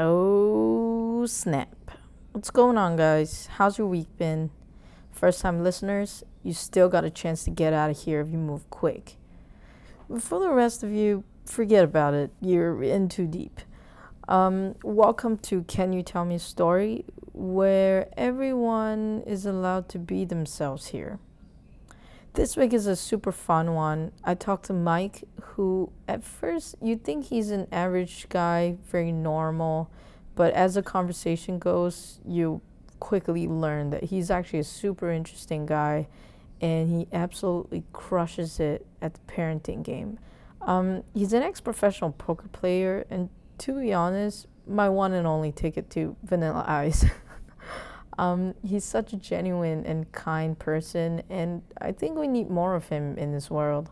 [0.00, 1.90] Oh, snap.
[2.30, 3.48] What's going on, guys?
[3.56, 4.50] How's your week been?
[5.10, 8.38] First time listeners, you still got a chance to get out of here if you
[8.38, 9.16] move quick.
[10.08, 12.30] But for the rest of you, forget about it.
[12.40, 13.60] You're in too deep.
[14.28, 20.24] Um, welcome to Can You Tell Me a Story, where everyone is allowed to be
[20.24, 21.18] themselves here.
[22.38, 24.12] This week is a super fun one.
[24.22, 29.90] I talked to Mike, who at first you'd think he's an average guy, very normal,
[30.36, 32.60] but as the conversation goes, you
[33.00, 36.06] quickly learn that he's actually a super interesting guy
[36.60, 40.20] and he absolutely crushes it at the parenting game.
[40.60, 45.50] Um, he's an ex professional poker player, and to be honest, my one and only
[45.50, 47.04] ticket to Vanilla Ice.
[48.18, 52.88] Um, he's such a genuine and kind person, and I think we need more of
[52.88, 53.90] him in this world.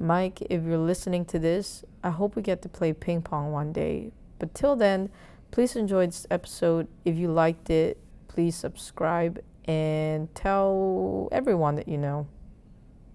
[0.00, 3.72] Mike, if you're listening to this, I hope we get to play ping pong one
[3.72, 4.10] day.
[4.40, 5.10] But till then,
[5.52, 6.88] please enjoy this episode.
[7.04, 12.26] If you liked it, please subscribe and tell everyone that you know.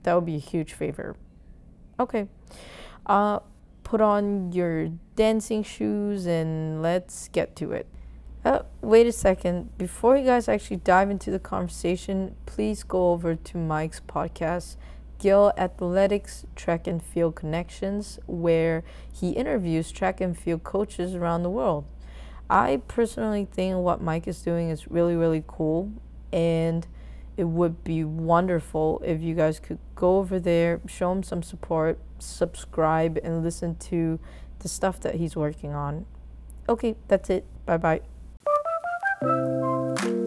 [0.03, 1.17] That would be a huge favor.
[1.99, 2.29] Okay.
[3.05, 3.39] Uh,
[3.83, 7.87] put on your dancing shoes and let's get to it.
[8.45, 9.77] Uh, wait a second.
[9.77, 14.77] Before you guys actually dive into the conversation, please go over to Mike's podcast,
[15.19, 21.49] Gill Athletics Track and Field Connections, where he interviews track and field coaches around the
[21.49, 21.85] world.
[22.49, 25.91] I personally think what Mike is doing is really, really cool,
[26.31, 26.87] and
[27.35, 31.99] it would be wonderful if you guys could go over there, show him some support,
[32.19, 34.19] subscribe, and listen to
[34.59, 36.05] the stuff that he's working on.
[36.69, 37.45] Okay, that's it.
[37.65, 38.01] Bye bye.
[39.19, 40.26] Thank you.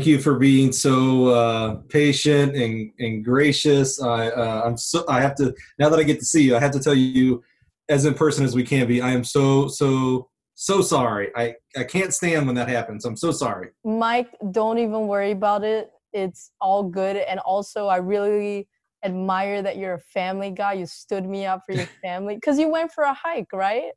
[0.00, 4.00] Thank you for being so uh, patient and, and gracious.
[4.00, 6.58] I, uh, I'm so I have to now that I get to see you, I
[6.58, 7.44] have to tell you,
[7.90, 9.02] as in person as we can be.
[9.02, 11.28] I am so so so sorry.
[11.36, 13.04] I I can't stand when that happens.
[13.04, 13.72] I'm so sorry.
[13.84, 15.90] Mike, don't even worry about it.
[16.14, 17.16] It's all good.
[17.16, 18.66] And also, I really
[19.04, 20.72] admire that you're a family guy.
[20.72, 23.92] You stood me up for your family because you went for a hike, right?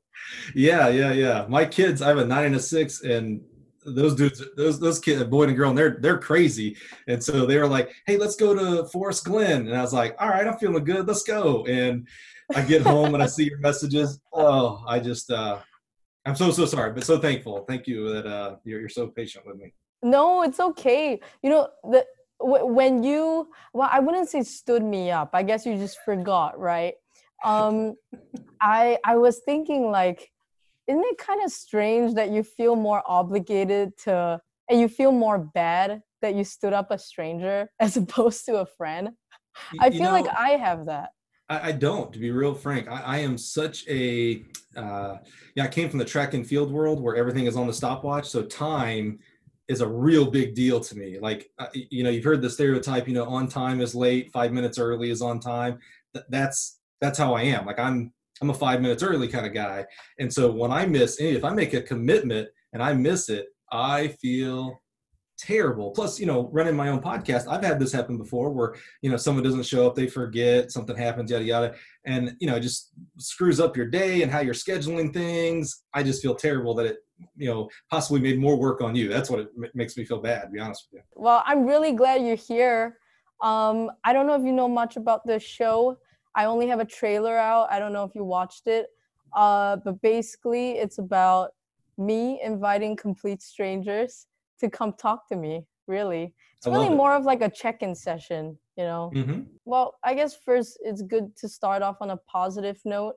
[0.54, 1.46] Yeah, yeah, yeah.
[1.48, 3.40] My kids, I have a nine and a six, and
[3.86, 6.78] those dudes, those those kids, boy and girl, and they're they're crazy.
[7.08, 10.16] And so they were like, "Hey, let's go to Forest Glen." And I was like,
[10.20, 11.08] "All right, I'm feeling good.
[11.08, 12.08] Let's go." And
[12.56, 14.20] I get home and I see your messages.
[14.34, 15.60] Oh, I just, uh,
[16.26, 17.66] I'm so so sorry, but so thankful.
[17.68, 19.74] Thank you that uh, you're you're so patient with me.
[20.02, 21.20] No, it's okay.
[21.42, 22.06] You know the
[22.40, 25.30] when you well, I wouldn't say stood me up.
[25.34, 26.96] I guess you just forgot, right?
[27.44, 27.96] Um,
[28.62, 30.33] I I was thinking like
[30.88, 34.40] isn't it kind of strange that you feel more obligated to
[34.70, 38.66] and you feel more bad that you stood up a stranger as opposed to a
[38.66, 39.10] friend?
[39.80, 41.10] I feel know, like i have that.
[41.48, 42.88] I, I, don't to be real frank.
[42.88, 44.44] I, I am such a
[44.76, 45.18] uh,
[45.56, 48.28] yeah i came from the track and field world where everything is on the stopwatch
[48.28, 49.20] so time
[49.68, 51.20] is a real big deal to me.
[51.20, 54.52] Like uh, you know you've heard the stereotype you know on time is late five
[54.52, 55.80] minutes early is on time.
[56.14, 57.66] Th- that's that's how i am.
[57.66, 58.12] Like i'm
[58.42, 59.86] I'm a five minutes early kind of guy.
[60.20, 63.48] And so when I miss, any, if I make a commitment and I miss it,
[63.72, 64.82] I feel
[65.38, 65.92] terrible.
[65.92, 69.18] Plus, you know, running my own podcast, I've had this happen before where, you know,
[69.18, 71.76] someone doesn't show up, they forget, something happens, yada, yada.
[72.06, 75.84] And, you know, it just screws up your day and how you're scheduling things.
[75.94, 76.98] I just feel terrible that it,
[77.36, 79.10] you know, possibly made more work on you.
[79.10, 81.04] That's what it makes me feel bad, to be honest with you.
[81.16, 82.98] Well, I'm really glad you're here.
[83.42, 85.98] Um, I don't know if you know much about the show.
[86.36, 87.68] I only have a trailer out.
[87.72, 88.88] I don't know if you watched it.
[89.36, 91.52] Uh, but basically, it's about
[91.98, 94.28] me inviting complete strangers
[94.60, 95.66] to come talk to me.
[95.88, 96.96] Really, it's really it.
[96.96, 98.58] more of like a check-in session.
[98.78, 99.12] You know.
[99.14, 99.42] Mm-hmm.
[99.66, 103.16] Well, I guess first it's good to start off on a positive note.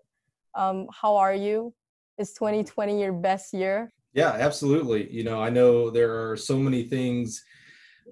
[0.54, 1.74] Um, how are you?
[2.18, 3.92] Is 2020 your best year?
[4.14, 5.12] Yeah, absolutely.
[5.12, 7.44] You know, I know there are so many things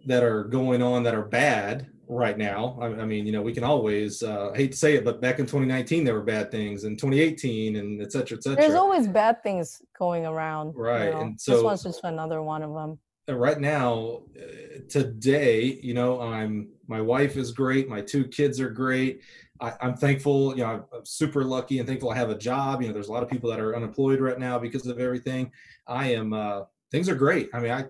[0.07, 2.79] that are going on that are bad right now.
[2.81, 5.39] I, I, mean, you know, we can always uh, hate to say it, but back
[5.39, 8.61] in 2019 there were bad things, and 2018, and et cetera, et cetera.
[8.61, 11.07] There's always bad things going around, right?
[11.07, 11.21] You know?
[11.21, 12.99] And so this one's just another one of them.
[13.27, 18.69] Right now, uh, today, you know, I'm my wife is great, my two kids are
[18.69, 19.23] great.
[19.61, 22.83] I, am thankful, you know, I'm, I'm super lucky and thankful I have a job.
[22.83, 25.51] You know, there's a lot of people that are unemployed right now because of everything.
[25.87, 27.49] I am, uh, things are great.
[27.55, 27.87] I mean, I,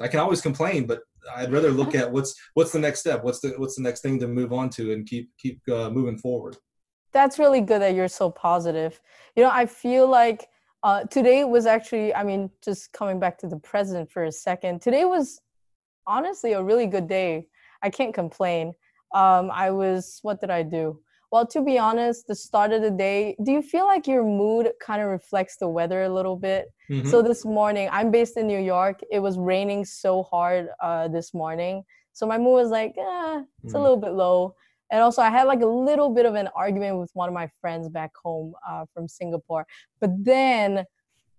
[0.00, 1.02] I can always complain, but
[1.34, 4.18] I'd rather look at what's what's the next step, what's the what's the next thing
[4.20, 6.56] to move on to, and keep keep uh, moving forward.
[7.12, 9.00] That's really good that you're so positive.
[9.34, 10.48] You know, I feel like
[10.82, 14.82] uh, today was actually, I mean, just coming back to the present for a second.
[14.82, 15.40] Today was
[16.06, 17.48] honestly a really good day.
[17.82, 18.74] I can't complain.
[19.14, 21.00] Um, I was, what did I do?
[21.30, 24.70] Well, to be honest, the start of the day, do you feel like your mood
[24.80, 26.72] kind of reflects the weather a little bit?
[26.90, 27.08] Mm-hmm.
[27.10, 29.00] So this morning, I'm based in New York.
[29.10, 31.82] It was raining so hard uh, this morning.
[32.14, 33.76] So my mood was like, eh, it's mm-hmm.
[33.76, 34.54] a little bit low.
[34.90, 37.50] And also, I had like a little bit of an argument with one of my
[37.60, 39.66] friends back home uh, from Singapore.
[40.00, 40.86] But then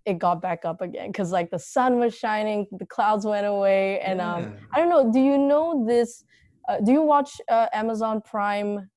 [0.06, 4.02] it got back up again because like the sun was shining, the clouds went away.
[4.02, 6.24] And um, I don't know, do you know this?
[6.68, 8.88] Uh, do you watch uh, Amazon Prime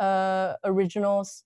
[0.00, 1.44] uh, originals.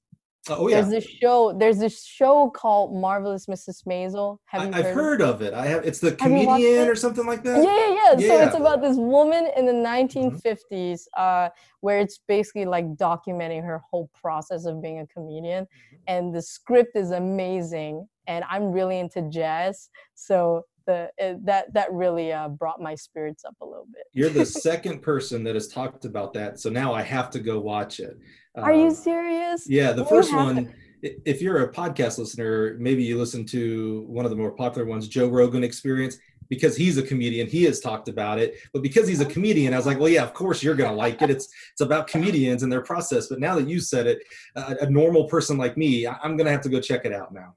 [0.48, 0.80] Oh yeah.
[0.80, 1.56] There's this show.
[1.56, 3.84] There's this show called Marvelous Mrs.
[3.86, 4.38] Maisel.
[4.46, 5.54] Have you I, have heard, heard of it?
[5.54, 5.84] I have.
[5.84, 7.62] It's the comedian or something like that.
[7.62, 8.28] Yeah, yeah, yeah.
[8.28, 10.96] So it's about this woman in the 1950s, mm-hmm.
[11.16, 11.50] uh,
[11.80, 15.96] where it's basically like documenting her whole process of being a comedian, mm-hmm.
[16.08, 18.08] and the script is amazing.
[18.26, 23.44] And I'm really into jazz, so the it, that that really uh, brought my spirits
[23.44, 24.04] up a little bit.
[24.12, 27.60] You're the second person that has talked about that, so now I have to go
[27.60, 28.18] watch it.
[28.56, 29.68] Are you um, serious?
[29.68, 30.72] Yeah, the first one.
[31.02, 35.08] If you're a podcast listener, maybe you listen to one of the more popular ones,
[35.08, 36.16] Joe Rogan Experience,
[36.48, 37.48] because he's a comedian.
[37.48, 40.22] He has talked about it, but because he's a comedian, I was like, well, yeah,
[40.22, 41.30] of course you're gonna like it.
[41.30, 43.28] It's it's about comedians and their process.
[43.28, 44.18] But now that you said it,
[44.54, 47.54] a, a normal person like me, I'm gonna have to go check it out now.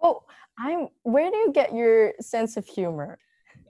[0.00, 0.24] Well,
[0.58, 0.88] I'm.
[1.02, 3.18] Where do you get your sense of humor?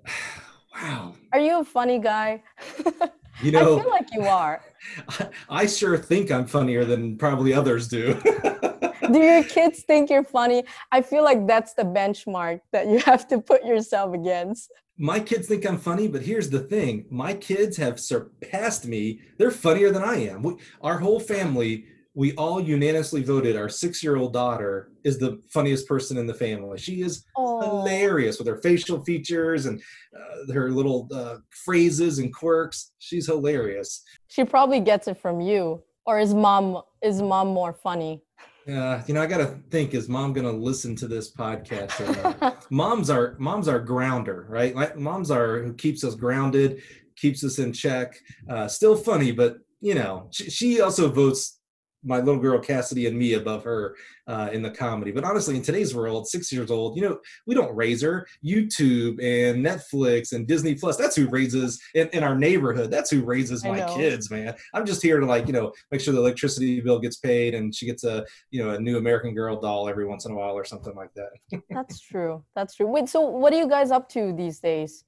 [0.75, 1.15] wow.
[1.33, 2.43] Are you a funny guy?
[3.43, 4.63] You know, I feel like you are.
[5.49, 8.15] I sure think I'm funnier than probably others do.
[9.13, 10.65] do your kids think you're funny?
[10.91, 14.73] I feel like that's the benchmark that you have to put yourself against.
[14.97, 19.21] My kids think I'm funny, but here's the thing my kids have surpassed me.
[19.37, 20.43] They're funnier than I am.
[20.43, 21.87] We, our whole family
[22.19, 26.77] we all unanimously voted our six-year-old daughter is the funniest person in the family.
[26.77, 27.63] She is Aww.
[27.63, 29.81] hilarious with her facial features and
[30.13, 32.91] uh, her little uh, phrases and quirks.
[32.99, 34.03] She's hilarious.
[34.27, 38.25] She probably gets it from you, or is mom is mom more funny?
[38.69, 42.67] Uh, you know, I gotta think: is mom gonna listen to this podcast?
[42.73, 44.75] moms our moms our grounder, right?
[44.75, 46.83] Like moms our who keeps us grounded,
[47.15, 48.19] keeps us in check.
[48.51, 51.58] Uh, still funny, but you know, she, she also votes
[52.05, 53.97] my little girl Cassidy and me above her
[54.27, 55.11] uh, in the comedy.
[55.11, 58.27] But honestly, in today's world, six years old, you know, we don't raise her.
[58.45, 62.91] YouTube and Netflix and Disney Plus, that's who raises in, in our neighborhood.
[62.91, 64.55] That's who raises my kids, man.
[64.75, 67.75] I'm just here to like, you know, make sure the electricity bill gets paid and
[67.75, 70.55] she gets a, you know, a new American Girl doll every once in a while
[70.55, 71.63] or something like that.
[71.71, 72.45] that's true.
[72.55, 72.87] That's true.
[72.87, 75.05] Wait, so what are you guys up to these days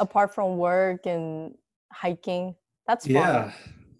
[0.00, 1.54] apart from work and
[1.92, 2.54] hiking?
[2.86, 3.14] That's fun.
[3.14, 3.52] Yeah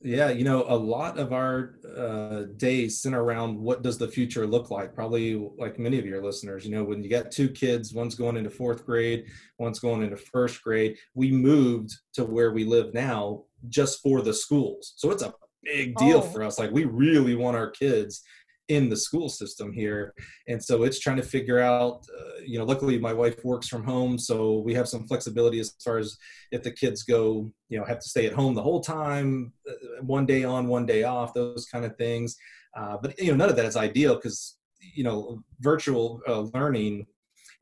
[0.05, 4.47] yeah you know a lot of our uh, days center around what does the future
[4.47, 7.95] look like probably like many of your listeners you know when you got two kids
[7.95, 9.25] one's going into fourth grade
[9.59, 14.35] one's going into first grade we moved to where we live now just for the
[14.35, 15.33] schools so it's a
[15.63, 16.23] big deal oh.
[16.23, 18.23] for us like we really want our kids
[18.75, 20.15] in the school system here.
[20.49, 23.85] And so it's trying to figure out uh, you know luckily my wife works from
[23.85, 26.17] home so we have some flexibility as far as
[26.51, 30.03] if the kids go you know have to stay at home the whole time uh,
[30.03, 32.37] one day on one day off those kind of things.
[32.77, 34.59] Uh, but you know none of that is ideal because
[34.95, 37.07] you know virtual uh, learning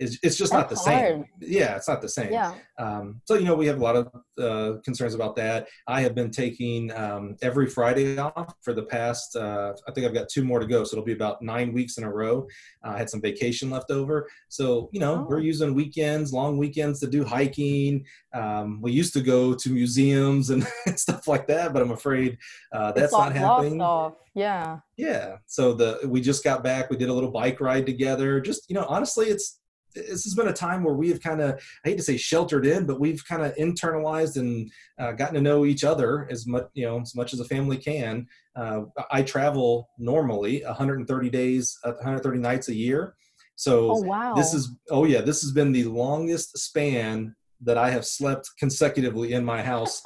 [0.00, 1.08] it's, it's just That's not the hard.
[1.08, 1.24] same.
[1.42, 2.32] Yeah, it's not the same.
[2.32, 2.54] Yeah.
[2.78, 5.68] Um, so you know we have a lot of uh, concerns about that.
[5.86, 9.36] I have been taking um, every Friday off for the past.
[9.36, 11.98] Uh, I think I've got two more to go, so it'll be about nine weeks
[11.98, 12.48] in a row.
[12.82, 15.26] Uh, I had some vacation left over, so you know oh.
[15.28, 18.06] we're using weekends, long weekends to do hiking.
[18.32, 20.66] Um, we used to go to museums and
[20.96, 22.38] stuff like that, but I'm afraid
[22.72, 23.82] uh, that's not happening.
[23.82, 24.14] Off.
[24.34, 24.78] Yeah.
[24.96, 25.36] Yeah.
[25.46, 26.88] So the we just got back.
[26.88, 28.40] We did a little bike ride together.
[28.40, 29.59] Just you know, honestly, it's
[29.94, 32.66] this has been a time where we have kind of i hate to say sheltered
[32.66, 36.66] in but we've kind of internalized and uh, gotten to know each other as much
[36.74, 38.26] you know as much as a family can.
[38.56, 43.14] Uh, i travel normally 130 days 130 uh, nights a year.
[43.56, 44.34] So oh, wow.
[44.34, 49.32] this is oh yeah this has been the longest span that i have slept consecutively
[49.32, 50.02] in my house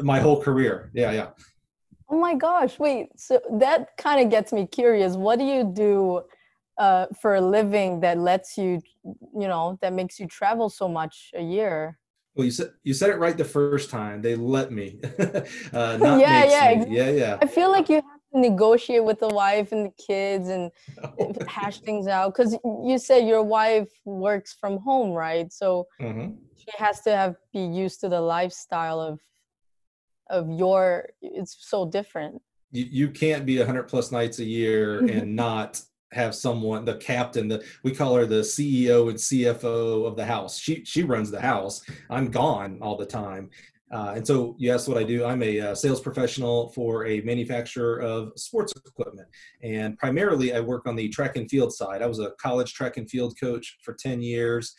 [0.00, 0.90] my whole career.
[0.94, 1.30] Yeah yeah.
[2.08, 5.16] Oh my gosh wait so that kind of gets me curious.
[5.16, 6.22] What do you do
[6.78, 11.30] uh, for a living that lets you, you know, that makes you travel so much
[11.34, 11.98] a year?
[12.34, 14.22] Well, you said you said it right the first time.
[14.22, 15.00] They let me.
[15.18, 15.42] uh,
[15.72, 16.96] yeah, yeah, me.
[16.96, 17.38] yeah, yeah.
[17.42, 20.70] I feel like you have to negotiate with the wife and the kids and
[21.02, 21.32] oh.
[21.48, 26.34] hash things out because you said your wife works from home right so mm-hmm.
[26.56, 29.18] she has to have be used to the lifestyle of
[30.28, 35.34] of your it's so different you, you can't be 100 plus nights a year and
[35.34, 35.80] not
[36.12, 40.58] have someone the captain the we call her the ceo and cfo of the house
[40.58, 43.50] she she runs the house i'm gone all the time
[43.90, 45.24] uh, and so you asked what I do.
[45.24, 49.28] I'm a uh, sales professional for a manufacturer of sports equipment.
[49.62, 52.02] And primarily, I work on the track and field side.
[52.02, 54.74] I was a college track and field coach for 10 years.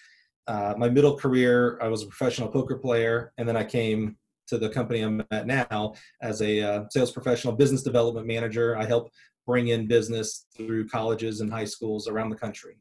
[0.48, 3.34] Uh, my middle career, I was a professional poker player.
[3.38, 4.16] And then I came
[4.48, 8.78] to the company I'm at now as a uh, sales professional, business development manager.
[8.78, 9.10] I help
[9.46, 12.78] bring in business through colleges and high schools around the country.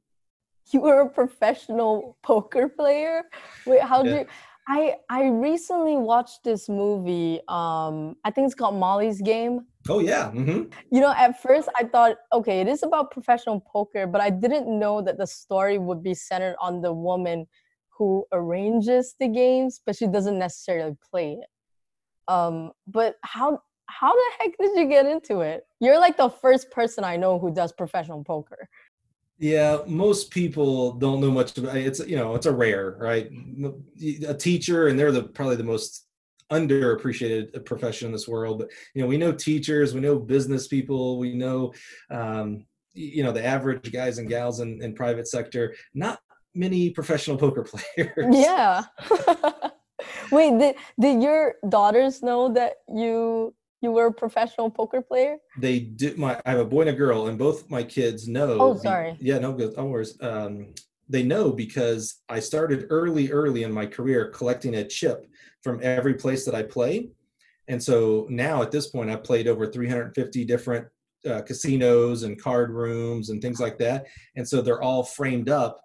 [0.72, 3.22] You were a professional poker player?
[3.66, 4.10] Wait, how yeah.
[4.10, 4.26] did you?
[4.68, 7.40] I I recently watched this movie.
[7.48, 9.64] Um, I think it's called Molly's Game.
[9.88, 10.30] Oh yeah.
[10.30, 10.70] Mm-hmm.
[10.90, 14.68] You know, at first I thought, okay, it is about professional poker, but I didn't
[14.68, 17.46] know that the story would be centered on the woman
[17.96, 21.48] who arranges the games, but she doesn't necessarily play it.
[22.28, 25.66] Um, but how how the heck did you get into it?
[25.80, 28.68] You're like the first person I know who does professional poker.
[29.38, 33.30] Yeah, most people don't know much about it's you know it's a rare right
[34.26, 36.06] a teacher and they're the probably the most
[36.50, 41.18] underappreciated profession in this world but you know we know teachers we know business people
[41.18, 41.72] we know
[42.10, 42.64] um,
[42.94, 46.18] you know the average guys and gals in, in private sector not
[46.54, 48.82] many professional poker players yeah
[50.32, 55.38] wait did, did your daughters know that you you were a professional poker player?
[55.58, 56.18] They did.
[56.18, 58.56] My I have a boy and a girl, and both my kids know.
[58.60, 59.16] Oh, sorry.
[59.20, 59.76] Yeah, no good.
[59.76, 60.16] No worries.
[60.20, 60.74] Um,
[61.08, 65.26] they know because I started early, early in my career collecting a chip
[65.62, 67.10] from every place that I play,
[67.68, 70.86] and so now at this point, I've played over 350 different
[71.28, 74.06] uh, casinos and card rooms and things like that,
[74.36, 75.80] and so they're all framed up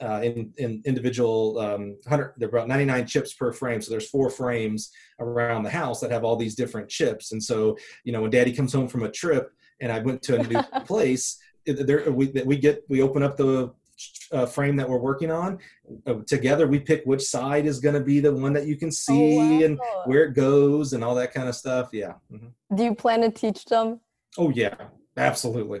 [0.00, 3.80] uh, in, in individual um, 100 they're about 99 chips per frame.
[3.80, 7.32] So there's four frames around the house that have all these different chips.
[7.32, 10.40] And so you know when daddy comes home from a trip and i went to
[10.40, 13.72] a new place there we, we get we open up the
[14.30, 15.58] uh, frame that we're working on
[16.06, 18.88] uh, together we pick which side is going to be the one that you can
[18.88, 19.64] oh, see oh, wow.
[19.64, 21.88] and where it goes and all that kind of stuff.
[21.92, 22.14] Yeah.
[22.32, 22.76] Mm-hmm.
[22.76, 24.00] do you plan to teach them?
[24.36, 24.74] Oh yeah.
[25.16, 25.80] Absolutely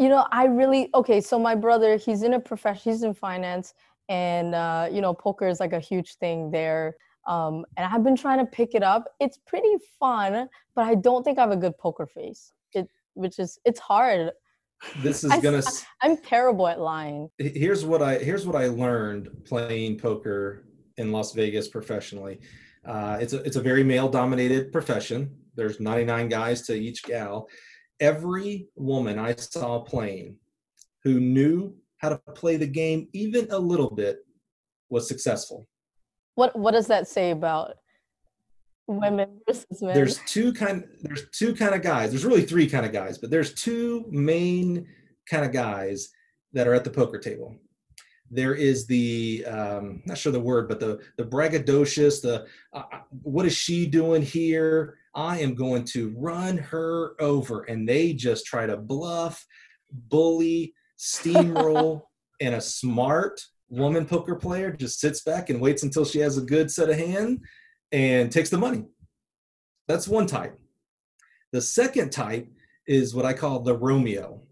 [0.00, 3.74] you know i really okay so my brother he's in a profession he's in finance
[4.08, 6.96] and uh, you know poker is like a huge thing there.
[7.28, 9.04] Um, and i've been trying to pick it up.
[9.20, 12.52] It's pretty fun but i don't think i have a good poker face.
[12.72, 14.32] It which is it's hard.
[15.02, 17.28] This is gonna I, i'm terrible at lying.
[17.38, 20.64] Here's what i here's what i learned playing poker
[20.96, 22.40] in las vegas professionally.
[22.86, 25.36] Uh, it's a it's a very male dominated profession.
[25.54, 27.48] There's 99 guys to each gal
[28.00, 30.36] every woman I saw playing
[31.04, 34.24] who knew how to play the game even a little bit
[34.88, 35.68] was successful.
[36.34, 37.74] What what does that say about
[38.86, 39.94] women versus men?
[39.94, 42.10] There's two kind there's two kind of guys.
[42.10, 44.86] There's really three kind of guys, but there's two main
[45.28, 46.10] kind of guys
[46.52, 47.56] that are at the poker table.
[48.30, 52.22] There is the um, not sure the word, but the the braggadocious.
[52.22, 54.96] The uh, uh what is she doing here?
[55.14, 57.62] I am going to run her over.
[57.64, 59.44] And they just try to bluff,
[59.90, 62.02] bully, steamroll,
[62.40, 66.42] and a smart woman poker player just sits back and waits until she has a
[66.42, 67.40] good set of hand
[67.92, 68.84] and takes the money.
[69.88, 70.58] That's one type.
[71.52, 72.48] The second type
[72.86, 74.42] is what I call the Romeo.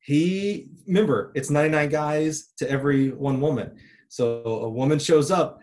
[0.00, 3.76] He, remember, it's 99 guys to every one woman.
[4.08, 5.60] So a woman shows up,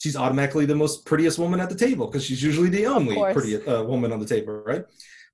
[0.00, 3.64] she's automatically the most prettiest woman at the table because she's usually the only pretty
[3.66, 4.84] uh, woman on the table, right?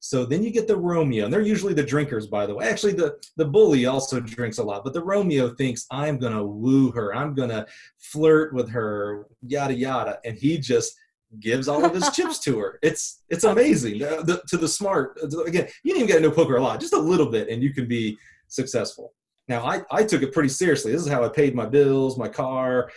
[0.00, 2.68] So then you get the Romeo, and they're usually the drinkers, by the way.
[2.68, 6.44] Actually, the, the bully also drinks a lot, but the Romeo thinks, I'm going to
[6.44, 7.66] woo her, I'm going to
[7.98, 10.18] flirt with her, yada, yada.
[10.24, 10.94] And he just
[11.40, 12.78] gives all of his chips to her.
[12.82, 13.98] It's it's amazing.
[13.98, 16.80] The, the, to the smart, again, you didn't even get to know poker a lot,
[16.80, 18.18] just a little bit, and you can be
[18.48, 19.12] successful.
[19.48, 20.92] Now, I, I took it pretty seriously.
[20.92, 22.90] This is how I paid my bills, my car,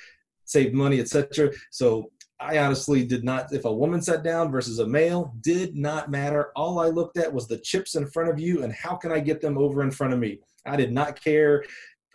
[0.50, 1.52] saved money, etc.
[1.70, 6.10] So I honestly did not, if a woman sat down versus a male, did not
[6.10, 6.52] matter.
[6.56, 9.20] All I looked at was the chips in front of you and how can I
[9.20, 10.40] get them over in front of me.
[10.66, 11.64] I did not care.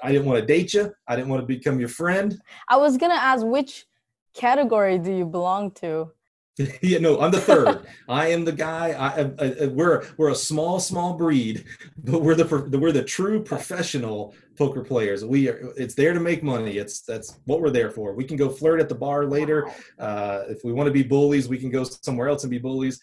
[0.03, 0.93] I didn't want to date you.
[1.07, 2.41] I didn't want to become your friend.
[2.69, 3.87] I was going to ask which
[4.35, 6.11] category do you belong to?
[6.83, 7.87] yeah, no, I'm the third.
[8.09, 8.93] I am the guy.
[8.93, 11.65] I, I, I, we're we're a small, small breed,
[11.99, 15.25] but we're the we're the true professional poker players.
[15.25, 15.73] We are.
[15.77, 16.79] It's there to make money.
[16.79, 18.15] It's that's what we're there for.
[18.15, 19.69] We can go flirt at the bar later.
[19.99, 23.01] Uh, if we want to be bullies, we can go somewhere else and be bullies.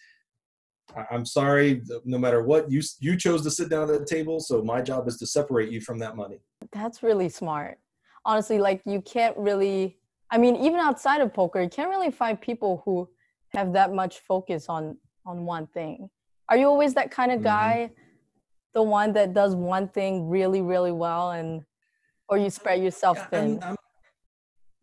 [0.96, 4.40] I- I'm sorry, no matter what you you chose to sit down at the table.
[4.40, 6.40] So my job is to separate you from that money.
[6.72, 7.78] That's really smart.
[8.24, 9.98] Honestly, like you can't really
[10.30, 13.06] I mean, even outside of poker, you can't really find people who
[13.50, 16.08] have that much focus on on one thing.
[16.48, 17.44] Are you always that kind of Mhm.
[17.44, 17.90] guy?
[18.74, 21.62] The one that does one thing really, really well and
[22.28, 23.62] or you spread yourself Yeah, thin?
[23.62, 23.76] I'm, I'm,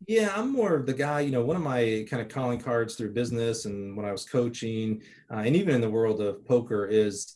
[0.08, 1.22] yeah, I'm more of the guy.
[1.22, 4.26] You know, one of my kind of calling cards through business and when I was
[4.26, 7.36] coaching, uh, and even in the world of poker, is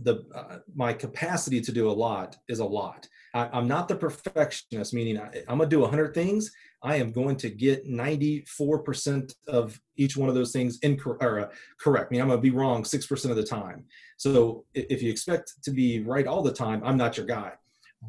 [0.00, 3.08] the uh, my capacity to do a lot is a lot.
[3.34, 6.52] I, I'm not the perfectionist, meaning I, I'm gonna do 100 things.
[6.82, 11.48] I am going to get 94% of each one of those things incorrect or uh,
[11.80, 12.08] correct.
[12.08, 13.84] I mean, I'm gonna be wrong six percent of the time.
[14.16, 17.52] So if you expect to be right all the time, I'm not your guy.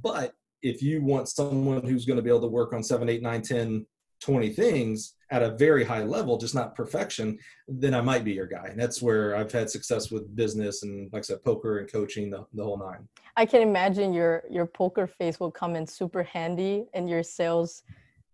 [0.04, 3.22] But if you want someone who's going to be able to work on 7 8
[3.22, 3.86] 9 10
[4.22, 8.46] 20 things at a very high level just not perfection then i might be your
[8.46, 11.90] guy and that's where i've had success with business and like i said poker and
[11.90, 13.08] coaching the, the whole nine
[13.38, 17.84] I can imagine your your poker face will come in super handy in your sales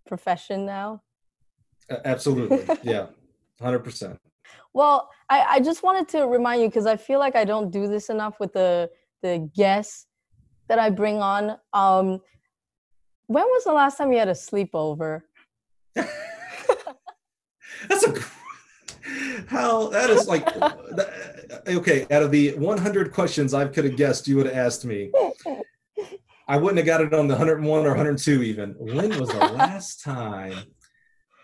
[0.06, 1.02] profession now.
[1.90, 3.08] A- absolutely yeah
[3.62, 4.18] 100%
[4.74, 7.88] Well, I, I just wanted to remind you because I feel like I don't do
[7.88, 8.90] this enough with the
[9.22, 10.08] the guests
[10.68, 11.58] that I bring on.
[11.74, 12.20] Um,
[13.28, 15.22] when was the last time you had a sleepover?
[15.96, 18.14] that's a
[19.48, 20.48] how that is like
[21.68, 25.12] okay out of the 100 questions i could have guessed you would have asked me
[26.48, 28.76] I wouldn't have got it on the 101 or 102 even.
[28.78, 30.58] When was the last time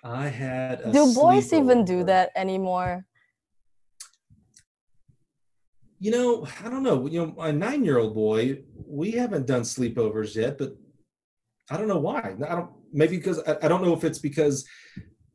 [0.03, 3.05] I had a do boys even do that anymore?
[5.99, 7.07] You know, I don't know.
[7.07, 10.75] You know, my nine-year-old boy, we haven't done sleepovers yet, but
[11.69, 12.35] I don't know why.
[12.47, 12.71] I don't.
[12.91, 14.65] Maybe because I, I don't know if it's because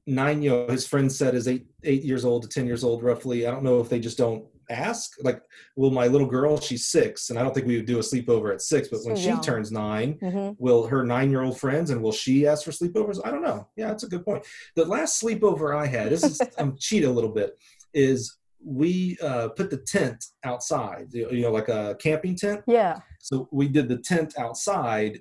[0.06, 0.42] nine.
[0.42, 3.46] You know, his friend said is eight eight years old to ten years old roughly.
[3.46, 5.14] I don't know if they just don't ask.
[5.22, 5.40] Like,
[5.76, 8.52] well, my little girl, she's six, and I don't think we would do a sleepover
[8.52, 8.88] at six.
[8.88, 12.64] But when So she turns nine, hmm will her nine-year-old friends and will she ask
[12.64, 14.42] for sleepovers i don't know yeah that's a good point
[14.74, 17.58] the last sleepover i had this is i'm cheat a little bit
[17.92, 23.00] is we uh, put the tent outside you know like a camping tent Yeah.
[23.20, 25.20] so we did the tent outside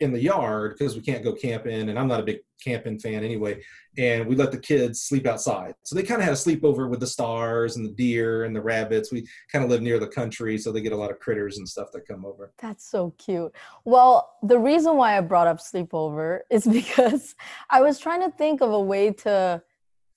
[0.00, 3.24] in the yard because we can't go camping and i'm not a big camping fan
[3.24, 3.60] anyway
[3.96, 5.74] and we let the kids sleep outside.
[5.82, 8.60] So they kind of had a sleepover with the stars and the deer and the
[8.60, 9.12] rabbits.
[9.12, 11.68] We kind of live near the country so they get a lot of critters and
[11.68, 12.52] stuff that come over.
[12.58, 13.52] That's so cute.
[13.84, 17.34] Well, the reason why I brought up sleepover is because
[17.70, 19.62] I was trying to think of a way to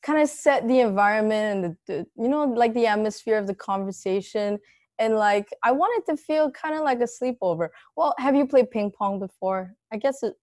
[0.01, 3.55] kind of set the environment and the, the you know like the atmosphere of the
[3.55, 4.59] conversation
[4.99, 7.69] and like I wanted to feel kind of like a sleepover.
[7.95, 9.73] Well, have you played ping pong before?
[9.91, 10.35] I guess it,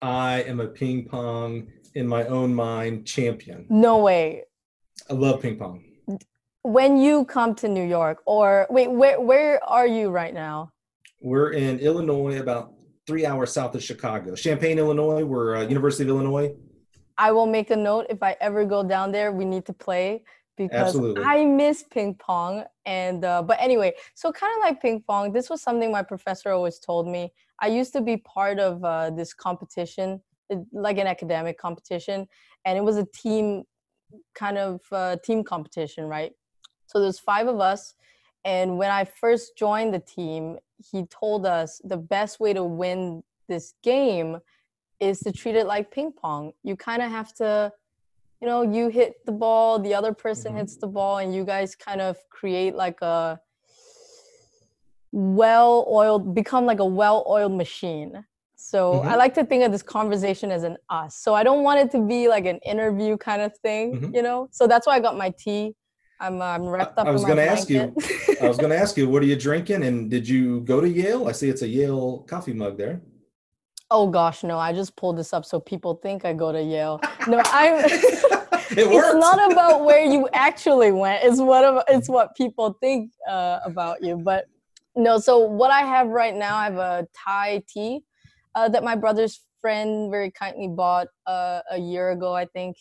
[0.00, 3.66] I am a ping pong in my own mind champion.
[3.68, 4.44] no way.
[5.10, 5.84] I love ping pong.
[6.62, 10.70] When you come to New York or wait, where where are you right now?
[11.20, 12.72] We're in Illinois, about
[13.06, 14.34] three hours south of Chicago.
[14.34, 15.24] Champaign, Illinois.
[15.24, 16.54] We're uh, University of Illinois.
[17.18, 19.32] I will make a note if I ever go down there.
[19.32, 20.24] We need to play
[20.56, 21.24] because Absolutely.
[21.24, 22.64] I miss ping pong.
[22.84, 26.50] And uh, but anyway, so kind of like ping pong, this was something my professor
[26.50, 27.32] always told me.
[27.60, 30.20] I used to be part of uh, this competition,
[30.72, 32.26] like an academic competition,
[32.64, 33.64] and it was a team
[34.34, 36.32] kind of uh, team competition, right?
[36.86, 37.94] So there's five of us,
[38.44, 40.58] and when I first joined the team,
[40.90, 44.38] he told us the best way to win this game
[44.98, 46.52] is to treat it like ping pong.
[46.62, 47.72] You kind of have to,
[48.42, 50.58] you know, you hit the ball, the other person Mhm.
[50.58, 53.40] hits the ball, and you guys kind of create like a
[55.12, 58.24] well oiled, become like a well oiled machine.
[58.56, 59.18] So I Mhm.
[59.18, 61.14] like to think of this conversation as an us.
[61.16, 64.14] So I don't want it to be like an interview kind of thing, Mhm.
[64.14, 64.48] you know?
[64.50, 65.76] So that's why I got my tea.
[66.18, 67.94] I'm, uh, I'm wrapped up I was in my going to ask you.
[68.40, 69.82] I was going to ask you, what are you drinking?
[69.84, 71.28] And did you go to Yale?
[71.28, 73.02] I see it's a Yale coffee mug there.
[73.92, 77.00] Oh gosh, no, I just pulled this up so people think I go to Yale.
[77.28, 77.84] No, I'm
[78.78, 83.58] it it's not about where you actually went it's what it's what people think uh,
[83.64, 84.46] about you but
[84.96, 88.00] no so what i have right now i have a thai tea
[88.54, 92.76] uh, that my brother's friend very kindly bought uh, a year ago i think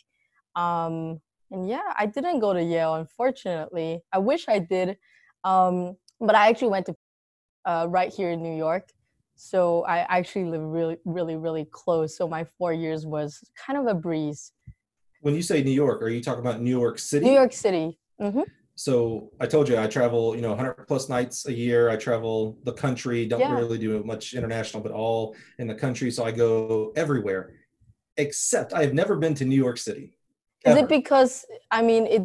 [0.55, 1.19] um,
[1.51, 4.01] and yeah i didn't go to yale unfortunately.
[4.11, 4.97] I wish i did
[5.43, 6.95] um, but i actually went to
[7.65, 8.89] uh, right here in new york
[9.43, 13.87] so i actually live really really really close so my four years was kind of
[13.87, 14.51] a breeze
[15.23, 17.25] when you say New York, are you talking about New York City?
[17.25, 18.41] new york city hmm
[18.75, 21.89] so I told you I travel, you know, 100 plus nights a year.
[21.89, 23.27] I travel the country.
[23.27, 23.53] Don't Yeah.
[23.53, 26.09] really do much international, but all in the country.
[26.09, 27.53] So I go everywhere,
[28.17, 30.17] except I have never been to New York City.
[30.65, 32.23] Is it because I mean it?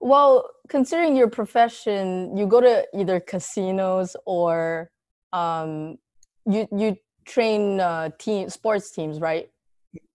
[0.00, 4.90] Well, considering your profession, you go to either casinos or
[5.32, 5.98] um,
[6.46, 9.50] you you train uh, team sports teams, right?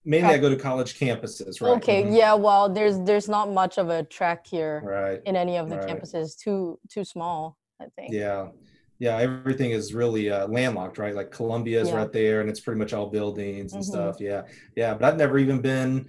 [0.05, 1.61] Mainly, I go to college campuses.
[1.61, 1.71] Right.
[1.77, 2.17] Okay, Mhm.
[2.17, 2.33] yeah.
[2.33, 5.21] Well, there's there's not much of a track here Right.
[5.25, 5.87] in any of the right.
[5.87, 6.37] campuses.
[6.37, 8.13] Too too small, I think.
[8.13, 8.49] Yeah.
[8.99, 9.17] Yeah.
[9.17, 11.15] Everything is really uh, landlocked, right?
[11.15, 11.97] Like Columbia is Yeah.
[11.97, 13.87] right there, and it's pretty much all buildings and Mhm.
[13.87, 14.19] stuff.
[14.19, 14.43] Yeah.
[14.75, 14.93] Yeah.
[14.95, 16.07] But I've never even been,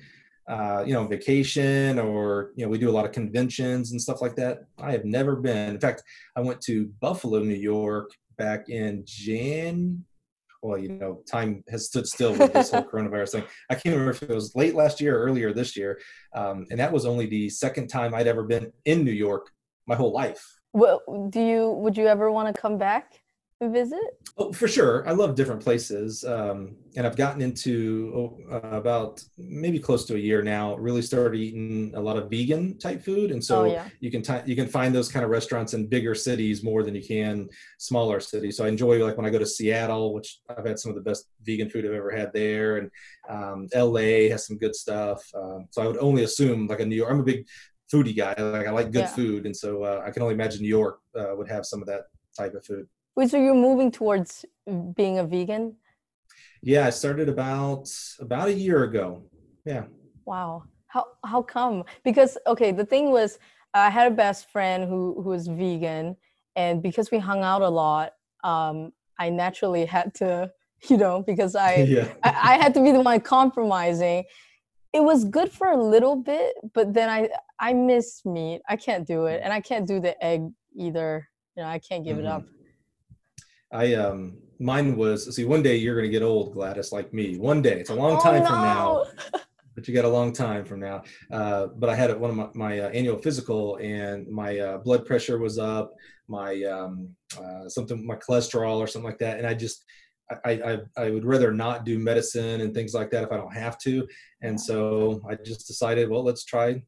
[0.49, 4.21] uh, you know, vacation or you know, we do a lot of conventions and stuff
[4.23, 4.65] like that.
[4.79, 5.71] I have never been.
[5.75, 6.03] In fact,
[6.37, 10.05] I went to Buffalo, New York, back in Jan.
[10.63, 13.45] Well, you know, time has stood still with this whole coronavirus thing.
[13.71, 15.99] I can't remember if it was late last year or earlier this year,
[16.35, 19.51] um, and that was only the second time I'd ever been in New York
[19.87, 20.45] my whole life.
[20.73, 23.20] Well, do you would you ever want to come back
[23.69, 24.01] visit?
[24.39, 25.07] Oh, for sure.
[25.07, 26.25] I love different places.
[26.25, 28.13] Um, and I've gotten into
[28.51, 32.31] oh, uh, about maybe close to a year now, really started eating a lot of
[32.31, 33.31] vegan type food.
[33.33, 33.89] And so oh yeah.
[34.01, 36.95] you can, ti you can find those kind of restaurants in bigger cities more than
[36.95, 38.57] you can smaller cities.
[38.57, 41.03] So I enjoy like when I go to Seattle, which I've had some of the
[41.03, 42.79] best vegan food I've ever had there.
[42.79, 42.91] And
[43.29, 45.23] um, LA has some good stuff.
[45.35, 47.47] Um, so I would only assume like a New York, I'm a big
[47.93, 48.35] foodie guy.
[48.39, 49.07] Like I like good Yeah.
[49.09, 49.45] food.
[49.45, 52.05] And so uh, I can only imagine New York uh, would have some of that
[52.39, 52.87] type of food.
[53.17, 54.45] Wait, so you're moving towards
[54.95, 55.77] being a vegan?
[56.63, 59.23] Yeah, I started about about a year ago.
[59.65, 59.85] Yeah.
[60.27, 60.65] Wow.
[60.87, 61.85] How how come?
[62.05, 63.39] Because okay, the thing was
[63.75, 66.17] I had a best friend who who was vegan
[66.57, 68.13] and because we hung out a lot,
[68.45, 70.51] um I naturally had to,
[70.89, 72.09] you know, because I yeah.
[72.23, 74.25] I, I had to be the one compromising.
[74.93, 78.63] It was good for a little bit, but then I I miss meat.
[78.69, 80.43] I can't do it, and I can't do the egg
[80.77, 81.29] either.
[81.57, 82.37] You know, I can't give it Mhm.
[82.37, 82.45] up.
[83.73, 87.39] I um mine was see one day you're gonna get old, Gladys, like me.
[87.39, 87.81] One day.
[87.81, 89.05] It's a long Oh, time from now,
[89.75, 91.03] but you got a long time from now.
[91.31, 95.07] Uh, but I had one of my, my uh, annual physical and my uh, blood
[95.07, 95.95] pressure was up,
[96.29, 99.39] my um, uh, something my cholesterol or something like that.
[99.39, 99.85] And I just
[100.45, 103.55] I, I I would rather not do medicine and things like that if I don't
[103.55, 104.07] have to.
[104.43, 106.83] And so I just decided, well, let's try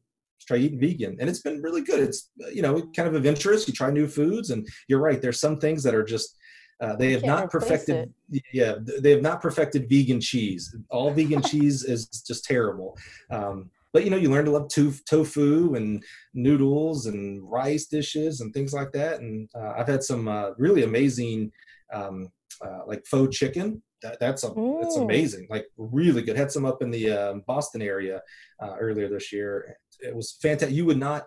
[0.47, 1.17] try eating vegan.
[1.19, 2.01] And it's been really good.
[2.01, 3.67] It's you know kind of adventurous.
[3.67, 5.21] You try new foods, and you're right.
[5.21, 6.37] There's some things that are just
[6.81, 8.13] uh, they have not perfected.
[8.51, 10.75] Yeah, they have not perfected vegan cheese.
[10.89, 12.97] All vegan cheese is just terrible.
[13.29, 18.41] Um, but you know, you learn to love tof- tofu and noodles and rice dishes
[18.41, 19.19] and things like that.
[19.21, 21.51] And uh, I've had some uh, really amazing,
[21.93, 22.29] um,
[22.65, 23.83] uh, like faux chicken.
[24.01, 25.03] That, that's a, that's Mm.
[25.03, 25.47] amazing.
[25.49, 26.35] Like really good.
[26.35, 28.21] Had some up in the um, Boston area
[28.61, 29.77] uh, earlier this year.
[29.99, 30.75] It was fantastic.
[30.75, 31.23] You would not.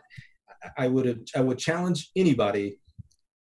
[0.63, 1.19] I- I would have.
[1.37, 2.81] I would challenge anybody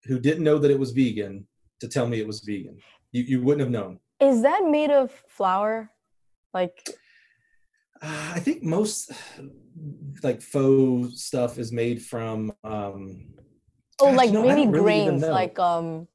[0.05, 1.47] who didn't know that it was vegan
[1.81, 2.77] to tell me it was vegan.
[3.11, 3.99] You you wouldn't have known.
[4.19, 5.91] Is that made of flour?
[6.53, 6.77] Like
[8.01, 9.11] Uh, I think most
[10.23, 12.51] like faux stuff is made from.
[12.63, 13.33] Um,
[13.99, 16.07] oh, gosh, like no, maybe really grains, like um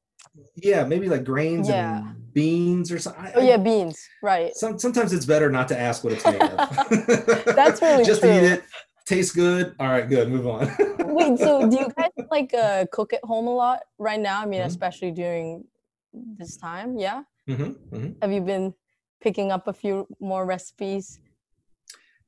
[0.55, 1.97] yeah, maybe like grains Yeah.
[1.99, 3.31] and beans or something.
[3.35, 4.51] oh yeah, beans, right?
[4.55, 7.45] Some, sometimes it's better not to ask what it's made of.
[7.55, 8.31] That's really just true.
[8.31, 8.63] eat it.
[9.11, 9.75] Tastes good.
[9.77, 10.29] All right, good.
[10.29, 10.71] Move on.
[10.99, 14.41] Wait, so do you guys like uh cook at home a lot right now?
[14.41, 14.67] I mean, Mhm.
[14.67, 15.65] especially during
[16.13, 17.23] this time, yeah?
[17.45, 18.73] hmm hmm Have you been
[19.19, 21.19] picking up a few more recipes?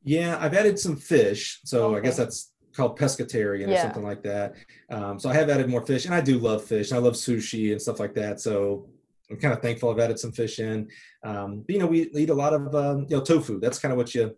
[0.03, 4.55] Yeah, I've added some fish, so I guess that's called pescatarian or something like that.
[4.89, 6.91] Um, so I have added more fish, and I do love fish.
[6.91, 8.41] I love sushi and stuff like that.
[8.41, 8.89] So
[9.31, 10.89] I'm kind of thankful I've added some fish in.
[11.23, 13.61] Um, but, you know, we eat a lot of um, you know tofu.
[13.61, 14.35] That's kind of what you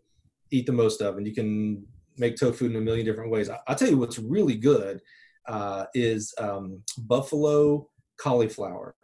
[0.51, 3.49] eat the most of, and you can make tofu in a million different ways.
[3.49, 5.01] I- I'll tell you what's really good
[5.47, 8.95] uh, is um, buffalo cauliflower.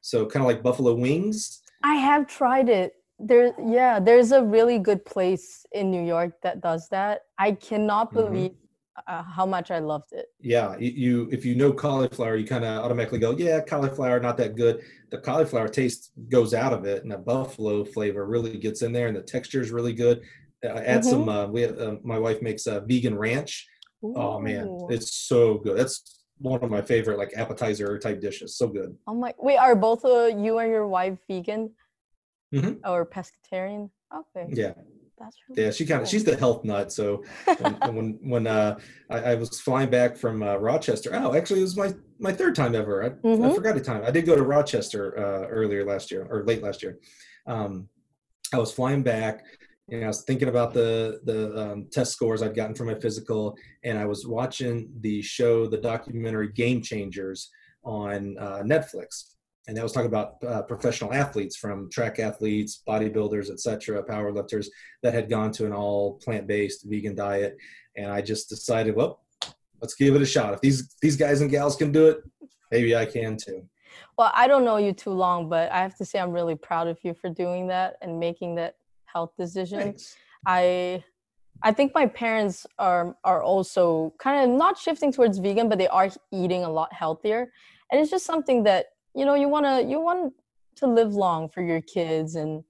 [0.00, 1.60] So kind of like buffalo wings.
[1.82, 2.94] I have tried it.
[3.18, 7.22] There, yeah, there's a really good place in New York that does that.
[7.38, 8.14] I cannot Mhm.
[8.14, 8.50] believe
[9.06, 10.26] uh, how much I loved it.
[10.38, 14.36] yeah you, you if you know cauliflower you kind of automatically go yeah cauliflower not
[14.36, 18.82] that good the cauliflower taste goes out of it and the buffalo flavor really gets
[18.82, 20.20] in there and the texture is really good
[20.64, 23.66] add some uh, we have, uh, my wife makes a vegan ranch
[24.02, 28.66] oh man it's so good that's one of my favorite like appetizer type dishes so
[28.66, 29.32] good Oh my!
[29.38, 31.70] Wait, are both uh, you and your wife vegan
[32.54, 32.80] Mhm.
[32.84, 33.90] or pescatarian?
[34.14, 34.74] Okay, yeah
[35.18, 36.10] that's really yeah she kind of cool.
[36.10, 37.22] she's the health nut so
[37.58, 38.76] when when, when uh,
[39.08, 41.10] I, I was flying back from uh, Rochester.
[41.14, 43.02] Oh, actually, it was my my third time ever.
[43.04, 43.54] I, I Mhm.
[43.54, 44.02] forgot the time.
[44.04, 46.98] I did go to Rochester uh, earlier last year or late last year.
[47.46, 47.88] Um,
[48.52, 49.44] I was flying back,
[49.90, 53.56] and I was thinking about the the um, test scores I'd gotten from my physical,
[53.84, 57.50] and I was watching the show, the documentary Game Changers
[57.84, 59.24] on uh, Netflix.
[59.68, 64.68] And that was talking about uh, professional athletes, from track athletes, bodybuilders, etc., power lifters
[65.04, 67.56] that had gone to an all plant-based vegan diet
[67.96, 69.20] and I just decided, well,
[69.80, 70.54] let's give it a shot.
[70.54, 72.22] If these these guys and gals can do it,
[72.70, 73.66] maybe I can too.
[74.16, 76.88] Well, I don't know you too long, but I have to say I'm really proud
[76.88, 78.76] of you for doing that and making that
[79.12, 79.80] health decision.
[79.80, 80.16] Thanks.
[80.46, 81.04] I
[81.62, 85.88] I think my parents are are also kind of not shifting towards vegan, but they
[85.88, 87.52] are eating a lot healthier.
[87.90, 90.32] And it's just something that, you know, you want to you want
[90.76, 92.64] to live long for your kids and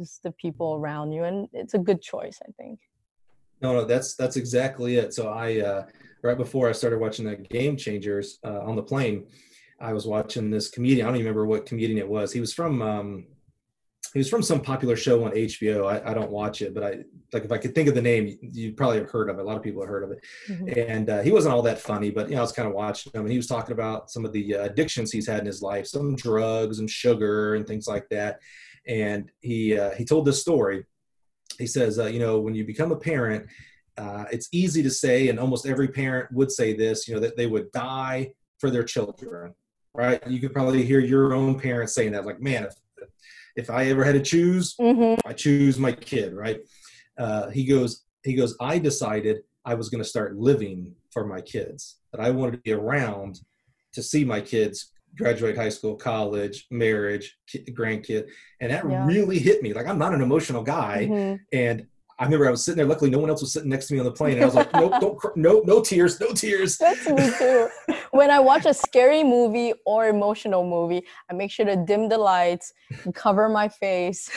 [0.00, 2.78] just the people around you and it's a good choice, I think.
[3.60, 5.12] No, no, that's that's exactly it.
[5.12, 5.86] So I uh,
[6.22, 9.26] right before I started watching the Game Changers uh, on the plane,
[9.80, 11.06] I was watching this comedian.
[11.06, 12.32] I don't even remember what comedian it was.
[12.32, 13.26] He was from um,
[14.12, 15.86] he was from some popular show on HBO.
[15.86, 16.98] I, I, don't watch it, but I
[17.32, 19.42] like if I could think of the name, you'd probably have heard of it.
[19.42, 20.24] A lot of people have heard of it.
[20.48, 20.90] Mm-hmm.
[20.90, 23.12] And uh, he wasn't all that funny, but you know, I was kind of watching
[23.12, 25.62] him, and he was talking about some of the uh, addictions he's had in his
[25.62, 28.40] life, some drugs and sugar and things like that.
[28.86, 30.84] And he uh, he told this story.
[31.58, 33.46] He says, uh, you know, when you become a parent,
[33.96, 37.36] uh, it's easy to say, and almost every parent would say this, you know, that
[37.36, 39.54] they would die for their children,
[39.92, 40.24] right?
[40.26, 42.74] You could probably hear your own parents saying that, like, man, if
[43.58, 45.20] if I ever had to choose, mm-hmm.
[45.28, 46.60] I choose my kid, right?
[47.18, 51.40] Uh, he goes, he goes, I decided I was going to start living for my
[51.40, 53.40] kids, that I wanted to be around
[53.94, 57.36] to see my kids graduate high school, college, marriage,
[57.70, 58.28] grandkid.
[58.60, 59.04] And that yeah.
[59.04, 59.72] really hit me.
[59.72, 61.08] Like, I'm not an emotional guy.
[61.10, 61.36] Mm-hmm.
[61.52, 61.86] And
[62.20, 62.86] I remember I was sitting there.
[62.86, 64.34] Luckily, no one else was sitting next to me on the plane.
[64.34, 66.76] And I was like, nope, don't, cr- no, no tears, no tears.
[66.78, 67.68] That's me too.
[68.10, 72.18] When I watch a scary movie or emotional movie, I make sure to dim the
[72.18, 72.72] lights
[73.04, 74.30] and cover my face.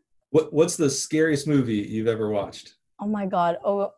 [0.30, 2.74] what What's the scariest movie you've ever watched?
[3.00, 3.58] Oh my god!
[3.64, 3.92] Oh.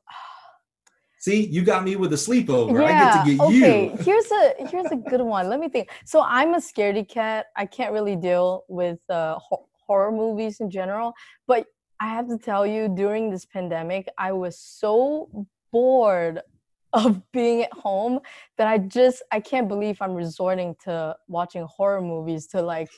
[1.18, 2.78] See, you got me with a sleepover.
[2.78, 3.84] Yeah, I get to get okay.
[3.84, 3.96] you.
[4.04, 5.48] here's a here's a good one.
[5.48, 5.90] Let me think.
[6.04, 7.46] So I'm a scaredy cat.
[7.56, 11.14] I can't really deal with uh, ho- horror movies in general.
[11.46, 11.66] But
[12.00, 16.40] I have to tell you, during this pandemic, I was so bored
[16.92, 18.18] of being at home
[18.56, 22.90] that I just I can't believe I'm resorting to watching horror movies to like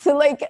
[0.00, 0.42] to like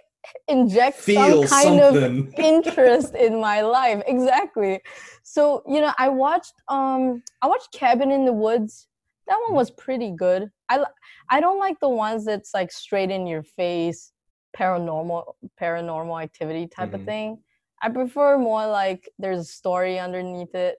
[0.49, 2.29] inject Feel some kind something.
[2.29, 4.03] of interest in my life.
[4.07, 4.81] Exactly.
[5.23, 8.87] So, you know, I watched um I watched Cabin in the Woods.
[9.27, 10.51] That one was pretty good.
[10.71, 10.85] I
[11.29, 14.13] I don't like the ones that's like straight in your face
[14.57, 17.01] paranormal paranormal activity type mm-hmm.
[17.01, 17.39] of thing.
[17.83, 20.79] I prefer more like there's a story underneath it.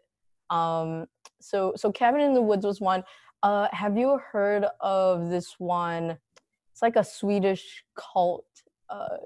[0.49, 1.07] Um,
[1.39, 3.03] so so Cabin in the Woods was one.
[3.43, 6.17] Uh, have you heard of this one?
[6.71, 8.45] It's like a Swedish cult.
[8.89, 9.17] Uh,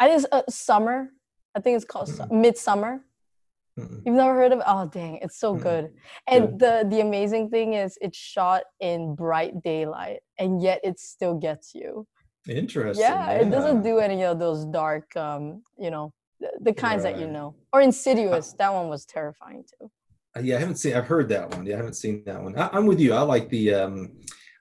[0.00, 1.10] I think it's uh, Summer.
[1.54, 3.04] I think it's called mm Midsummer.
[3.78, 4.64] mm You've never heard of it?
[4.66, 5.92] Oh dang, it's so mm good.
[6.26, 11.34] And the the amazing thing is it's shot in bright daylight and yet it still
[11.34, 12.06] gets you.
[12.48, 13.04] Interesting.
[13.04, 13.42] Yeah, yeah.
[13.42, 16.12] it doesn't do any of those dark um, you know,
[16.60, 17.14] the, kinds right.
[17.14, 17.54] that you know.
[17.72, 19.90] Or Insidious, that one was terrifying too.
[20.36, 20.94] Uh, yeah, I haven't seen.
[20.94, 21.66] I've heard that one.
[21.66, 22.58] Yeah, I haven't seen that one.
[22.58, 23.14] I, am with you.
[23.14, 23.74] I like the.
[23.74, 24.12] um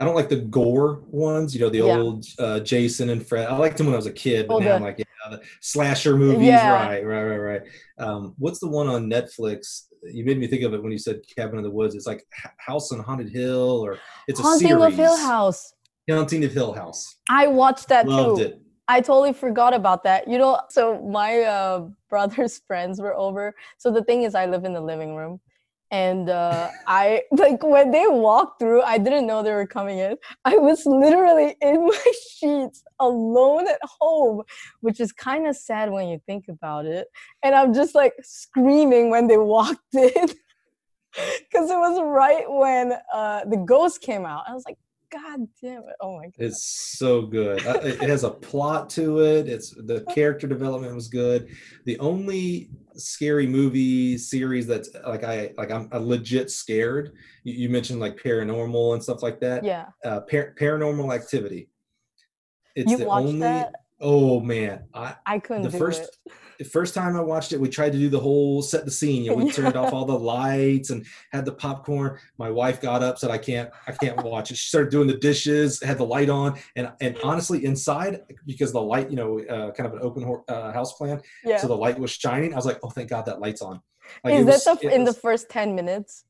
[0.01, 1.53] I don't like the gore ones.
[1.53, 1.97] You know, the yeah.
[1.97, 3.47] old uh, Jason and Fred.
[3.47, 5.05] I liked them when I was a kid, but oh, now the, I'm like, yeah,
[5.29, 6.47] the slasher movies.
[6.47, 6.73] Yeah.
[6.73, 7.61] Right, right, right, right.
[7.99, 9.83] Um, what's the one on Netflix?
[10.03, 11.93] You made me think of it when you said Cabin in the Woods.
[11.93, 12.25] It's like
[12.57, 15.73] House on Haunted Hill, or it's a Haunting of Hill House.
[16.09, 17.17] Haunting of Hill House.
[17.29, 18.45] I watched that Loved too.
[18.45, 18.61] It.
[18.87, 20.27] I totally forgot about that.
[20.27, 23.55] You know, so my uh, brother's friends were over.
[23.77, 25.39] So the thing is, I live in the living room.
[25.91, 30.15] And uh, I like when they walked through, I didn't know they were coming in.
[30.45, 34.43] I was literally in my sheets alone at home,
[34.79, 37.07] which is kind of sad when you think about it.
[37.43, 40.29] And I'm just like screaming when they walked in
[41.13, 44.43] because it was right when uh, the ghost came out.
[44.47, 44.77] I was like,
[45.11, 45.95] God damn it!
[45.99, 46.63] Oh my god, it's
[46.97, 47.61] so good.
[47.65, 49.49] it has a plot to it.
[49.49, 51.49] It's the character development was good.
[51.85, 57.11] The only scary movie series that's like I like I'm, I'm legit scared.
[57.43, 59.65] You, you, mentioned like paranormal and stuff like that.
[59.65, 59.87] Yeah.
[60.05, 61.69] Uh, par- paranormal Activity.
[62.75, 63.39] It's you the only.
[63.39, 63.73] That?
[63.99, 66.33] Oh man, I I couldn't the first it.
[66.61, 69.23] The first time I watched it, we tried to do the whole set the scene.
[69.23, 69.51] You know, we yeah.
[69.53, 72.19] turned off all the lights and had the popcorn.
[72.37, 74.57] My wife got up, said I can't I can't watch it.
[74.57, 78.81] She started doing the dishes, had the light on, and and honestly, inside because the
[78.81, 81.57] light, you know, uh, kind of an open uh, house plan, yeah.
[81.57, 82.53] so the light was shining.
[82.53, 83.81] I was like, oh, thank God that light's on.
[84.23, 86.25] Like, Is was, that the, in was, the first ten minutes?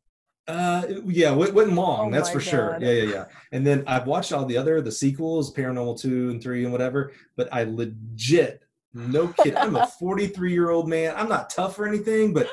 [0.47, 2.07] Uh, yeah, it went long.
[2.07, 2.45] Oh that's for God.
[2.45, 2.77] sure.
[2.79, 3.25] Yeah, yeah, yeah.
[3.51, 7.11] And then I've watched all the other the sequels, Paranormal Two and Three and whatever.
[7.35, 9.55] But I legit, no kid.
[9.55, 11.13] I'm a 43 year old man.
[11.15, 12.49] I'm not tough or anything, but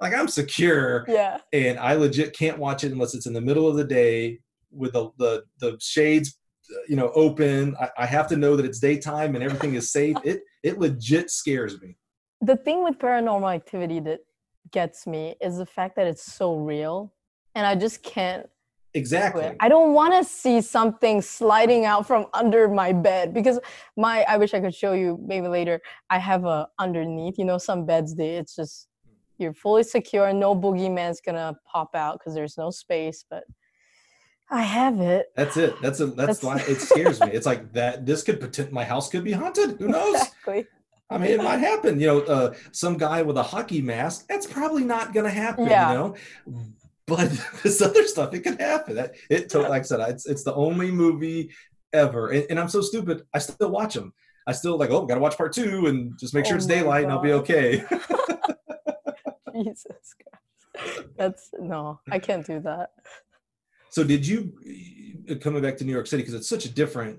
[0.00, 1.04] like I'm secure.
[1.08, 1.38] Yeah.
[1.52, 4.92] And I legit can't watch it unless it's in the middle of the day with
[4.92, 6.38] the the the shades,
[6.88, 7.76] you know, open.
[7.80, 10.16] I, I have to know that it's daytime and everything is safe.
[10.24, 11.96] It it legit scares me.
[12.40, 14.20] The thing with Paranormal Activity that
[14.72, 17.12] gets me is the fact that it's so real
[17.54, 18.48] and I just can't
[18.94, 19.54] exactly.
[19.60, 23.58] I don't want to see something sliding out from under my bed because
[23.96, 25.80] my I wish I could show you maybe later.
[26.10, 28.88] I have a underneath, you know, some beds they it's just
[29.38, 33.44] you're fully secure, no boogeyman's gonna pop out because there's no space, but
[34.50, 35.32] I have it.
[35.34, 35.80] That's it.
[35.80, 37.28] That's a that's, That's- why it scares me.
[37.32, 38.04] It's like that.
[38.04, 39.78] This could pretend my house could be haunted.
[39.78, 40.14] Who knows?
[40.14, 40.66] Exactly.
[41.08, 42.00] I mean, it might happen.
[42.00, 44.26] You know, uh, some guy with a hockey mask.
[44.28, 45.66] That's probably not going to happen.
[45.66, 45.92] Yeah.
[45.92, 46.16] You know,
[47.06, 47.30] but
[47.62, 48.96] this other stuff, it could happen.
[48.96, 49.48] That it.
[49.50, 51.50] to- Like I said, it's it's the only movie
[51.92, 53.22] ever, and, and I'm so stupid.
[53.34, 54.12] I still watch them.
[54.46, 56.66] I still like, oh, got to watch part two, and just make sure Oh it's
[56.68, 57.84] my daylight, and I'll be okay.
[59.54, 60.14] Jesus
[60.74, 61.08] Christ.
[61.16, 62.90] That's no, I can't do that.
[63.90, 64.52] So did you
[65.40, 67.18] coming back to New York City because it's such a different,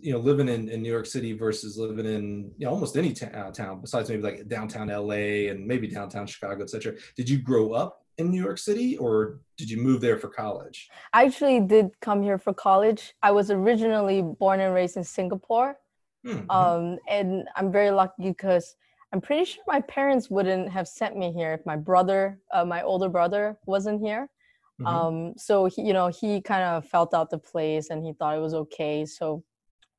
[0.00, 3.12] you know, living in, in New York City versus living in you know almost any
[3.12, 6.94] ta- uh, town besides maybe like downtown LA and maybe downtown Chicago, etc.
[7.16, 10.88] Did you grow up in New York City or did you move there for college?
[11.12, 13.14] I actually did come here for college.
[13.22, 15.78] I was originally born and raised in Singapore.
[16.24, 18.76] Hmm, Um, and I'm very lucky because
[19.12, 22.82] I'm pretty sure my parents wouldn't have sent me here if my brother, uh, my
[22.82, 24.28] older brother, wasn't here.
[24.80, 24.86] mhm.
[24.86, 28.36] Um, so he, you know, he kind of felt out the place and he thought
[28.36, 29.04] it was okay.
[29.06, 29.44] So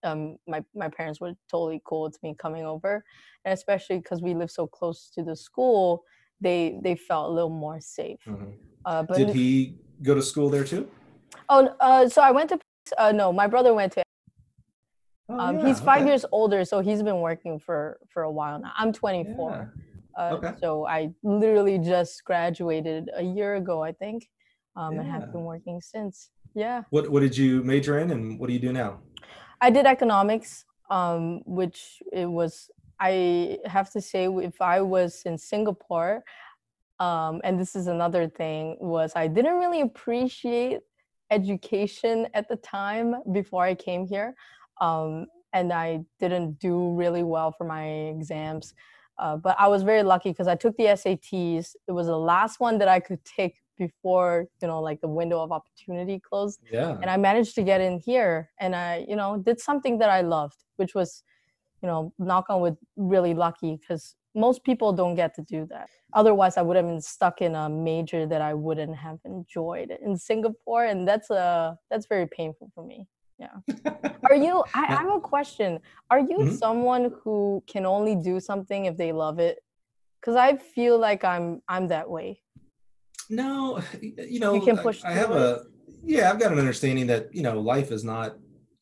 [0.04, 3.04] um, my my parents were totally cool with me coming over,
[3.46, 6.04] and especially because we live so close to the school,
[6.42, 8.20] they they felt a little more safe.
[8.28, 8.54] Mhm.
[8.86, 10.88] Uh, but Did he go to school there too?
[11.50, 12.60] oh, uh, so I went to.
[12.98, 14.04] Uh, no, my brother went to
[15.30, 16.10] Oh, Um, yeah, he's five okay.
[16.12, 18.72] years older, so he's been working for for a while now.
[18.78, 19.66] I'm 24, Yeah.
[20.24, 20.54] uh, okay.
[20.64, 24.30] so I literally just graduated a year ago, I think,
[24.78, 26.32] um, and have been working since.
[26.56, 29.02] Yeah, What what did you major in and what do you do now?
[29.60, 32.72] I did economics, um, which it was.
[33.00, 36.24] I have to say, if I was in Singapore,
[37.00, 40.80] um, and this is another thing, was I didn't really appreciate
[41.30, 44.34] education at the time before I came here,
[44.82, 48.74] um, and I didn't do really well for my exams.
[49.20, 51.76] Uh, but I was very lucky because I took the SATs.
[51.88, 55.42] It was the last one that I could take before you know, like the window
[55.42, 56.98] of opportunity closed Yeah.
[57.02, 60.22] and I managed to get in here and I, you know, did something that I
[60.22, 61.24] loved, which was,
[61.82, 65.88] you know, knock on wood, really lucky because most people don't get to do that.
[66.14, 70.18] Otherwise, I would have been stuck in a major that I wouldn't have enjoyed in
[70.18, 73.08] Singapore, and that's uh that's very painful for me.
[73.40, 73.56] Yeah.
[74.30, 74.64] Are you?
[74.74, 75.80] I, I have a question.
[76.10, 76.54] Are you Mhm.
[76.54, 79.60] someone who can only do something if they love it?
[80.20, 82.42] Because I feel like I'm I'm that way.
[83.30, 85.60] No, you know, you can I- push I, have through a
[86.04, 88.38] yeah, I've got an understanding that you know life is not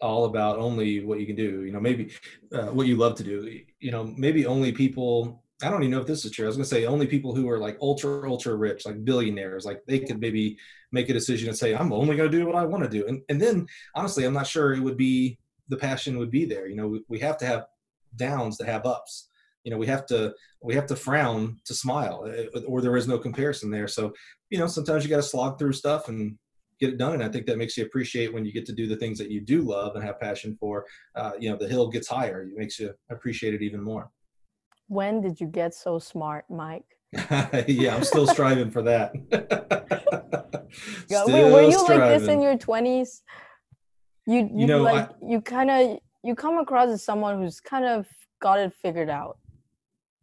[0.05, 1.63] all about only what you can do.
[1.63, 2.11] You know, maybe
[2.53, 3.59] uh, what you love to do.
[3.79, 5.43] You know, maybe only people.
[5.63, 6.45] I don't even know if this is true.
[6.45, 9.81] I was gonna say only people who are like ultra ultra rich, like billionaires, like
[9.85, 10.57] they could maybe
[10.91, 13.07] make a decision and say, I'm only gonna do what I want to do.
[13.07, 15.39] And and then honestly, I'm not sure it would be
[15.69, 16.67] the passion would be there.
[16.67, 17.67] You know, we, we have to have
[18.15, 19.29] downs to have ups.
[19.63, 23.07] You know, we have to we have to frown to smile, uh, or there is
[23.07, 23.87] no comparison there.
[23.87, 24.13] So
[24.49, 26.37] you know, sometimes you got to slog through stuff and
[26.79, 27.13] get it done.
[27.13, 29.31] And I think that makes you appreciate when you get to do the things that
[29.31, 30.85] you do love and have passion for.
[31.15, 32.43] Uh, you know, the hill gets higher.
[32.43, 34.11] It makes you appreciate it even more.
[34.87, 36.85] When did you get so smart, Mike?
[37.67, 39.13] yeah, I'm still striving for that.
[41.09, 43.23] Wait, were you like this in your twenties?
[44.27, 47.85] You you, know, I- like you kind of you come across as someone who's kind
[47.85, 48.07] of
[48.41, 49.37] got it figured out.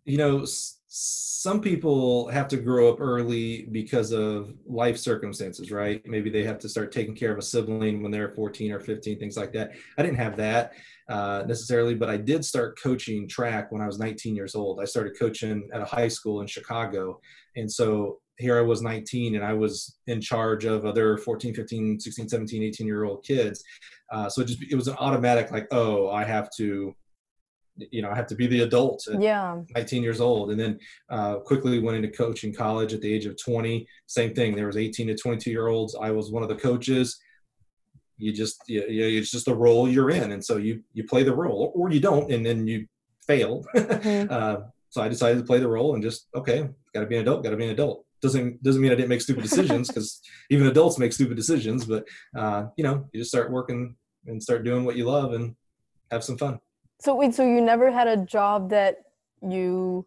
[0.05, 6.07] you know s- some people have to grow up early because of life circumstances right?
[6.07, 9.19] Maybe they have to start taking care of a sibling when they're 14 or 15
[9.19, 9.73] things like that.
[9.97, 10.73] I didn't have that
[11.09, 14.81] uh, necessarily but i did start coaching track when i was 19 years old.
[14.81, 17.19] I started coaching at a high school in chicago
[17.57, 22.01] and so here i was 19 and i was in charge of other 14 15
[22.01, 23.65] 16 17 18 year old kids.
[24.13, 26.95] Uh, so it just it was an automatic like oh i have to
[27.77, 30.51] you know i have to be the adult Yeah, 19 years old.
[30.51, 34.55] And then uh, quickly went into coaching college at the age of 20 same thing.
[34.55, 35.97] There was 18 to 22 year olds.
[36.01, 37.19] I was one of the coaches.
[38.19, 40.33] You just you, you, it's just the role you're in.
[40.33, 42.87] And so you you play the role or you don't and then you
[43.27, 43.65] fail.
[43.75, 44.31] Mhm.
[44.31, 44.57] uh,
[44.91, 47.43] so i decided to play the role and just okay got to be an adult
[47.43, 48.05] got to be an adult.
[48.21, 50.21] Doesn't doesn't mean i didn't make stupid decisions because
[50.51, 52.03] even adults make stupid decisions but
[52.37, 53.97] uh, you know you just start working
[54.27, 55.57] and start doing what you love and
[56.11, 56.55] have some fun
[57.03, 58.99] So wait, so you never had a job that
[59.43, 60.07] you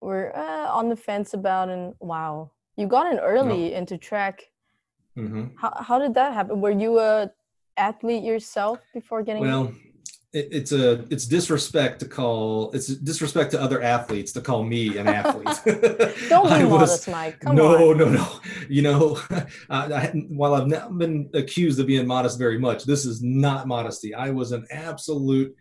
[0.00, 4.50] were uh, on the fence about, and wow, you got in early into track.
[5.14, 6.60] hmm How how did that happen?
[6.60, 7.30] Were you a
[7.76, 9.42] athlete yourself before getting?
[9.42, 9.72] Well,
[10.32, 14.98] it, it's a it's disrespect to call it's disrespect to other athletes to call me
[14.98, 15.60] an athlete.
[16.28, 17.38] Don't be modest, Mike.
[17.38, 17.98] Come no, on.
[17.98, 18.40] no, no.
[18.68, 19.20] You know,
[19.70, 23.68] I, I, while I've not been accused of being modest very much, this is not
[23.68, 24.12] modesty.
[24.14, 25.54] I was an absolute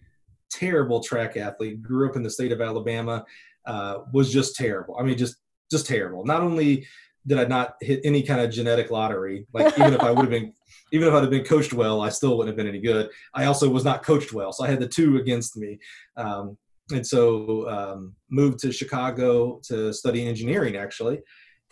[0.53, 1.81] terrible track athlete.
[1.81, 3.25] Grew up in the state of Alabama.
[3.65, 4.97] Uh, was just terrible.
[4.99, 5.37] I mean, just
[5.71, 6.25] just terrible.
[6.25, 6.85] Not only
[7.25, 10.29] did I not hit any kind of genetic lottery, like even if I would have
[10.29, 10.53] been,
[10.91, 13.09] even if I'd have been coached well, I still wouldn't have been any good.
[13.33, 15.79] I also was not coached well, so I had the two against me.
[16.17, 16.57] Um,
[16.91, 21.21] and so um, moved to Chicago to study engineering actually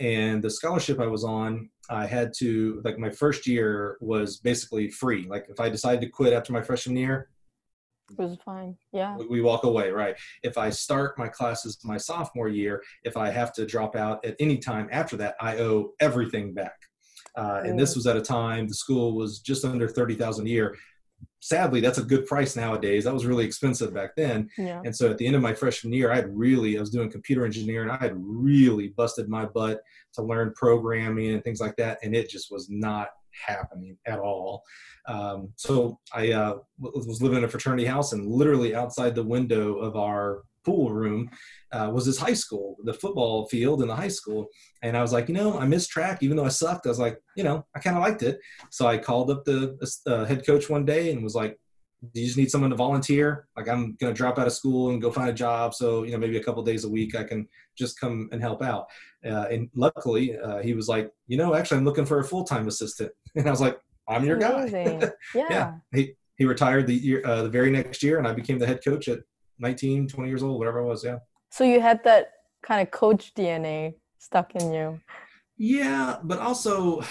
[0.02, 4.90] and the scholarship I was on, I had to like my first year was basically
[4.90, 5.28] free.
[5.30, 7.30] Like if I decided to quit after my freshman year,
[8.18, 8.78] It was fine.
[8.94, 9.18] Yeah.
[9.30, 10.16] we- walk away, right?
[10.44, 14.36] If I start my classes my sophomore year, if I have to drop out at
[14.40, 16.76] any time after that, I owe everything back.
[17.36, 17.96] Uh, and this Mm.
[17.98, 20.76] was at a time the school was just under thirty thousand a year.
[21.40, 23.06] Sadly, that's a good price nowadays.
[23.06, 24.48] That was really expensive back then.
[24.58, 24.82] Yeah.
[24.86, 27.10] And so at the end of my freshman year, I had really, I was doing
[27.10, 27.90] computer engineering.
[27.90, 29.82] I had really busted my butt
[30.14, 31.98] to learn programming and things like that.
[32.04, 33.10] And it just was not
[33.46, 34.64] happening at all.
[35.08, 39.78] Um, so I uh, was living in a fraternity house and literally outside the window
[39.78, 41.30] of our pool room
[41.72, 44.48] uh, was this high school, the football field in the high school.
[44.84, 46.86] And I was like, you know, I missed track, even though I sucked.
[46.86, 48.40] I was like, you know, I kind of liked it.
[48.70, 49.78] So I called up the
[50.08, 51.58] uh, head coach one day and was like,
[52.14, 53.48] you just need someone to volunteer?
[53.56, 55.74] Like I'm going to drop out of school and go find a job.
[55.74, 57.48] So, you know, maybe a couple days a week, I can
[57.78, 58.88] just come and help out.
[59.26, 62.68] Uh, and luckily uh, he was like, you know, actually I'm looking for a full-time
[62.68, 63.12] assistant.
[63.36, 64.66] And I was like, I'm your guy.
[65.36, 65.48] Yeah.
[65.50, 65.74] yeah.
[65.94, 68.84] He, he retired the year, uh, the very next year and I became the head
[68.84, 69.20] coach at
[69.60, 71.04] 19, 20 years old, whatever it was.
[71.04, 71.20] Yeah.
[71.52, 72.32] So you had that
[72.64, 75.00] kind of coach DNA stuck in you.
[75.58, 77.04] Yeah, but also,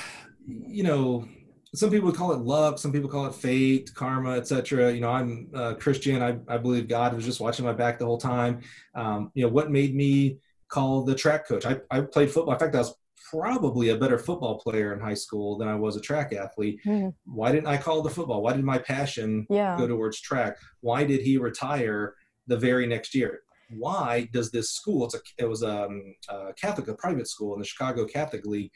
[0.46, 1.28] you know,
[1.74, 4.92] some people would call it luck, some people call it fate, karma, etc.
[4.92, 6.20] You know, I'm uh, Christian.
[6.22, 8.60] I, I believe God was just watching my back the whole time.
[8.94, 11.64] Um, you know, what made me call the track coach?
[11.66, 12.54] I, I played football.
[12.54, 12.94] In fact, I was
[13.30, 16.80] probably a better football player in high school than I was a track athlete.
[16.84, 17.14] Mhm.
[17.24, 18.42] Why didn't I call the football?
[18.42, 19.76] Why did my passion Yeah.
[19.78, 20.56] go towards track?
[20.80, 22.14] Why did he retire
[22.48, 23.42] the very next year?
[23.68, 25.04] Why does this school?
[25.04, 28.72] It's a, it was um, a Catholic, a private school in the Chicago Catholic League.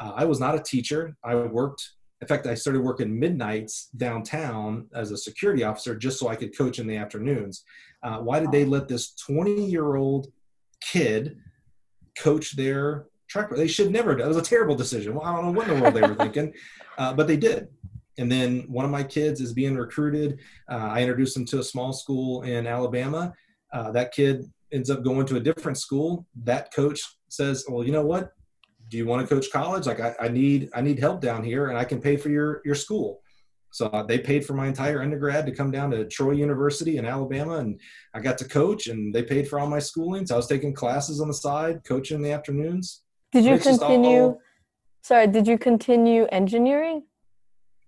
[0.00, 1.14] Uh, I was not a teacher.
[1.22, 1.90] I worked.
[2.20, 6.56] In fact, I started working midnights downtown as a security officer just so I could
[6.56, 7.64] coach in the afternoons.
[8.02, 10.28] Uh, why did they let this 20 year old
[10.80, 11.38] kid
[12.18, 13.50] coach their track?
[13.54, 14.18] They should never.
[14.18, 15.14] It was a terrible decision.
[15.14, 16.52] Well, I don't know what in the world they were thinking,
[16.96, 17.68] uh, but they did.
[18.18, 20.40] And then one of my kids is being recruited.
[20.68, 23.32] Uh, I introduced him to a small school in Alabama.
[23.72, 26.26] Uh, that kid ends up going to a different school.
[26.42, 28.32] That coach says, "Well, you know what?
[28.88, 29.86] Do you want to coach college?
[29.86, 32.62] Like, I, I need I need help down here, and I can pay for your
[32.64, 33.20] your school."
[33.70, 37.56] So they paid for my entire undergrad to come down to Troy University in Alabama,
[37.56, 37.78] and
[38.14, 40.26] I got to coach, and they paid for all my schooling.
[40.26, 43.02] So I was taking classes on the side, coaching in the afternoons.
[43.32, 44.38] Did you just all- continue?
[45.02, 47.04] Sorry, did you continue engineering?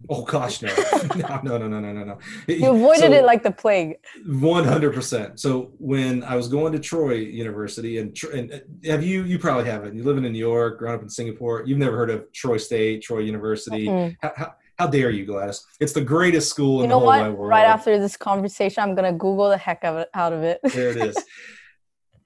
[0.09, 0.68] Oh gosh, no,
[1.14, 2.18] no, no, no, no, no, no.
[2.48, 3.98] You avoided so, it like the plague.
[4.26, 5.38] One hundred percent.
[5.38, 9.24] So when I was going to Troy University, and and uh, have you?
[9.24, 9.94] You probably haven't.
[9.94, 11.64] You living in New York, grown up in Singapore.
[11.66, 13.86] You've never heard of Troy State, Troy University.
[13.86, 14.14] Mm-hmm.
[14.20, 15.64] How, how, how, dare you, Gladys?
[15.80, 17.20] It's the greatest school you in the whole what?
[17.20, 17.51] wide world.
[17.51, 20.61] Right after this conversation, I'm gonna Google the heck of it, out of it.
[20.64, 21.16] There it is.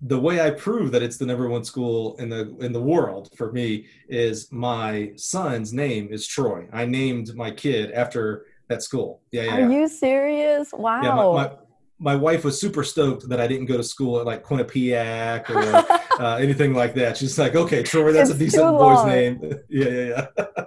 [0.00, 3.30] the way I prove that it's the number one school in the in the world
[3.36, 6.68] for me is my son's name is Troy.
[6.72, 9.22] I named my kid after that school.
[9.30, 9.56] Yeah, yeah.
[9.56, 9.80] Are yeah.
[9.80, 10.72] you serious?
[10.72, 11.02] Wow.
[11.02, 11.56] Yeah, my, my,
[11.98, 16.22] my wife was super stoked that I didn't go to school at like Quinnipiac or
[16.22, 17.16] uh, anything like that.
[17.16, 19.40] She's like, okay, Troy, that's It's a decent boy's name.
[19.68, 20.64] yeah, yeah, yeah.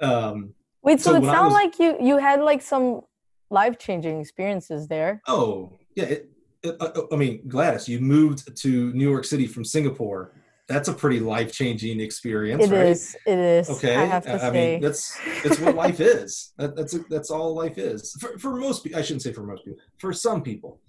[0.06, 3.00] um, Wait, so, so it sounds was- like you you had like some
[3.50, 5.22] life changing experiences there.
[5.26, 6.04] oh, yeah.
[6.04, 6.30] It,
[7.10, 10.32] I mean, Gladys, you moved to New York City from Singapore.
[10.66, 12.86] That's a pretty life changing experience, It right?
[12.86, 13.14] is.
[13.26, 13.68] It is.
[13.68, 16.52] Okay, I have to I mean that's that's what life is.
[16.56, 18.98] That, that's that's all life is for for most people.
[18.98, 19.78] I shouldn't say for most people.
[19.98, 20.80] For some people,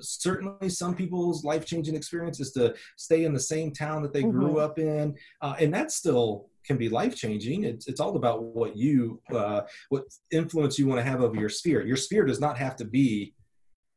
[0.00, 4.22] certainly some people's life changing experience is to stay in the same town that they
[4.22, 4.62] grew Mhm.
[4.62, 7.64] up in, uh, and that still can be life changing.
[7.64, 11.48] It's it's all about what you uh, what influence you want to have over your
[11.48, 11.84] sphere.
[11.84, 13.34] Your sphere does not have to be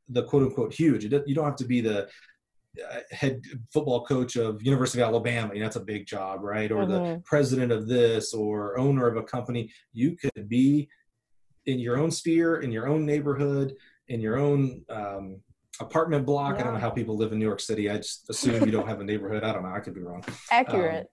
[0.09, 1.03] the quote unquote huge.
[1.03, 3.41] You don't have to be the uh, head
[3.73, 5.53] football coach of University of Alabama.
[5.53, 6.71] You know, that's a big job, right?
[6.71, 7.25] Or the Mhm.
[7.25, 9.71] president of this or owner of a company.
[9.93, 10.87] You could be
[11.65, 13.75] in your own sphere, in your own neighborhood,
[14.07, 15.41] in your own um,
[15.79, 16.59] apartment block.
[16.59, 17.89] I don't know how people live in New York City.
[17.89, 19.43] I just assume you don't have a neighborhood.
[19.43, 19.69] I don't know.
[19.73, 20.23] I could be wrong.
[20.51, 21.07] Accurate.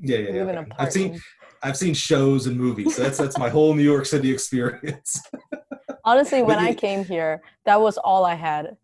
[0.00, 0.42] Yeah, yeah, yeah.
[0.50, 0.70] in okay.
[0.78, 1.20] I've seen.
[1.62, 2.96] I've seen shows and movies.
[2.96, 5.22] So that's that's my whole New York City experience.
[6.04, 8.76] Honestly, when I came here, that was all I had.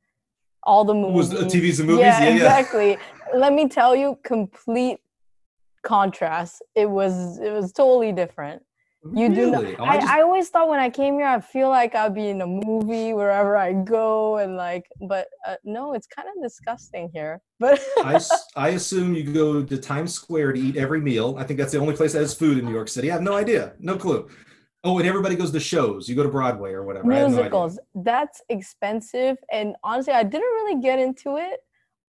[0.62, 1.16] All the movies.
[1.16, 2.00] Was the TVs and movies?
[2.04, 2.34] Yeah, Yeah, yeah.
[2.34, 2.98] exactly.
[3.34, 4.98] Let me tell you, complete
[5.82, 6.62] contrast.
[6.74, 8.62] It was it was totally different.
[9.14, 9.64] You do not.
[9.78, 12.28] Oh, I, just- I always thought when I came here, I feel like I'd be
[12.28, 17.08] in a movie wherever I go, and like, but uh, no, it's kind of disgusting
[17.14, 17.40] here.
[17.60, 18.20] But I,
[18.56, 21.36] I assume you go to Times Square to eat every meal.
[21.38, 23.10] I think that's the only place that has food in New York City.
[23.10, 24.28] I have no idea, no clue.
[24.84, 26.08] Oh, and everybody goes to shows.
[26.08, 27.10] You go to Broadway or whatever.
[27.12, 27.78] Have no musicals.
[27.94, 31.60] That's expensive and honestly i didn't really get into it.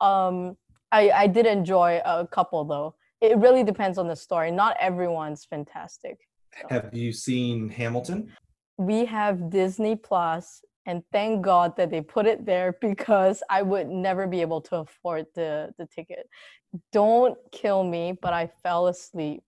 [0.01, 0.55] Um
[0.91, 2.95] i i did enjoy a couple though.
[3.21, 4.51] It really depends on the story.
[4.51, 6.17] Not everyone's fantastic
[6.69, 8.31] Have you seen Hamilton?
[8.77, 13.89] we have disney plus and thank god that they put it there because i would
[13.89, 16.29] never be able to afford the the ticket.
[16.93, 19.43] Don't kill me but i fell asleep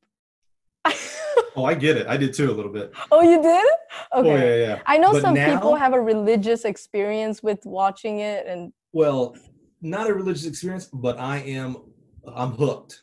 [1.55, 2.07] Oh, I get it.
[2.07, 2.93] I did too a little bit.
[3.11, 3.65] oh you did
[4.13, 4.79] oh, okay Oh, yeah, yeah.
[4.85, 9.35] i know But some people have a religious experience with watching it and Well,
[9.81, 11.77] not a religious experience, but I am.
[12.35, 13.01] I'm hooked.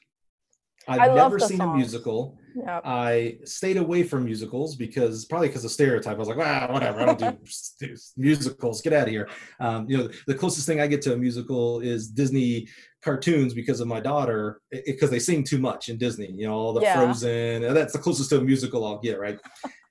[0.86, 2.39] I've I never seen a musical.
[2.63, 6.17] Yeah I stayed away from musicals because probably because of stereotype.
[6.17, 7.01] I was like, ah, whatever.
[7.01, 7.39] I don't do
[7.81, 8.83] do musicals.
[8.83, 9.29] Get out of here.
[9.61, 12.69] Um, you know, the closest thing I get to a musical is Disney
[13.03, 16.31] cartoons because of my daughter, because they sing too much in Disney.
[16.33, 16.95] You know, all the Yeah.
[16.95, 17.63] Frozen.
[17.75, 19.39] That's the closest to a musical I'll get, right?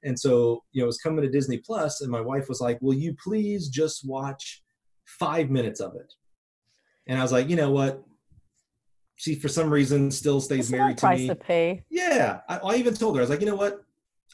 [0.03, 2.80] And so, you know, it was coming to Disney Plus, and my wife was like,
[2.82, 4.63] "Will you please just watch
[5.05, 6.13] five minutes of it?"
[7.07, 8.03] And I was like, "You know what?"
[9.18, 11.28] She, for some reason, still stays it's not a married to price me.
[11.28, 13.84] to pay Yeah, I, I even told her I was like, you know what?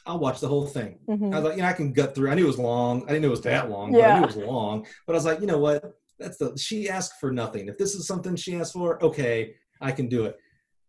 [0.06, 0.98] I'll watch the whole thing.
[1.08, 1.32] Mhm.
[1.32, 2.30] I was like, you know, I can gut through.
[2.30, 3.02] I knew it was long.
[3.04, 3.92] I didn't know it was that long.
[3.92, 4.86] But I knew it was long.
[5.06, 5.82] But I was like, you know what?
[6.18, 7.68] That's the she asked for nothing.
[7.68, 10.38] If this is something she asked for, okay, I can do it.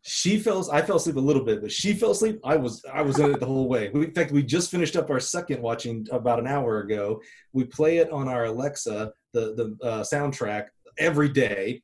[0.02, 0.70] She fell.
[0.72, 2.39] I fell asleep a little bit, but she fell asleep.
[2.43, 2.84] I was.
[2.93, 3.89] I was in it the whole way.
[3.93, 7.22] We, in fact, we just finished up our second watching about an hour ago.
[7.54, 10.66] We play it on our Alexa, the the uh, soundtrack
[11.00, 11.82] every day.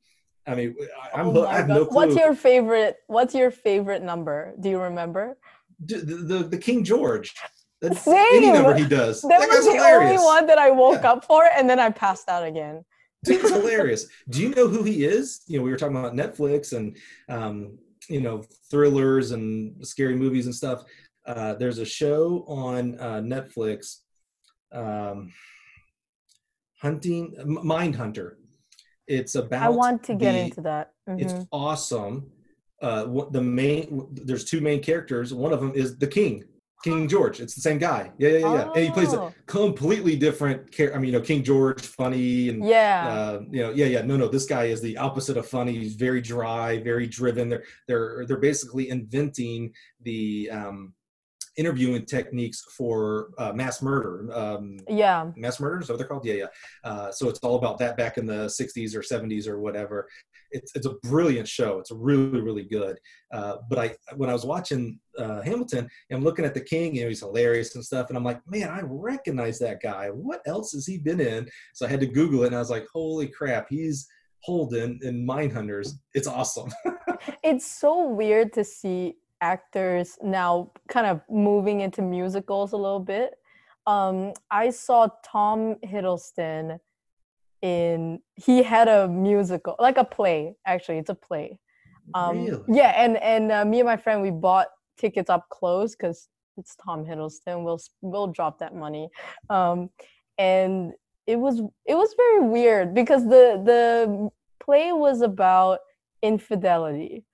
[0.48, 0.76] I mean,
[1.14, 1.28] I, I'm.
[1.28, 1.76] Oh I have God.
[1.76, 1.96] no clue.
[1.96, 2.98] What's your favorite?
[3.08, 4.54] What's your favorite number?
[4.60, 5.38] Do you remember?
[5.86, 7.34] The, the the King George.
[7.82, 8.16] That's Same.
[8.34, 9.22] any number he does.
[9.24, 10.12] That, That, was the hilarious.
[10.12, 11.14] only one that I woke Yeah.
[11.14, 12.86] up for, and then I passed out again.
[13.26, 14.06] It's hilarious.
[14.30, 15.42] Do you know who he is?
[15.48, 16.96] You know, we were talking about Netflix and
[17.30, 17.78] um,
[18.10, 20.84] you know thrillers and scary movies and stuff.
[21.26, 23.98] Uh, there's a show on uh, Netflix,
[24.72, 25.32] um,
[26.82, 28.34] hunting Mindhunter.
[29.08, 29.64] It's about.
[29.64, 30.92] I want to get the- into that.
[31.08, 31.48] It's Mhm.
[31.52, 32.32] awesome.
[32.82, 35.34] Uh, what the main there's two main characters.
[35.34, 36.44] One of them is the king,
[36.84, 37.40] King George.
[37.40, 38.12] It's the same guy.
[38.18, 38.54] Yeah, yeah, yeah.
[38.54, 38.72] yeah.
[38.76, 40.98] And he plays a Oh, completely different character.
[40.98, 43.08] I mean, you know, King George, funny and yeah.
[43.08, 44.02] uh, you know, yeah, yeah.
[44.02, 44.28] No, no.
[44.28, 45.74] This guy is the opposite of funny.
[45.78, 47.50] He's very dry, very driven.
[47.50, 50.94] They're they're they're basically inventing the um,
[51.58, 54.30] interviewing techniques for uh, mass murder.
[54.34, 55.32] Um, yeah.
[55.36, 56.26] mass murder is that what they're called?
[56.26, 56.46] Yeah yeah.
[56.84, 60.08] Uh, so it's all about that back in the 60s or 70s or whatever.
[60.52, 61.80] It's, it's a brilliant show.
[61.80, 62.98] It's really really good.
[63.34, 67.04] Uh, but i when i was watching uh, hamilton i'm looking at the king you
[67.04, 70.08] know he's hilarious and stuff and i'm like man i recognize that guy.
[70.08, 71.48] What else has he been in?
[71.74, 74.08] So i had to google it and i was like holy crap he's
[74.44, 75.92] holden in mindhunters.
[76.14, 76.72] It's awesome.
[77.44, 83.34] It's so weird to see actors now kind of moving into musicals a little bit.
[83.88, 86.80] Um, I saw Tom Hiddleston
[87.62, 90.56] in he had a musical, like a play.
[90.66, 91.60] Actually, it's a play.
[92.14, 94.68] Um, really Yeah, and and uh, me and my friend we bought
[94.98, 97.64] tickets up close because it's Tom Hiddleston.
[97.64, 99.10] We'll we'll drop that money,
[99.50, 99.90] um,
[100.38, 100.94] and
[101.28, 104.30] it was it was very weird because the the
[104.64, 105.80] play was about
[106.22, 107.26] infidelity,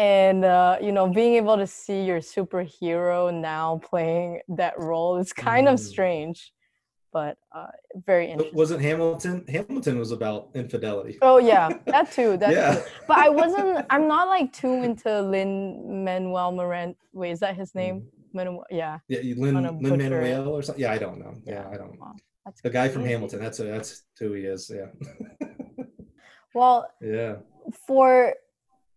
[0.00, 3.18] and uh, you know being able to see your superhero
[3.52, 5.84] now playing that role is kind of Mm.
[5.92, 6.38] strange,
[7.12, 7.72] but uh,
[8.10, 8.56] very interesting.
[8.62, 12.30] wasn't hamilton hamilton was about infidelity Oh yeah, that too.
[12.42, 12.82] That yeah too.
[13.08, 13.70] But I wasn't.
[13.94, 15.52] I'm not like too into Lin
[16.06, 16.96] Manuel Miranda.
[17.12, 17.96] Wait, is that his name?
[18.32, 18.64] Manuel.
[18.82, 18.94] Yeah.
[19.12, 19.98] Yeah, you- Lin Lin.
[19.98, 20.82] Manuel or something.
[20.84, 21.34] Yeah, I don't know.
[21.52, 21.94] Yeah, I don't.
[22.00, 23.04] Wow, that's The guy from.
[23.04, 23.38] Hamilton.
[23.44, 24.62] That's a, that's who he is.
[24.78, 24.88] Yeah,
[26.54, 27.32] Well, yeah.
[27.86, 28.34] for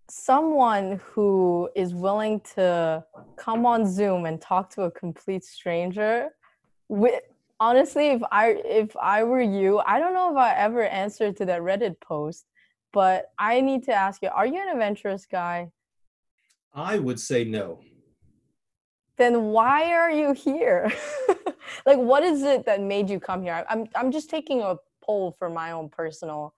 [0.10, 3.04] someone who is willing to
[3.38, 6.30] come on Zoom and talk to a complete stranger,
[6.90, 7.22] with
[7.60, 11.46] honestly, if I if I were you, I don't know if I ever answered to
[11.46, 12.46] that Reddit post,
[12.92, 15.72] but I need to ask you: Are you an adventurous guy?
[16.74, 17.82] I would say no.
[19.18, 20.92] then why are you here?
[21.86, 23.66] like, what is it that made you come here?
[23.70, 26.54] I'm I'm just taking a poll for my own personal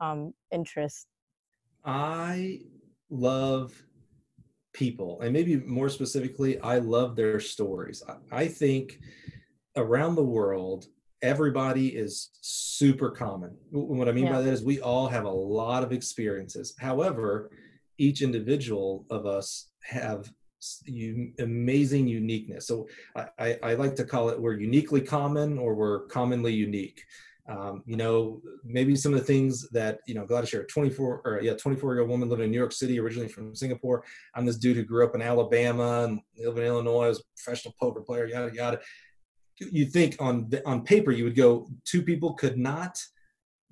[0.00, 1.06] um, interest.
[1.84, 2.60] I
[3.14, 3.72] love
[4.72, 8.02] people, and maybe more specifically, I love their stories.
[8.32, 8.98] I, think
[9.76, 10.86] around the world,
[11.22, 13.56] everybody is super common.
[13.70, 14.32] What I mean Yeah.
[14.32, 16.74] by that is we all have a lot of experiences.
[16.78, 17.50] However,
[17.98, 20.30] each individual of us have
[20.84, 22.66] you, amazing uniqueness.
[22.66, 27.02] So I, I, I like to call it we're uniquely common or we're commonly unique.
[27.46, 31.22] Um, you know, maybe some of the things that, you know, Gladys, you're a 24
[31.24, 34.02] or yeah, 24 year old woman living in New York City, originally from Singapore.
[34.34, 38.00] I'm this dude who grew up in Alabama and lived in Illinois, a professional poker
[38.00, 38.80] player, yada, yada.
[39.58, 42.98] You- think on, on paper, you would go, two people could not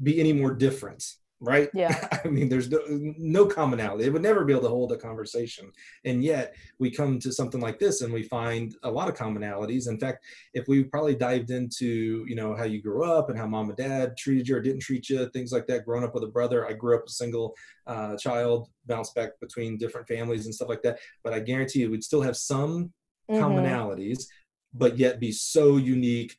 [0.03, 1.03] be any more different,
[1.43, 1.69] right?
[1.75, 2.09] Yeah.
[2.25, 4.05] I mean, there's no, no commonality.
[4.05, 5.71] They would never be able to hold a conversation.
[6.05, 9.89] And yet we come to something like this and we find a lot of commonalities.
[9.89, 10.25] In fact,
[10.55, 13.77] if we probably dived into, you know, how you grew up and how mom and
[13.77, 16.67] dad treated you or didn't treat you, things like that, growing up with a brother,
[16.67, 17.55] I grew up a single
[17.89, 21.01] uh, child, bounced back between different families and stuff like that.
[21.25, 22.93] But I guarantee you we'd still have some
[23.31, 23.41] Mhm.
[23.41, 24.27] commonalities,
[24.75, 26.37] but yet be so unique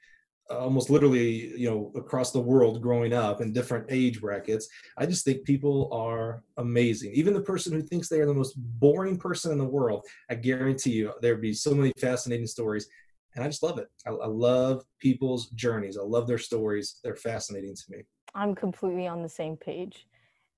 [0.51, 4.67] Uh, almost literally you know across the world growing up in different age brackets
[4.97, 8.55] i just think people are amazing even the person who thinks they are the most
[8.57, 12.89] boring person in the world i guarantee you there'd be so many fascinating stories
[13.35, 17.15] and i just love it i, I love people's journeys i love their stories they're
[17.15, 18.03] fascinating to me
[18.35, 20.07] I'm completely on the same page.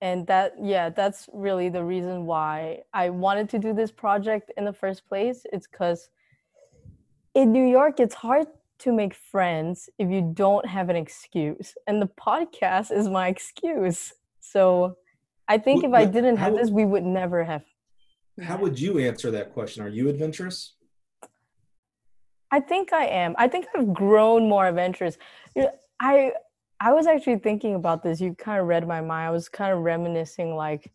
[0.02, 4.66] And that, yeah, that's really the reason why I wanted to do this project in
[4.66, 5.46] the first place.
[5.52, 6.10] It's because
[7.34, 8.48] in New York, it's hard
[8.80, 11.76] to make friends if you don't have an excuse.
[11.88, 14.14] And the podcast is my excuse.
[14.42, 14.98] So
[15.48, 17.64] I think Wh- if I didn't have how- this, we would never have.
[18.42, 20.74] how would you answer that question are you adventurous
[22.52, 23.36] I think I am.
[23.38, 25.18] I think I've grown more adventurous.
[25.56, 26.32] You know, I
[26.80, 28.22] I was actually thinking about this.
[28.22, 29.28] You kind of read my mind.
[29.28, 30.92] I was kind of reminiscing like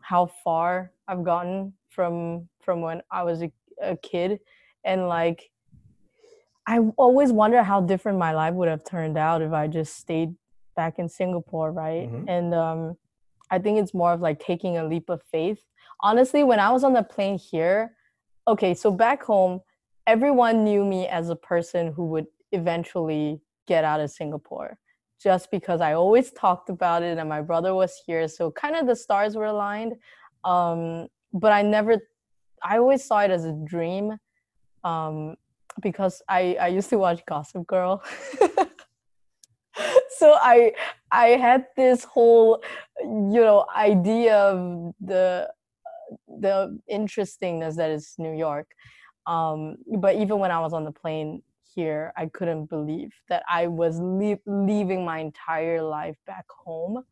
[0.00, 3.50] how far I've gotten from from when I was a,
[3.82, 4.40] a kid
[4.84, 5.50] and like
[6.68, 10.34] I always wonder how different my life would have turned out if I just stayed
[10.76, 12.08] back in Singapore, right?
[12.12, 12.24] Mhm.
[12.28, 12.96] And um
[13.50, 15.60] I think it's more of like taking a leap of faith.
[16.00, 17.96] Honestly, when I was on the plane here,
[18.46, 19.60] okay, so back home,
[20.06, 24.76] everyone knew me as a person who would eventually get out of Singapore
[25.26, 28.28] just because I always talked about it and my brother was here.
[28.28, 29.94] So kind of the stars were aligned.
[30.44, 31.96] Um, but I never,
[32.62, 34.18] I always saw it as a dream
[34.84, 35.36] um,
[35.80, 38.02] because I, I used to watch Gossip Girl.
[40.18, 40.72] so I
[41.10, 42.62] I had this whole
[43.00, 45.48] you know idea of the
[46.40, 48.70] the interestingness that is New York.
[49.26, 51.42] Um, but even when I was on the plane
[51.74, 57.04] here, I couldn't believe that I was lea- leaving my entire life back home.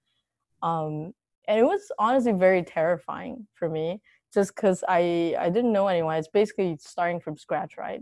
[0.62, 1.12] Um,
[1.46, 4.00] and it was honestly very terrifying for me
[4.32, 6.16] just because I, I didn't know anyone.
[6.16, 8.00] It's basically starting from scratch, right?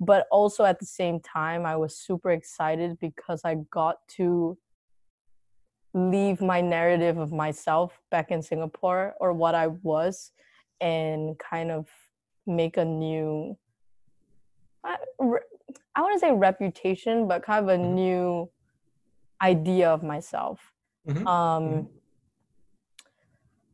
[0.00, 4.58] But also at the same time, I was super excited because I got to
[5.94, 10.32] leave my narrative of myself back in Singapore or what I was
[10.80, 11.88] and kind of
[12.46, 13.56] make a new
[14.84, 14.96] I,
[15.94, 17.94] I want to say reputation but kind of a Mhm.
[17.94, 18.50] new
[19.40, 20.72] idea of myself
[21.06, 21.88] Mhm, um mhm.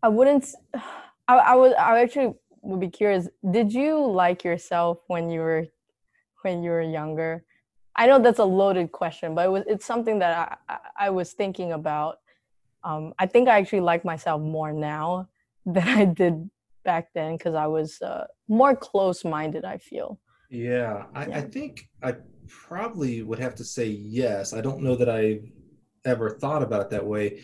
[0.02, 0.44] I wouldn't
[1.28, 5.66] I, I would I actually would be curious did you like yourself when you were
[6.42, 7.44] when you were younger
[7.96, 11.32] I know that's a loaded question but it was it's something that I I, was
[11.32, 12.18] thinking about
[12.84, 15.28] um I think I actually like myself more now
[15.66, 16.50] than I did
[16.84, 20.18] back then because I was uh, more close-minded I feel
[20.48, 22.14] Yeah, I, I think I
[22.48, 24.52] probably would have to say yes.
[24.52, 25.40] I don't know that I
[26.04, 27.42] ever thought about it that way.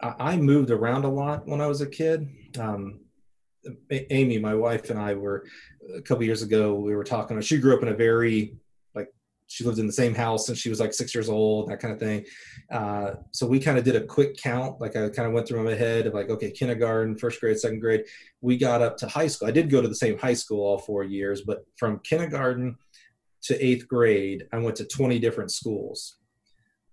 [0.00, 2.28] I, I moved around a lot when I was a kid.
[2.58, 3.00] Um,
[3.90, 5.46] Amy, my wife, and I were
[5.94, 6.74] a couple years ago.
[6.74, 7.40] We were talking.
[7.40, 8.56] She grew up in a very
[8.94, 9.08] like
[9.46, 11.92] she lived in the same house since she was like six years old, that kind
[11.92, 12.24] of thing.
[12.70, 14.80] Uh, so we kind of did a quick count.
[14.80, 17.80] Like I kind of went through my head of like, okay, kindergarten, first grade, second
[17.80, 18.04] grade.
[18.40, 19.48] We got up to high school.
[19.48, 22.76] I did go to the same high school all four years, but from kindergarten
[23.42, 26.16] to eighth grade, I went to 20 different schools.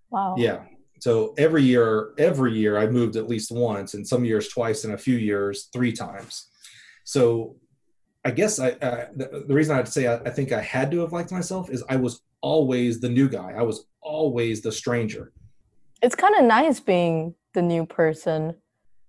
[0.10, 0.64] wow Yeah.
[1.00, 4.94] So every year, every year I moved at least once, and some years twice, and
[4.94, 6.50] a few years three times.
[7.06, 7.56] So
[8.26, 11.00] I guess I uh, the, the reason I'd say I, I think I had to
[11.00, 13.54] have liked myself is I was always the new guy.
[13.58, 15.32] I was always the stranger.
[16.02, 18.56] it's kind of nice being the new person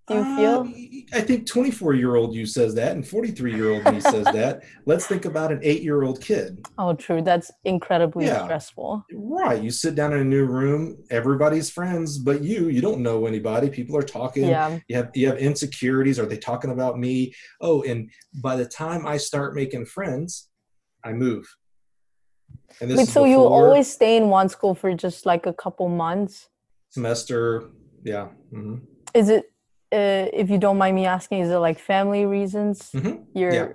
[0.07, 0.69] do you Uh, feel
[1.13, 4.63] I think 24 year old you says that, and 43 year old me says that.
[4.87, 6.67] Let's think about an eight year old kid.
[6.79, 8.45] oh true that's incredibly Yeah.
[8.45, 9.63] stressful Right.
[9.63, 13.71] You sit down in a new room, everybody's friends, but you, you don't know anybody.
[13.71, 14.45] People are talking.
[14.49, 16.19] yeah You have you have insecurities.
[16.19, 17.33] Are they talking about me?
[17.61, 18.11] Oh, and
[18.43, 20.49] by the time I start making friends,
[21.05, 21.47] I move.
[22.81, 25.53] And this Wait, is so you always stay in one school for just like a
[25.53, 26.49] couple months?
[26.91, 27.71] semester.
[28.03, 28.27] Yeah.
[28.51, 28.77] hmm
[29.15, 29.45] Is it,
[29.93, 32.91] uh, if you don't mind me asking, is it like family reasons?
[32.95, 33.25] Mhm.
[33.35, 33.69] You're, Yeah.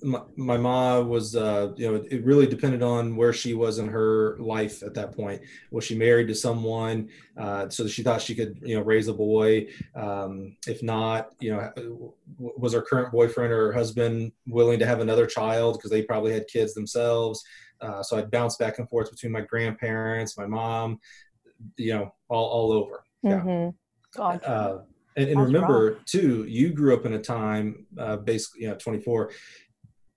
[0.00, 3.88] My, my mom was, uh, you know, it really depended on where she was in
[3.88, 5.42] her life at that point.
[5.72, 9.12] Was she married to someone uh, so she thought she could, you know, raise a
[9.12, 9.66] boy?
[9.96, 15.00] Um, if not, you know, was her current boyfriend or her husband willing to have
[15.00, 17.42] another child because they probably had kids themselves?
[17.80, 21.00] Uh, so I'd bounce back and forth between my grandparents, my mom,
[21.76, 23.02] you know, all, all over.
[23.24, 23.40] Yeah.
[23.40, 23.74] Mhm.
[24.14, 24.84] Gotcha.
[25.18, 29.30] And, and remember too, you grew up in a time, uh, basically, you know, 24.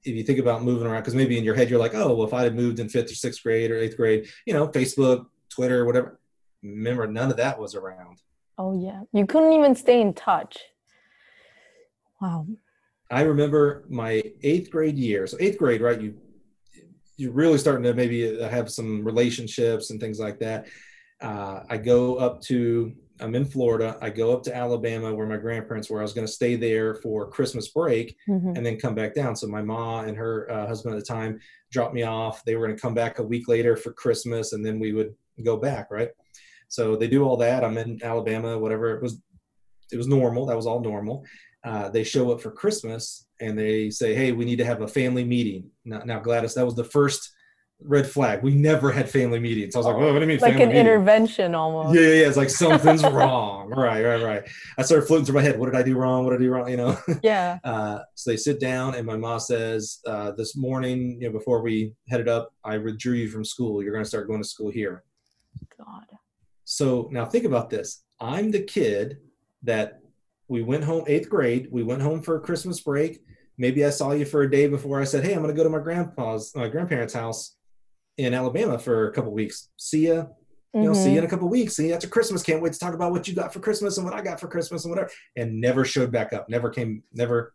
[0.03, 2.27] If you think about moving around, because maybe in your head you're like, oh, well,
[2.27, 5.25] if I had moved in fifth or sixth grade or eighth grade, you know, Facebook,
[5.49, 6.19] Twitter, whatever.
[6.63, 8.21] Remember, none of that was around.
[8.57, 9.01] oh, yeah.
[9.11, 10.59] You couldn't even stay in touch.
[12.21, 12.45] Wow.
[13.09, 15.25] I remember my eighth grade year.
[15.27, 15.99] So eighth grade, right?
[15.99, 16.15] You
[17.17, 20.67] you're really starting to maybe uh, have some relationships and things like that.
[21.21, 23.97] Uh, I go up to I'm in Florida.
[24.01, 25.99] I go up to Alabama where my grandparents were.
[25.99, 28.57] I was going to stay there for Christmas break Mhm.
[28.57, 29.35] and then come back down.
[29.35, 31.39] So my mom and her uh, husband at the time
[31.71, 32.43] dropped me off.
[32.43, 35.13] They were going to come back a week later for Christmas, and then we would
[35.43, 35.91] go back.
[35.91, 36.09] Right.
[36.67, 37.63] So they do all that.
[37.63, 38.57] I'm in Alabama.
[38.57, 39.21] Whatever it was,
[39.91, 40.45] it was normal.
[40.45, 41.23] That was all normal.
[41.63, 44.87] Uh, they show up for Christmas and they say, "Hey, we need to have a
[44.87, 47.30] family meeting." Now, now Gladys, that was the first
[47.83, 48.43] red flag.
[48.43, 49.75] We never had family meetings.
[49.75, 51.95] I was like, "Well, what do you mean Like an meeting?" intervention almost.
[51.95, 52.27] Yeah, yeah, yeah.
[52.27, 53.69] It's like something's wrong.
[53.69, 54.43] Right, right, right.
[54.77, 55.59] I started floating through my head.
[55.59, 56.23] What did I do wrong?
[56.23, 56.69] What did I do wrong?
[56.69, 56.97] You know.
[57.23, 57.59] Yeah.
[57.63, 61.61] Uh, so they sit down, and my mom says, uh, "This morning, you know, before
[61.61, 63.83] we headed up, I withdrew you from school.
[63.83, 65.03] You're going to start going to school here."
[65.77, 66.05] God.
[66.63, 68.03] So now think about this.
[68.19, 69.17] I'm the kid
[69.63, 69.99] that
[70.47, 71.67] we went home eighth grade.
[71.71, 73.19] We went home for a Christmas break.
[73.57, 75.63] Maybe I saw you for a day before I said, "Hey, I'm going to go
[75.63, 77.55] to my grandpa's, my grandparents' house
[78.17, 79.69] in Alabama for a couple weeks.
[79.77, 80.25] See ya.
[80.73, 81.25] You know, see you in mm-hmm.
[81.25, 81.75] a couple weeks.
[81.75, 82.43] See you after Christmas.
[82.43, 84.47] Can't wait to talk about what you got for Christmas and what I got for
[84.47, 86.49] Christmas and whatever." And never showed back up.
[86.49, 87.03] Never came.
[87.13, 87.53] Never.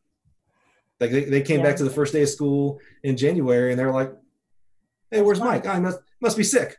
[1.01, 1.67] Like they, they came Yeah.
[1.67, 4.13] back to the first day of school in January, and they're like,
[5.11, 5.49] "Hey, where's fine.
[5.49, 5.67] Mike?
[5.67, 6.77] I must must be sick."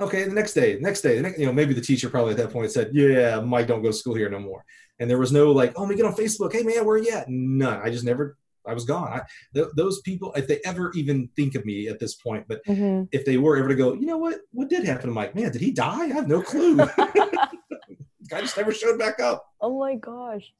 [0.00, 2.36] Okay, the next day, next day, the next, you know, maybe the teacher probably at
[2.36, 4.64] that point said, "Yeah, Mike, don't go to school here no more."
[5.00, 6.52] And there was no like, "Oh, me get on Facebook.
[6.52, 7.80] Hey, man, where are you at?" None.
[7.82, 8.36] I just never.
[8.68, 9.08] I was gone.
[9.12, 9.22] I,
[9.54, 13.08] th- those people, if they ever even think of me at this point, but Mhm.
[13.12, 14.40] if they were ever to go, you know what?
[14.52, 15.34] What did happen to Mike?
[15.34, 16.02] Man, did he die?
[16.04, 16.76] I have no clue.
[18.28, 19.46] Guy just never showed back up.
[19.60, 20.52] oh my gosh.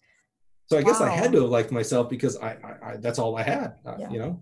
[0.71, 3.37] So I guess I had to have liked myself because I, I, I that's all
[3.37, 3.77] I had.
[3.87, 4.11] Uh, Yeah.
[4.11, 4.41] You know.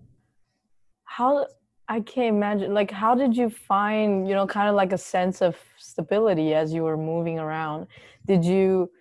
[1.03, 1.47] How
[1.89, 5.41] I can't imagine like how did you find, you know, kind of like a sense
[5.41, 7.87] of stability as you were moving around?
[8.25, 8.91] Did you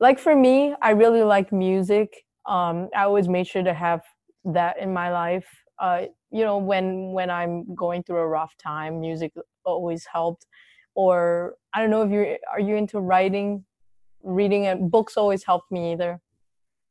[0.00, 2.24] like for me, I really like music.
[2.46, 4.02] Um I always made sure to have
[4.44, 5.46] that in my life.
[5.78, 9.32] Uh you know, when when I'm going through a rough time, music
[9.64, 10.46] always helped.
[10.94, 13.64] Or I don't know if you're you into writing,
[14.22, 16.20] reading and books always helped me either.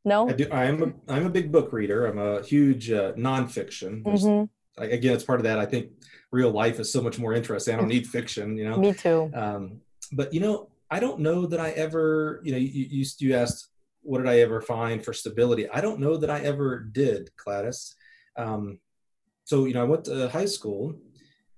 [0.04, 0.28] No?
[0.30, 0.48] I do.
[0.52, 2.06] I am a I'm a big book reader.
[2.08, 4.04] I'm a huge uh, nonfiction.
[4.04, 4.50] Mhm.
[4.80, 5.60] I- Again, it's part of that.
[5.60, 5.92] I think
[6.32, 7.76] real life is so much more interesting.
[7.76, 8.58] I don't need fiction.
[8.58, 8.78] You know.
[8.86, 9.30] Me too.
[9.36, 9.82] um,
[10.14, 13.70] but you know i don't know that i ever you know you, you, you asked
[14.02, 17.96] what did i ever find for stability i don't know that i ever did gladys
[18.38, 18.80] um,
[19.44, 20.96] so you know i went to high school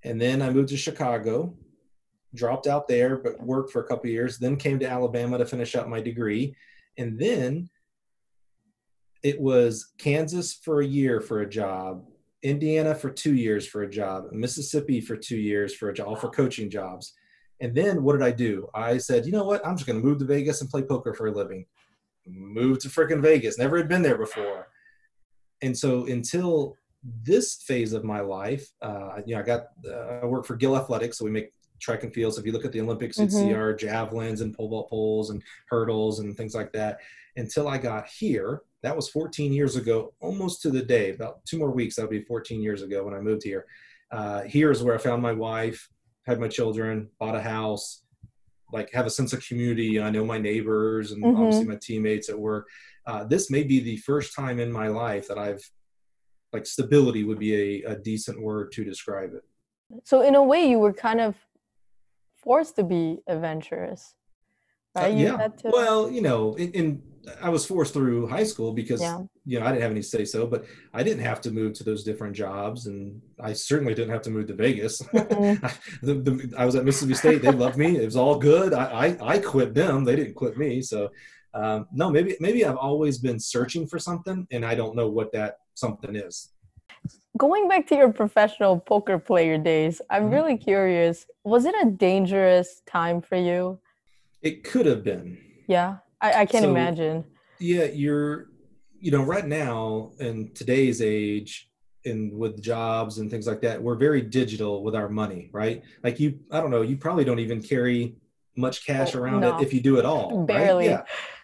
[0.04, 1.54] and then i moved to chicago
[2.36, 5.76] dropped out there but worked for a couple years then came to alabama to finish
[5.76, 6.56] up my degree
[6.98, 7.70] and then
[9.22, 12.06] it was kansas for a year for a job
[12.42, 16.16] indiana for two years for a job mississippi for two years for a job all
[16.16, 17.14] for coaching jobs
[17.64, 18.68] and then what did I do?
[18.74, 19.66] I said, you know what?
[19.66, 21.66] I'm just going to move to Vegas and play poker for a living.
[22.26, 23.58] Move to freaking Vegas.
[23.58, 24.68] Never had been there before.
[25.62, 26.78] And so until
[27.24, 30.78] this phase of my life, uh, you know, I got, uh, I work for Gill
[30.78, 31.18] Athletics.
[31.18, 31.52] So we make
[31.82, 32.34] track and field.
[32.34, 33.58] So if you look at the Olympics, you'd see Mhm.
[33.58, 37.00] our javelins and pole vault poles and hurdles and things like that.
[37.36, 41.58] Until I got here, that was 14 years ago, almost to the day, about two
[41.58, 41.96] more weeks.
[41.96, 43.66] That'll be 14 years ago when I moved here.
[44.12, 45.90] Uh, here is where I found my wife
[46.26, 48.03] had my children, bought a house,
[48.74, 50.02] like have a sense of community.
[50.02, 51.38] I know my neighbors and Mhm.
[51.38, 52.68] obviously my teammates at work.
[53.06, 55.64] Uh, this may be the first time in my life that I've
[56.52, 57.54] like stability would be
[57.84, 59.44] a, a decent word to describe it.
[60.04, 61.36] So in a way, you were kind of
[62.36, 64.16] forced to be adventurous,
[64.96, 65.14] Uh, right?
[65.14, 65.48] you yeah.
[65.48, 65.70] to.
[65.72, 67.02] Well, you know, in, in
[67.42, 69.22] I was forced through high school because Yeah.
[69.46, 71.84] you know I didn't have any say so, but I didn't have to move to
[71.84, 75.02] those different jobs, and I certainly didn't have to move to Vegas.
[75.14, 75.80] Mm-mm.
[76.02, 77.98] the, the, I was at Mississippi State; they loved me.
[77.98, 78.74] It was all good.
[78.74, 80.82] I I, I quit them; they didn't quit me.
[80.82, 81.12] So
[81.54, 85.32] um, no, maybe maybe I've always been searching for something, and I don't know what
[85.34, 86.50] that something is.
[87.38, 90.32] Going back to your professional poker player days, I'm Mhm.
[90.34, 91.26] really curious.
[91.44, 93.80] Was it a dangerous time for you?
[94.42, 95.38] It could have been.
[95.68, 97.26] Yeah, I, I can So- imagine.
[97.60, 98.48] Yeah, you're,
[99.00, 101.70] you know, right now in today's age,
[102.06, 105.84] and with jobs and things like that, we're very digital with our money, right?
[106.04, 108.16] Like you, I don't know, you probably don't even carry
[108.58, 109.58] much cash Oh, around no.
[109.58, 110.40] it if you do at all.
[110.40, 110.48] right?
[110.48, 110.86] Barely.
[110.86, 111.04] Yeah.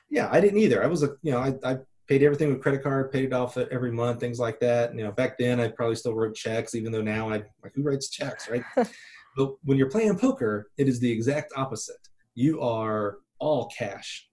[0.09, 0.83] Yeah, I didn't either.
[0.83, 1.77] I was a, you know, I, I
[2.09, 4.93] paid everything with credit card, paid it off every month, things like that.
[4.93, 7.83] You know, back then I probably still wrote checks, even though now I like who
[7.83, 8.63] writes checks, right?
[9.37, 11.95] but when you're playing poker, it is the exact opposite.
[12.35, 14.28] You are all cash.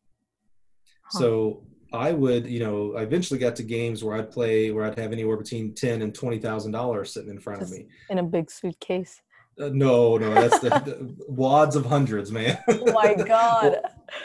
[1.12, 1.18] Huh.
[1.18, 4.98] So I would, you know, I eventually got to games where I'd play where I'd
[4.98, 7.86] have anywhere between ten and twenty thousand dollars sitting in front Just- of me.
[8.10, 9.20] In a big suitcase.
[9.58, 12.58] Uh, no, no, that's the, the wads of hundreds, man.
[12.68, 13.78] Oh my God.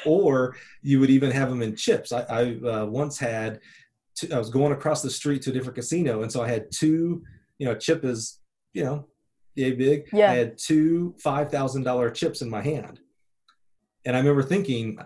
[0.06, 2.12] or you would even have them in chips.
[2.12, 3.62] I, I uh, once had,
[4.14, 6.70] two, I was going across the street to a different casino, and so I had
[6.70, 7.24] two,
[7.60, 8.42] you know, chip is,
[8.74, 9.08] you know,
[9.56, 10.10] yay big.
[10.12, 10.32] Yeah.
[10.32, 13.00] I had two five thousand dollar chips in my hand,
[14.04, 15.00] and I remember thinking,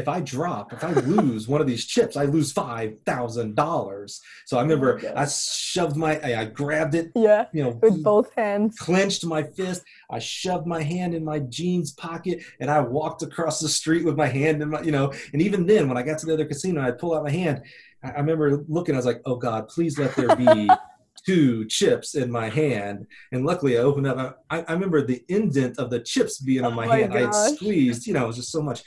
[0.00, 4.20] if I drop, if I lose one of these chips, I lose five thousand dollars.
[4.46, 5.00] So I remember.
[5.16, 8.76] I shoved my, I, I grabbed it, Yeah, you know, with both hands.
[8.78, 9.82] clenched my fist.
[10.10, 14.16] I shoved my hand in my jeans pocket and I walked across the street with
[14.16, 16.46] my hand in my, you know, and even then when I got to the other
[16.46, 17.62] casino, I'd pull out my hand.
[18.02, 20.70] I, I remember looking, I was like, oh God, please let there be
[21.26, 23.06] two chips in my hand.
[23.32, 26.72] And luckily I opened up, I, I remember the indent of the chips being on
[26.72, 27.12] Oh my, my hand.
[27.14, 28.82] I had squeezed, you know, it was just so much.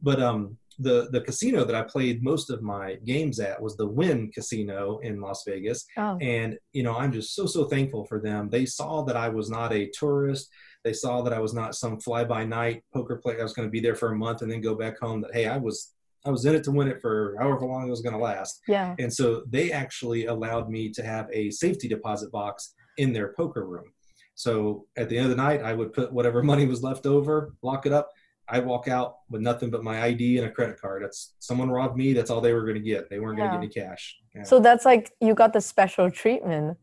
[0.00, 3.86] But um, the, the casino that I played most of my games at was the
[3.86, 5.84] Wynn Casino in Las Vegas.
[5.96, 8.48] Oh, and you know i'm just so so thankful for them.
[8.48, 10.48] They saw that i was not a tourist.
[10.84, 13.66] They saw that i was not some fly by night poker player i was going
[13.66, 15.94] to be there for a month and then go back home that hey i was
[16.24, 18.60] i was in it to win it for however long it was going to last.
[18.68, 18.94] Yeah.
[18.98, 23.64] and so they actually allowed me to have a safety deposit box in their poker
[23.64, 23.92] room.
[24.34, 27.54] So at the end of the night i would put whatever money was left over
[27.62, 28.10] lock it up
[28.50, 31.02] I'd walk out with nothing but my ID and a credit card.
[31.02, 32.12] That's someone robbed me.
[32.12, 33.10] That's all they were going to get.
[33.10, 33.48] They weren't Yeah.
[33.48, 34.18] going to get any cash.
[34.34, 34.42] Yeah.
[34.44, 36.78] So that's like you got the special treatment.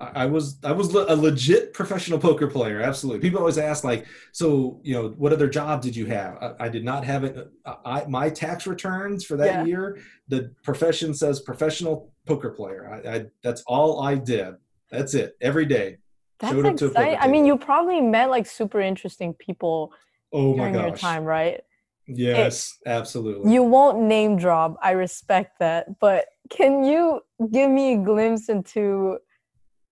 [0.00, 2.80] I I was I was a legit professional poker player.
[2.80, 3.20] Absolutely.
[3.20, 6.36] People always ask like, so you know, what other job did you have?
[6.42, 7.48] I, I did not have it.
[7.64, 9.64] Uh, I, my tax returns for that Yeah.
[9.64, 9.98] year,
[10.28, 13.00] the profession says professional poker player.
[13.06, 14.54] I, I that's all I did.
[14.90, 15.36] That's it.
[15.40, 15.98] Every day.
[16.40, 17.18] That's Showed up to a poker exciting.
[17.20, 19.92] I mean, you probably met like super interesting people
[20.36, 21.00] Oh my during your gosh.
[21.00, 21.60] time, right?
[22.06, 23.52] Yes, absolutely.
[23.52, 24.76] You won't name drop.
[24.82, 25.98] I respect that.
[25.98, 27.20] But can you
[27.50, 29.18] give me a glimpse into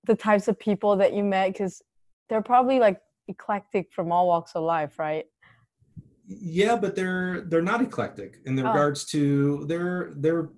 [0.05, 1.53] the types of people that you met?
[1.53, 1.82] Because
[2.28, 5.24] they're probably like eclectic from all walks of life, right?
[6.26, 8.62] yeah but they're they're not eclectic in Oh.
[8.62, 10.49] regards to they're they're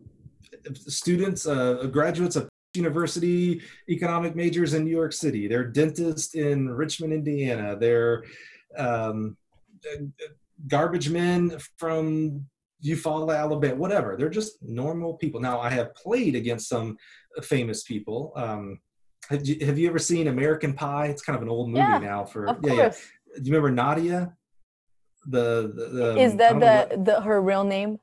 [0.75, 7.13] students uh graduates of university economic majors in new york city they're dentists in richmond
[7.13, 8.23] indiana they're
[8.79, 9.37] um
[10.69, 12.45] garbage men from
[12.85, 14.17] Eufaula, Alabama, whatever.
[14.17, 15.41] They're just normal people.
[15.41, 16.97] Now, I have played against some
[17.43, 18.33] famous people.
[18.37, 18.81] Um,
[19.31, 21.07] have you, have you ever seen American Pie?
[21.07, 22.25] It's kind of an old movie Yeah, now.
[22.25, 22.89] For yeah, yeah.
[22.91, 24.35] Do you remember Nadia?
[25.27, 27.99] The, the, the Is um, that don't what- the, the her real name?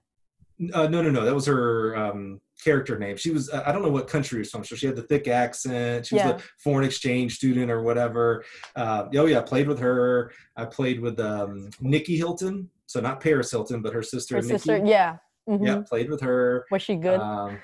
[0.74, 1.24] uh, no, no, no.
[1.26, 3.16] That was her um, character name.
[3.18, 4.64] She was, I don't know what country she was from.
[4.66, 6.06] So she had the thick accent.
[6.08, 6.32] She was Yeah.
[6.36, 8.43] a foreign exchange student or whatever.
[8.76, 9.39] Uh, oh, yeah.
[9.39, 10.32] I played with her.
[10.56, 12.70] I played with um, Nikki Hilton.
[12.86, 14.54] So not Paris Hilton, but her sister, Her Nikki.
[14.58, 14.82] sister.
[14.86, 15.18] Yeah.
[15.49, 15.66] mhm.
[15.66, 16.66] Yeah, played with her.
[16.72, 17.20] Was she good?
[17.20, 17.60] Um,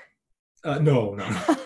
[0.64, 1.26] uh, no, no.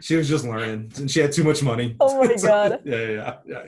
[0.00, 1.96] she was just learning and she had too much money.
[2.00, 2.80] Oh my So, God.
[2.84, 3.62] yeah, yeah, yeah,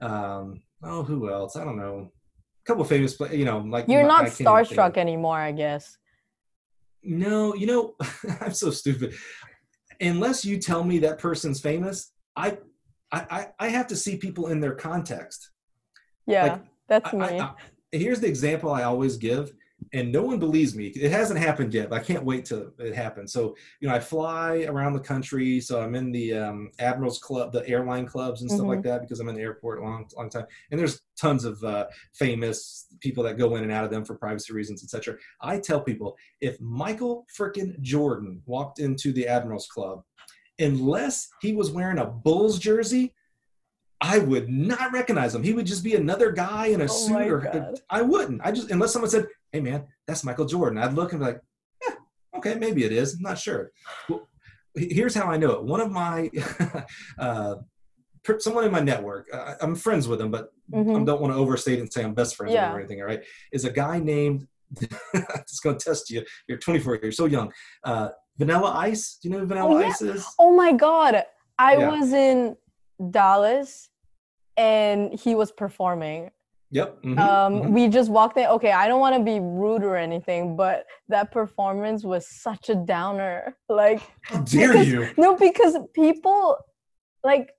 [0.00, 0.06] yeah.
[0.06, 1.56] Um, oh, who else?
[1.56, 2.10] I don't know.
[2.10, 4.96] A couple of famous, play, you know, like You're not can't even think of- starstruck
[4.96, 5.96] anymore, I guess.
[7.02, 7.94] No, you know,
[8.40, 9.14] I'm so stupid.
[10.00, 12.58] Unless you tell me that person's famous, I,
[13.10, 15.50] I, I- have to see people in their context.
[16.26, 17.20] Yeah, Like, that's me.
[17.24, 17.54] I- I-
[17.92, 19.52] here's the example I always give,
[19.92, 20.86] and no one believes me.
[20.88, 23.32] It hasn't happened yet, but I can't wait till it happens.
[23.32, 25.60] So, you know, I fly around the country.
[25.60, 29.20] So I'm in the um, Admirals Club, the airline clubs and stuff like that because
[29.20, 30.46] I'm in the airport a long, long time.
[30.70, 34.14] And there's tons of uh, famous people that go in and out of them for
[34.14, 35.16] privacy reasons, etc.
[35.40, 40.02] I tell people if Michael frickin' Jordan walked into the Admirals Club,
[40.58, 43.14] unless he was wearing a Bulls jersey,
[44.00, 45.42] I would not recognize him.
[45.42, 47.80] He would just be another guy in a Oh suit, or God.
[47.90, 48.40] I wouldn't.
[48.44, 51.40] I just unless someone said, "Hey, man, that's Michael Jordan," I'd look and be like,
[51.82, 51.94] "Yeah,
[52.36, 53.14] okay, maybe it is.
[53.14, 53.70] I'm not sure."
[54.08, 54.28] Well,
[54.74, 55.64] here's how I know it.
[55.64, 56.30] One of my
[57.18, 57.56] uh,
[58.38, 61.06] someone in my network, uh, I'm friends with him, but I Mhm.
[61.06, 62.68] don't want to overstate and say I'm best friends with Yeah.
[62.70, 63.00] him or anything.
[63.00, 63.22] All right,
[63.52, 64.46] is a guy named.
[65.34, 66.22] it's going to test you.
[66.46, 66.98] You're 24.
[67.02, 67.50] You're so young.
[67.84, 69.16] Uh, Vanilla Ice.
[69.20, 69.86] Do you know who Vanilla yeah.
[69.88, 70.26] Ice is?
[70.38, 71.24] Oh my god.
[71.58, 71.88] I Yeah.
[71.88, 72.54] was in
[73.10, 73.88] Dallas
[74.58, 76.30] and he was performing.
[76.70, 77.02] Yep.
[77.02, 77.70] mhm, Um mhm.
[77.70, 78.46] we just walked in.
[78.46, 82.74] Okay, I don't want to be rude or anything, but that performance was such a
[82.74, 83.56] downer.
[83.68, 85.08] Like How dare because- you?
[85.16, 86.56] no, because people
[87.24, 87.50] like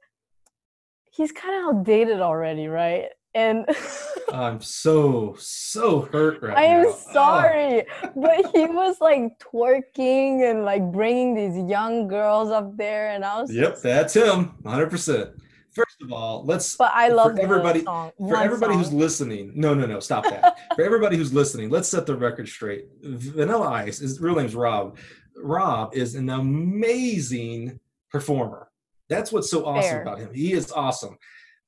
[1.12, 3.06] he's kind of outdated already, right?
[3.36, 3.66] And
[4.34, 6.62] I'm so so hurt right now.
[6.62, 6.90] I am now.
[6.90, 7.14] Ah.
[7.14, 7.86] sorry,
[8.16, 13.42] but he was like twerking and like bringing these young girls up there, and I
[13.42, 14.54] was Yep, just- that's him.
[14.62, 14.90] 100.
[14.90, 15.30] percent
[15.74, 18.12] First of all, let's But I love the everybody- song.
[18.18, 19.52] for everybody who's listening.
[19.56, 20.58] No, no, no, stop that.
[20.76, 22.88] for everybody who's listening, let's set the record straight.
[23.04, 24.98] Vanilla Ice, his real name's Rob.
[25.38, 27.80] Rob is an amazing
[28.12, 28.70] performer.
[29.10, 30.02] That's what's so awesome Fair.
[30.02, 30.34] about him.
[30.34, 31.18] He is awesome.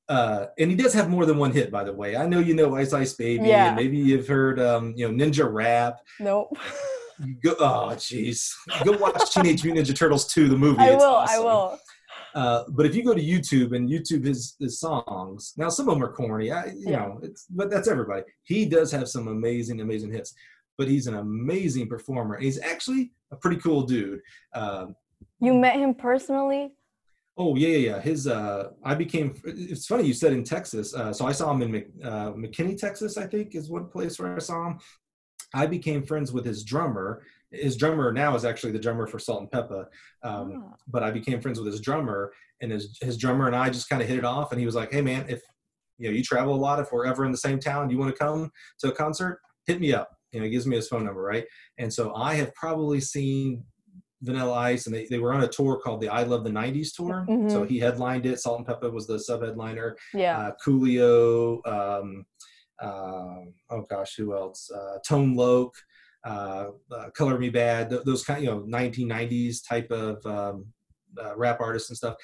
[0.08, 2.16] Uh, and he does have more than one hit, by the way.
[2.16, 3.68] I know you know Ice Ice Baby, Yeah.
[3.68, 6.00] and maybe you've heard, um, you know, Ninja Rap.
[6.20, 6.56] Nope.
[7.42, 8.52] Go, oh, jeez.
[8.84, 10.80] Go watch Teenage Mutant Ninja Turtles 2, the movie.
[10.80, 11.14] I It's will.
[11.16, 11.78] I will.
[12.34, 15.94] Uh, but if you go to YouTube and YouTube his his songs, now some of
[15.94, 16.98] them are corny, I, you Yeah.
[17.00, 18.22] know, it's but that's everybody.
[18.44, 20.34] He does have some amazing, amazing hits,
[20.78, 22.38] but he's an amazing performer.
[22.38, 24.20] He's actually a pretty cool dude.
[24.54, 24.94] Um,
[25.40, 26.72] You met him personally?
[27.38, 28.00] oh yeah, yeah, yeah.
[28.00, 29.34] His uh, I became.
[29.44, 30.94] It's funny you said in Texas.
[30.94, 33.16] Uh, so I saw him in Mc, uh, McKinney, Texas.
[33.16, 34.78] I think is one place where I saw him.
[35.54, 37.22] I became friends with his drummer.
[37.52, 39.86] His drummer now is actually the drummer for Salt-N-Pepa.
[40.22, 40.76] Um, Ah.
[40.88, 44.00] but I became friends with his drummer, and his his drummer and I just kind
[44.02, 44.52] of hit it off.
[44.52, 45.42] And he was like, "Hey, man, if
[45.98, 48.12] you know you travel a lot, if we're ever in the same town, you want
[48.14, 48.50] to come
[48.80, 51.44] to a concert, hit me up." You know, he gives me his phone number, right?
[51.78, 53.64] And so I have probably seen
[54.22, 56.92] Vanilla Ice, and they, they were on a tour called the I Love the '90s
[56.94, 57.24] tour.
[57.28, 57.68] So Mhm.
[57.68, 58.38] he headlined it.
[58.40, 59.96] Salt-N-Pepa was the sub headliner.
[60.14, 60.38] Yeah.
[60.38, 61.60] Uh, Coolio.
[61.66, 62.24] Um,
[62.80, 64.70] um, oh gosh, who else?
[64.70, 65.74] Uh, Tone Loc.
[66.24, 70.66] Uh, uh, Color Me Badd, th- those kind, you know, 1990s type of um,
[71.22, 72.14] uh, rap artists and stuff.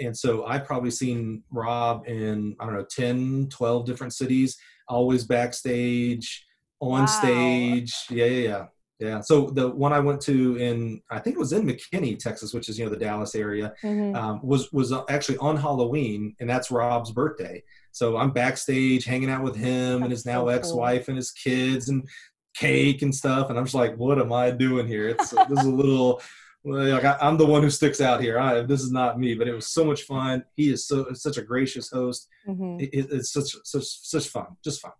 [0.00, 4.56] And so I've probably seen Rob in, I don't know, 10, 12 different cities,
[4.88, 6.44] always backstage,
[6.80, 7.06] on Wow.
[7.06, 7.94] stage.
[8.10, 8.64] Yeah, yeah, yeah.
[9.00, 9.20] Yeah.
[9.20, 12.68] So the one I went to in, I think it was in McKinney, Texas, which
[12.68, 14.14] is, you know, the Dallas area, Mhm.
[14.16, 17.62] um, was was actually on Halloween, and that's Rob's birthday.
[17.90, 21.88] So I'm backstage hanging out with him and his now so ex-wife and his kids
[21.88, 22.08] and
[22.54, 25.08] cake and stuff, and I'm just like, what am I doing here?
[25.08, 26.22] It's this is a little.
[26.66, 28.38] Like I, I'm the one who sticks out here.
[28.38, 30.42] I, this is not me, but it was so much fun.
[30.56, 32.26] He is so such a gracious host.
[32.48, 32.80] Mhm.
[32.80, 34.92] It, it- it's such such such fun, just fun.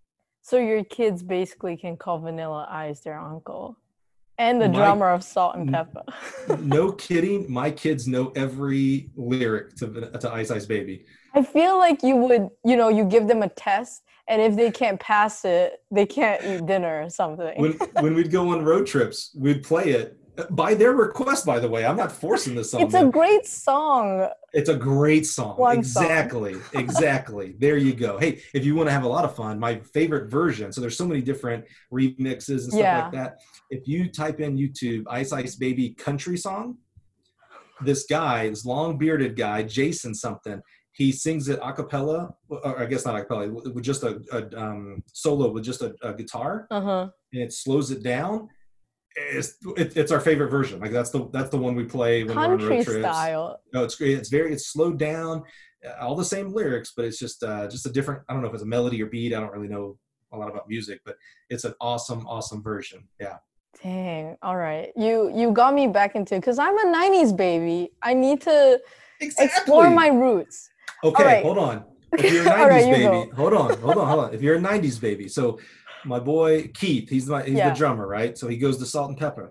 [0.43, 3.79] So your kids basically can call Vanilla Ice their uncle,
[4.37, 6.03] and the My- drummer of Salt and Pepper.
[6.59, 11.07] No kidding, my kids know every lyric to to Ice Ice Baby.
[11.35, 14.71] I feel like you would, you know, you give them a test, and if they
[14.71, 17.61] can't pass it, they can't eat dinner or something.
[17.61, 20.17] when when we'd go on road trips, we'd play it
[20.51, 21.45] by their request.
[21.45, 24.29] By the way, I'm not forcing this on it's a great song.
[24.53, 25.57] it's a great song.
[25.57, 26.05] One song.
[26.05, 27.57] exactly, exactly.
[27.59, 28.19] There you go.
[28.19, 30.73] Hey, if you want to have a lot of fun, my favorite version.
[30.73, 33.03] So there's so many different remixes and stuff Yeah.
[33.05, 33.41] like that.
[33.71, 36.79] If you type in YouTube Ice Ice Baby country song,
[37.81, 40.61] this guy, this long bearded guy, Jason something.
[40.95, 44.61] He sings it a cappella, or I guess not a cappella, with just a, a
[44.61, 47.09] um, solo with just a, a guitar Uh huh.
[47.33, 48.49] and it slows it down.
[49.17, 50.81] It's, it, it's our favorite version.
[50.81, 53.01] Like that's the that's the one we play when we're on Country road trips.
[53.01, 53.61] style.
[53.73, 54.19] No, it's great.
[54.19, 55.43] It's very it's slowed down,
[55.87, 58.23] uh, all the same lyrics, but it's just uh, just a different.
[58.29, 59.35] I don't know if it's a melody or beat.
[59.35, 59.99] I don't really know
[60.33, 61.17] a lot about music, but
[61.51, 63.07] it's an awesome awesome version.
[63.21, 63.37] Yeah.
[63.83, 64.37] Dang.
[64.43, 64.91] All right.
[64.97, 67.91] You you got me back into because I'm a '90s baby.
[68.03, 68.81] I need to
[69.21, 70.71] explore my roots.
[71.05, 71.43] Okay, right.
[71.45, 71.85] hold on.
[72.17, 73.31] If you're a 90s All right, you baby, go.
[73.35, 74.35] hold on, hold on, hold on.
[74.35, 75.59] If you're a 90s baby, so
[76.05, 77.71] my boy Keith, he's my he's Yeah.
[77.71, 78.39] the drummer, right?
[78.39, 79.49] So he goes to Salt-N-Pepa.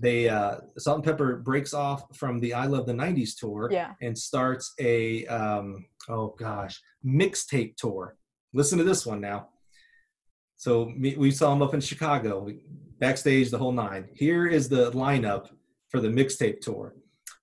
[0.00, 3.92] They uh Salt-N-Pepa breaks off from the I Love the 90s tour Yeah.
[4.00, 8.16] and starts a um oh gosh, mixtape tour.
[8.54, 9.48] Listen to this one now.
[10.56, 12.48] So me, we saw him up in Chicago,
[12.98, 14.08] backstage the whole nine.
[14.14, 15.48] Here is the lineup
[15.90, 16.94] for the mixtape tour.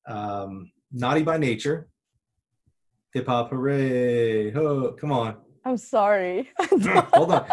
[0.08, 1.90] Um, Naughty by Nature,
[3.18, 4.54] Hip Hop Hooray!
[4.54, 6.52] Oh, come on, I'm sorry.
[7.14, 7.46] hold on.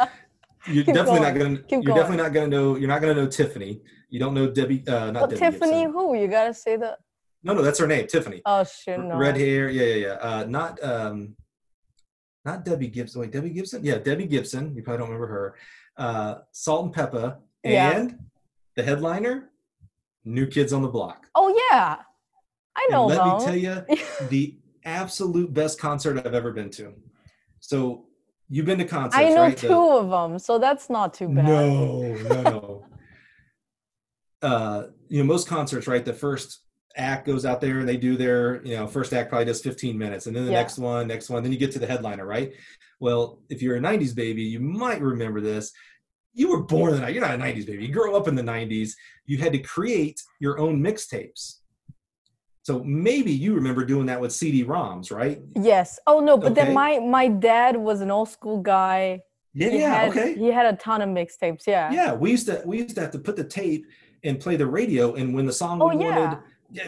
[0.66, 1.54] You're Keep definitely not going.
[1.54, 1.56] gonna.
[1.62, 1.96] Keep you're going.
[1.96, 2.76] definitely not gonna know.
[2.76, 3.80] You're not gonna know Tiffany.
[4.10, 4.84] You don't know Debbie.
[4.86, 5.92] Uh, not Well, Debbie Tiffany, Gibson.
[5.92, 6.98] who you gotta say the?
[7.42, 8.42] No, no, that's her name, Tiffany.
[8.44, 9.16] Oh shit, no.
[9.16, 9.70] Red hair.
[9.70, 10.12] Yeah, yeah, yeah.
[10.28, 11.34] Uh, not um,
[12.44, 13.22] not Debbie Gibson.
[13.22, 13.82] Wait, Debbie Gibson?
[13.82, 14.74] Yeah, Debbie Gibson.
[14.76, 15.56] You probably don't remember her.
[15.96, 17.90] Uh, Salt-N-Pepa Yeah.
[17.96, 18.18] and
[18.76, 19.50] the headliner,
[20.26, 21.26] New Kids on the Block.
[21.34, 21.96] Oh yeah,
[22.76, 23.38] I And know let them.
[23.38, 23.84] me tell you,
[24.28, 26.92] the absolute best concert I've ever been to.
[27.60, 28.06] So
[28.48, 29.56] you've been to concerts, I know right?
[29.56, 31.44] two The- of them, so that's not too bad.
[31.46, 32.86] no, no, no.
[34.42, 36.60] uh, you know most concerts right the first
[36.96, 39.96] act goes out there and they do their you know first act probably does 15
[39.96, 40.58] minutes and then the Yeah.
[40.58, 42.52] next one next one then you get to the headliner right
[43.00, 45.72] well if you're a 90s baby you might remember this
[46.34, 48.34] you were born in the 90s you're not a 90s baby you grew up in
[48.34, 48.92] the 90s
[49.26, 51.60] you had to create your own mixtapes
[52.64, 55.98] so maybe you remember doing that with cd-roms right Yes.
[56.06, 56.64] Oh no, but Okay.
[56.64, 59.20] then my my dad was an old school guy.
[59.52, 61.64] yeah He yeah had, okay He had a ton of mixtapes.
[61.66, 61.92] Yeah.
[61.92, 63.86] yeah we used to we used to have to put the tape
[64.24, 66.18] and play the radio and when the song Oh we yeah.
[66.18, 66.38] wanted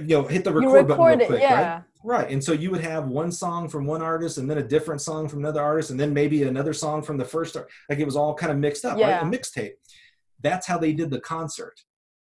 [0.09, 1.27] you know hit the You record button record real it.
[1.29, 1.72] quick Yeah.
[1.74, 2.31] right Right.
[2.31, 5.29] And so you would have one song from one artist and then a different song
[5.29, 8.33] from another artist and then maybe another song from the first like it was all
[8.33, 9.01] kind of mixed up, right?
[9.01, 9.22] Yeah.
[9.27, 9.72] A mixtape.
[10.41, 11.77] That's how they did the concert.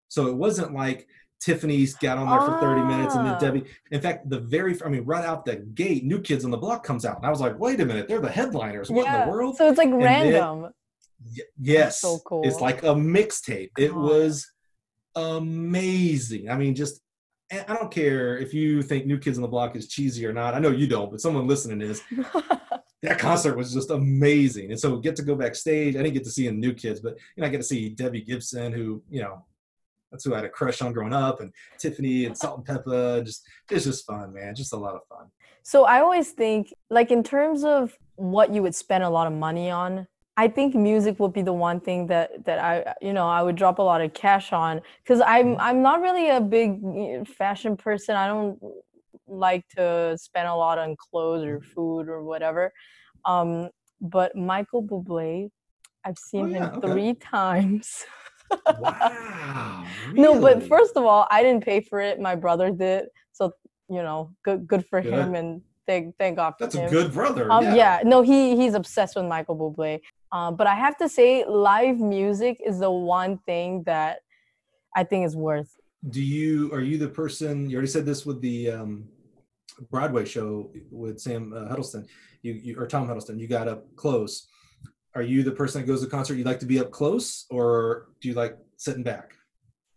[0.09, 1.07] So it wasn't like
[1.41, 3.39] Tiffany's got on there for 30 minutes and then Ah.
[3.39, 3.64] Debbie.
[3.91, 6.82] In fact, the very I mean, right out the gate, New Kids on the Block
[6.84, 7.16] comes out.
[7.18, 8.91] And I was like, wait a minute, they're the headliners.
[8.91, 9.57] What in the world?
[9.57, 10.62] So it's like then- random.
[11.36, 12.01] Y- yes.
[12.01, 12.43] so cool.
[12.45, 13.70] It's like a mixtape.
[13.78, 14.51] It was
[15.16, 16.49] amazing.
[16.51, 17.01] I mean, just
[17.51, 20.55] I don't care if you think New Kids on the Block is cheesy or not.
[20.55, 22.03] I know you don't, but someone listening is.
[23.05, 25.95] That concert was just amazing, and so get to go backstage.
[25.95, 27.91] I didn't get to see the New Kids, but you know, I get to see
[27.91, 29.45] Debbie Gibson, who you know,
[30.11, 33.24] that's who I had a crush on growing up, and Tiffany and Salt-N-Pepa.
[33.24, 34.54] Just it's just fun, man.
[34.54, 35.26] Just a lot of fun.
[35.62, 39.32] So I always think, like in terms of what you would spend a lot of
[39.32, 40.06] money on,
[40.36, 43.56] I think music would be the one thing that that I, you know, I would
[43.56, 45.61] drop a lot of cash on because I'm Mhm.
[45.61, 48.16] I'm not really a big fashion person.
[48.16, 48.59] I don't
[49.26, 52.72] like to spend a lot on clothes or food or whatever.
[53.24, 53.68] Um,
[54.00, 55.50] but Michael Bublé,
[56.04, 56.88] I've seen yeah, him okay.
[56.88, 58.04] three times.
[58.78, 59.84] Wow.
[60.14, 62.18] No, but first of all, I didn't pay for it.
[62.18, 63.07] My brother did.
[63.32, 63.53] So,
[63.90, 65.12] you know, good good for Good.
[65.12, 66.86] him and thank thank God for that's him.
[66.86, 67.51] a good brother.
[67.53, 67.74] Um, yeah.
[67.74, 68.01] yeah.
[68.05, 70.01] no, he he's obsessed with Michael Bublé.
[70.32, 74.20] Um, but I have to say, live music is the one thing that
[74.96, 75.72] I think is worth.
[76.11, 79.05] do you are you the person you already said this with the um
[79.90, 82.07] broadway show with sam uh, huddleston
[82.42, 84.47] you, you or tom huddleston you got up close
[85.18, 87.44] are you the person that goes to the concert you like to be up close
[87.50, 87.66] or
[88.20, 89.34] do you like sitting back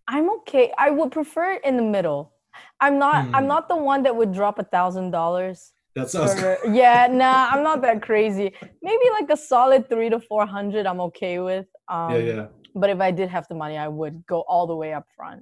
[0.07, 0.74] I'm okay.
[0.78, 2.34] I would prefer it in the middle.
[2.82, 3.28] I'm not.
[3.28, 3.36] Hmm.
[3.36, 5.72] I'm not the one that would drop a thousand dollars.
[5.95, 8.47] that sounds for- Yeah, nah, I'm not that crazy.
[8.82, 10.86] Maybe like a solid three to four hundred.
[10.91, 11.67] I'm okay with.
[11.88, 12.45] Um, yeah yeah
[12.82, 15.41] But if I did have the money, I would go all the way up front.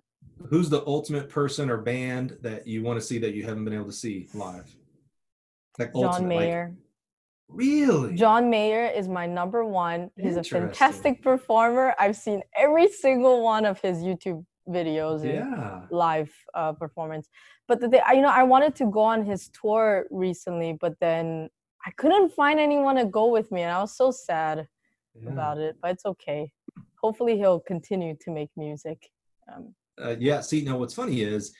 [0.51, 3.77] who's the ultimate person or band that you want to see that you haven't been
[3.79, 4.15] able to see
[4.45, 4.67] live
[5.79, 6.65] like John ultimate, like- Mayer.
[7.49, 10.11] Really John Mayer is my number one.
[10.17, 11.95] He's a fantastic performer.
[11.99, 17.27] I've seen every single one of his YouTube videos and yeah live uh, performance.
[17.67, 21.49] But the I- you know, I wanted to go on his tour recently, but then
[21.85, 24.67] I couldn't find anyone to go with me, and I was so sad
[25.15, 25.29] yeah.
[25.31, 25.77] about it.
[25.81, 26.51] But it's okay.
[27.01, 29.09] Hopefully, he'll continue to make music.
[29.51, 31.53] Um, uh, yeah see now what's funny is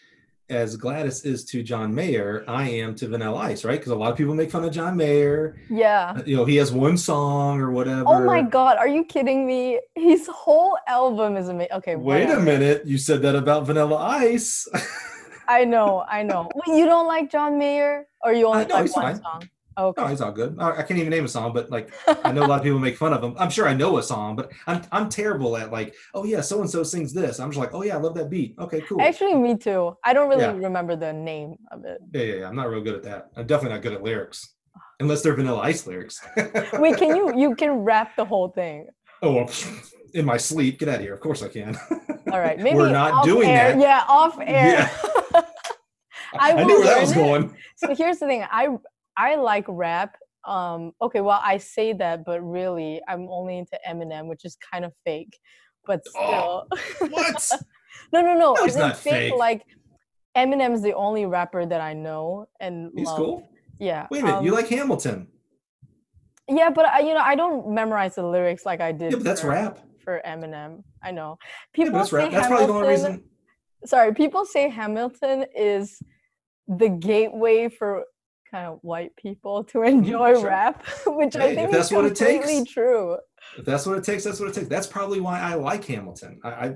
[0.50, 3.80] as Gladys is to John Mayer, I am to Vanilla Ice, right?
[3.80, 5.58] Because a lot of people make fun of John Mayer.
[5.70, 6.14] yeah.
[6.18, 8.04] Uh, You know, he has one song or whatever.
[8.08, 9.80] Oh my God, are you kidding me?
[9.96, 11.74] His whole album is amazing.
[11.74, 12.86] Okay, Wait a minute.
[12.86, 14.68] You said that about Vanilla Ice.
[15.48, 16.50] I know, I know.
[16.56, 19.22] Wait, you don't like John Mayer, or you only no, like one fine.
[19.22, 19.50] song?
[19.78, 20.02] Okay.
[20.02, 20.58] no, he's all good.
[20.60, 21.94] I, I can't even name a song, but like
[22.26, 23.34] I know a lot of people make fun of him.
[23.38, 26.60] I'm sure I know a song, but I'm I'm terrible at like, oh yeah, so
[26.62, 27.40] and so sings this.
[27.40, 28.56] I'm just like, oh yeah, I love that beat.
[28.60, 29.02] Okay, cool.
[29.02, 29.96] Actually, me too.
[30.04, 30.52] I don't really Yeah.
[30.68, 32.00] remember the name of it.
[32.14, 32.48] yeah, yeah, yeah.
[32.50, 33.30] I'm not real good at that.
[33.38, 34.54] I'm definitely not good at lyrics,
[35.00, 36.20] unless they're Vanilla Ice lyrics.
[36.74, 38.88] Wait, can you you can rap the whole thing?
[39.22, 39.50] Oh, well,
[40.14, 40.80] in my sleep.
[40.80, 41.14] Get out of here.
[41.14, 41.78] Of course I can.
[42.32, 43.74] All right, maybe We're not doing air.
[43.74, 43.80] that.
[43.80, 44.90] Yeah, off air.
[46.34, 47.16] I I, knew where that was it.
[47.16, 47.56] going.
[47.78, 48.44] so here's the thing.
[48.52, 48.68] I
[49.20, 50.16] I like rap.
[50.46, 54.86] Um, okay, well I say that, but really I'm only into Eminem, which is kind
[54.86, 55.38] of fake.
[55.86, 56.66] But still, Oh,
[57.10, 57.52] What?
[58.14, 58.54] no, no, no.
[58.54, 59.34] No, he's not fake.
[59.36, 59.64] Like
[60.38, 63.18] Eminem's the only rapper that I know and He's love.
[63.18, 63.50] cool.
[63.80, 64.08] Yeah.
[64.12, 64.44] Wait a minute.
[64.44, 65.28] you um, like Hamilton?
[66.48, 69.12] Yeah, but I, you know, I don't memorize the lyrics like I did.
[69.12, 69.80] Yeah, but that's for, rap.
[70.04, 70.84] for Eminem.
[71.04, 71.38] I know.
[71.74, 72.32] People but that's say rap.
[72.32, 73.24] That's probably the only Hamilton- reason.
[73.86, 76.02] Sorry, people say Hamilton is
[76.68, 78.04] the gateway for
[78.52, 80.50] kind of white people to enjoy Mm-hmm, sure.
[80.50, 82.72] rap, which Hey, I think that's is what it takes.
[82.72, 83.18] true.
[83.58, 84.68] If that's what it takes, that's what it takes.
[84.68, 86.40] That's probably why I like Hamilton.
[86.44, 86.76] I, I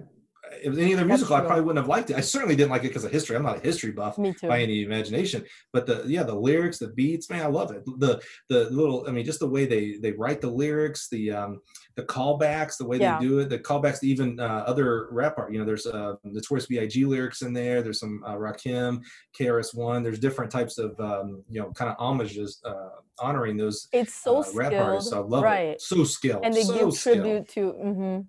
[0.60, 2.16] if it was any other musical, I probably wouldn't have liked it.
[2.18, 3.36] I certainly didn't like it because of history.
[3.36, 5.44] I'm not a history buff by any imagination.
[5.72, 7.84] But the yeah, the lyrics, the beats, man, I love it.
[7.86, 11.62] The the little, I mean, just the way they they write the lyrics, the um
[11.96, 13.20] the callbacks, the way Yeah.
[13.20, 15.52] they do it, the callbacks to even uh, other rap art.
[15.54, 17.06] You know, there's uh, Notorious B.I.G.
[17.06, 17.84] lyrics in there.
[17.84, 19.02] There's some uh, Rakim,
[19.40, 20.02] KRS One.
[20.02, 22.90] There's different types of um, you know kind of homages uh,
[23.20, 25.12] honoring those It's so uh, rap artists.
[25.12, 25.68] I skilled, love right?
[25.70, 25.82] it.
[25.82, 26.46] So skilled.
[26.46, 27.16] And they so give skilled.
[27.18, 27.70] tribute to.
[27.72, 28.20] hmm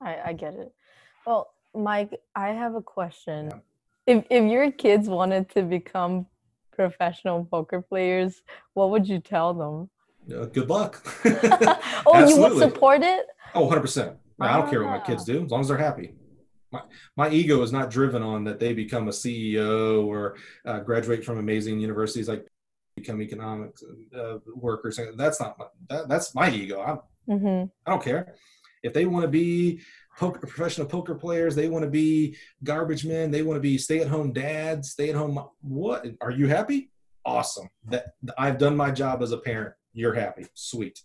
[0.00, 0.72] I I get it.
[1.28, 3.52] Well, Mike, I have a question.
[4.06, 6.26] If if your kids wanted to become
[6.72, 8.40] professional poker players,
[8.72, 9.90] what would you tell them?
[10.34, 10.92] Uh, good luck.
[12.06, 13.26] oh, you would support it?
[13.54, 14.16] Oh, 100%.
[14.40, 15.32] I don't care what my kids Ah.
[15.32, 16.14] do as long as they're happy.
[16.72, 16.82] My,
[17.16, 21.36] my ego is not driven on that they become a CEO or uh, graduate from
[21.38, 22.46] amazing universities like
[22.96, 23.82] become economics
[24.18, 24.98] uh, workers.
[25.16, 26.80] That's not my, that, that's my ego.
[26.80, 26.98] I'm,
[27.38, 28.34] hmm I don't care.
[28.82, 29.80] If they want to be
[30.18, 34.00] poker, professional poker players, they want to be garbage men, they want to be stay
[34.00, 35.38] at home dads, stay at home.
[35.60, 36.90] What are you happy?
[37.24, 37.68] Awesome.
[37.86, 39.74] That I've done my job as a parent.
[39.92, 40.46] You're happy.
[40.54, 41.02] Sweet.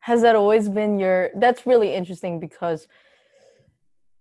[0.00, 1.30] Has that always been your?
[1.36, 2.88] That's really interesting because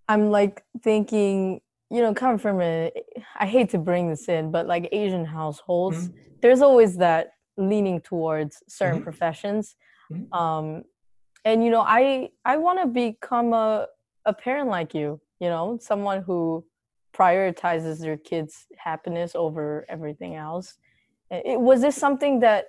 [0.08, 2.92] I'm like thinking, you know, coming from a,
[3.40, 6.10] I hate to bring this in, but like Asian households,
[6.42, 9.04] there's always that leaning towards certain Mhm.
[9.04, 9.76] professions.
[10.12, 10.34] Mhm.
[10.34, 10.84] Um,
[11.46, 13.88] and you know, I I want to become a
[14.26, 16.66] a parent like you, you know, someone who
[17.14, 20.76] prioritizes their kids' happiness over everything else.
[21.32, 22.66] It, was this something that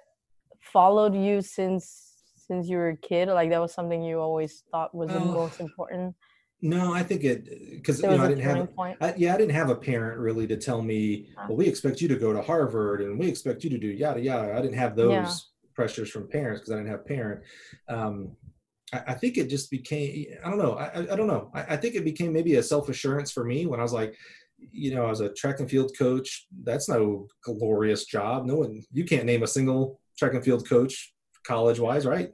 [0.60, 2.06] followed you since
[2.36, 3.28] since you were a kid?
[3.28, 6.14] Like that was something you always thought was the most important.
[6.62, 8.68] No, I think it because you know I didn't have.
[9.00, 11.46] I, yeah, I didn't have a parent really to tell me, Ah.
[11.48, 14.20] well, we expect you to go to Harvard and we expect you to do yada
[14.20, 14.52] yada.
[14.52, 15.34] I didn't have those Yeah.
[15.74, 17.40] pressures from parents because I didn't have parent.
[17.88, 18.36] Um,
[18.92, 21.76] I, I think it just became I don't know I, I, don't know I, I
[21.76, 24.14] think it became maybe a self assurance for me when I was like,
[24.72, 28.44] you know, as a track and field coach, that's no glorious job.
[28.46, 31.14] No one you can't name a single track and field coach
[31.44, 32.30] college wise, right?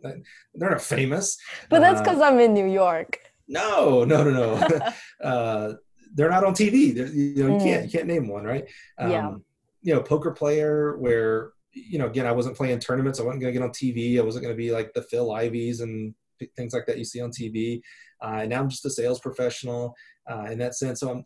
[0.54, 1.38] They're not famous.
[1.70, 3.20] But that's Uh, because I'm in New York.
[3.46, 4.78] no, no, no, no.
[5.28, 5.74] uh,
[6.14, 6.94] they're not on TV.
[6.94, 7.84] They're, you know, you can't Mm.
[7.84, 8.64] you can't name one, right?
[8.98, 9.34] Um, Yeah.
[9.82, 13.20] You know, poker player where you know again I wasn't playing tournaments.
[13.20, 14.18] I wasn't going to get on TV.
[14.18, 16.14] I wasn't going to be like the Phil Iveys and
[16.56, 17.80] things like that you see on TV.
[18.22, 19.94] Uh, and now I'm just a sales professional
[20.30, 21.00] uh, in that sense.
[21.00, 21.24] So I'm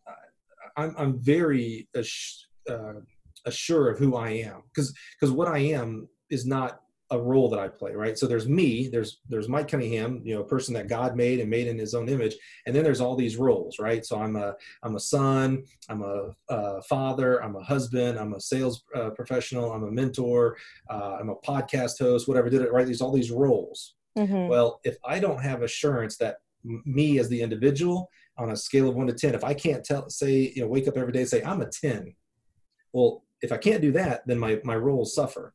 [0.76, 2.94] I'm I'm very ass- uh,
[3.46, 6.80] assured of who I am because because what I am is not
[7.12, 8.16] a role that I play, right?
[8.16, 11.50] So there's me, there's there's Mike Cunningham, you know, a person that God made and
[11.50, 14.06] made in His own image, and then there's all these roles, right?
[14.06, 14.54] So I'm a
[14.84, 19.72] I'm a son, I'm a, uh father, I'm a husband, I'm a sales uh, professional,
[19.72, 20.56] I'm a mentor,
[20.88, 22.48] uh, I'm a podcast host, whatever.
[22.48, 22.86] Did it right?
[22.86, 23.94] There's all these roles.
[24.16, 24.48] Mhm.
[24.48, 28.94] Well, if I don't have assurance that me as the individual on a scale of
[28.96, 31.28] one to 10, if I can't tell, say, you know, wake up every day and
[31.28, 32.14] say, I'm a 10,
[32.92, 35.54] well, if I can't do that, then my, my roles suffer,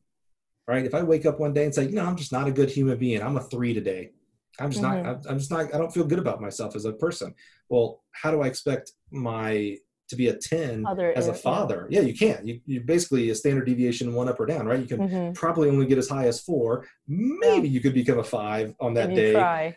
[0.66, 0.84] right?
[0.84, 2.70] If I wake up one day and say, you know, I'm just not a good
[2.70, 4.10] human being, I'm a three today.
[4.58, 5.04] I'm just Mhm.
[5.04, 7.34] not, I'm just not, I don't feel good about myself as a person.
[7.68, 9.78] Well, how do I expect my,
[10.08, 11.36] to be a 10 Other as a yeah.
[11.36, 11.86] father?
[11.90, 12.46] Yeah, you can't.
[12.46, 14.78] You, you basically a standard deviation one up or down, right?
[14.80, 15.34] You can Mhm.
[15.34, 16.86] probably only get as high as four.
[17.08, 19.32] Maybe you could become a five on that day.
[19.32, 19.76] try.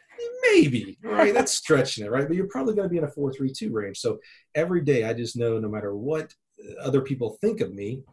[0.52, 1.34] Maybe, right?
[1.34, 2.28] That's stretching it, right?
[2.28, 4.00] But you're probably going to be in a four, three, two range.
[4.00, 4.20] So
[4.56, 6.34] every day, I just know no matter what
[6.82, 8.04] other people think of me,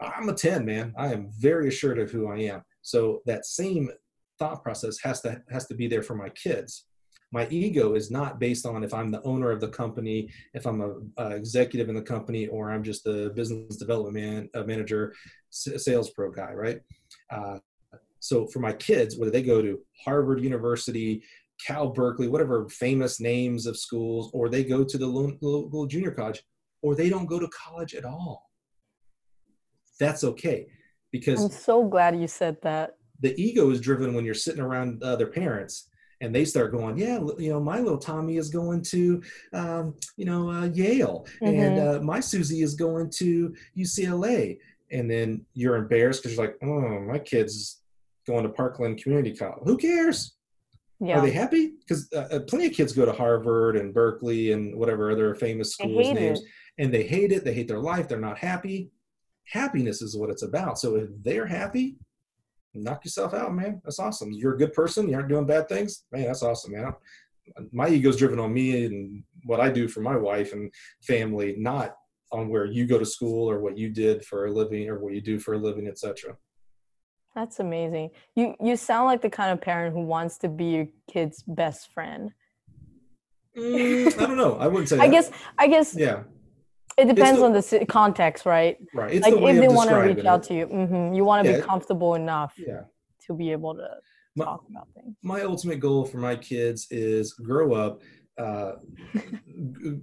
[0.00, 0.92] I'm a 10, man.
[0.98, 2.62] I am very assured of who I am.
[2.82, 3.90] So that same
[4.38, 6.86] thought process has to has to be there for my kids.
[7.32, 10.80] My ego is not based on if I'm the owner of the company, if I'm
[10.82, 15.14] a, a executive in the company, or I'm just a business development man, a manager,
[15.50, 16.80] s- sales pro guy, right?
[17.30, 17.58] Uh,
[18.20, 21.22] so for my kids, whether they go to Harvard University,
[21.66, 26.42] Cal Berkeley, whatever famous names of schools, or they go to the local junior college,
[26.82, 28.50] or they don't go to college at all,
[29.98, 30.66] that's okay
[31.12, 32.96] because I'm so glad you said that.
[33.20, 35.88] the ego is driven when you're sitting around other parents
[36.22, 39.20] and they start going, yeah, you know, my little Tommy is going to,
[39.52, 44.56] um, you know, uh, Yale, and uh, my Susie is going to UCLA,
[44.92, 47.82] and then you're embarrassed because you're like, oh, my kid's
[48.26, 49.64] going to Parkland Community College.
[49.64, 50.36] Who cares?
[51.00, 51.18] Yeah.
[51.18, 51.72] Are they happy?
[51.80, 55.72] Because uh, uh, plenty of kids go to Harvard and Berkeley and whatever other famous
[55.72, 56.46] schools names, it.
[56.78, 57.44] and they hate it.
[57.44, 58.06] They hate their life.
[58.06, 58.92] They're not happy.
[59.48, 60.78] Happiness is what it's about.
[60.78, 61.96] So if they're happy,
[62.74, 63.80] knock yourself out, man.
[63.84, 64.32] That's awesome.
[64.32, 65.08] You're a good person.
[65.08, 66.24] You aren't doing bad things, man.
[66.24, 66.92] That's awesome, man.
[67.72, 70.72] My ego's driven on me and what I do for my wife and
[71.02, 71.96] family, not
[72.30, 75.12] on where you go to school or what you did for a living or what
[75.12, 76.36] you do for a living, etc.
[77.34, 78.10] That's amazing.
[78.36, 81.92] You you sound like the kind of parent who wants to be your kid's best
[81.92, 82.30] friend.
[83.56, 84.56] Mm, I don't know.
[84.56, 84.96] I wouldn't say.
[85.00, 85.10] I that.
[85.12, 86.22] guess I guess Yeah.
[86.98, 88.76] It depends the- on the si- context, right?
[88.94, 89.14] Right.
[89.14, 91.44] It's like the way if they want to reach out to you, hmm you want
[91.46, 91.56] to Yeah.
[91.58, 92.82] be comfortable enough Yeah.
[93.26, 93.88] to be able to
[94.36, 95.16] My- talk about things.
[95.22, 98.02] my ultimate goal for my kids is grow up.
[98.38, 98.72] Uh,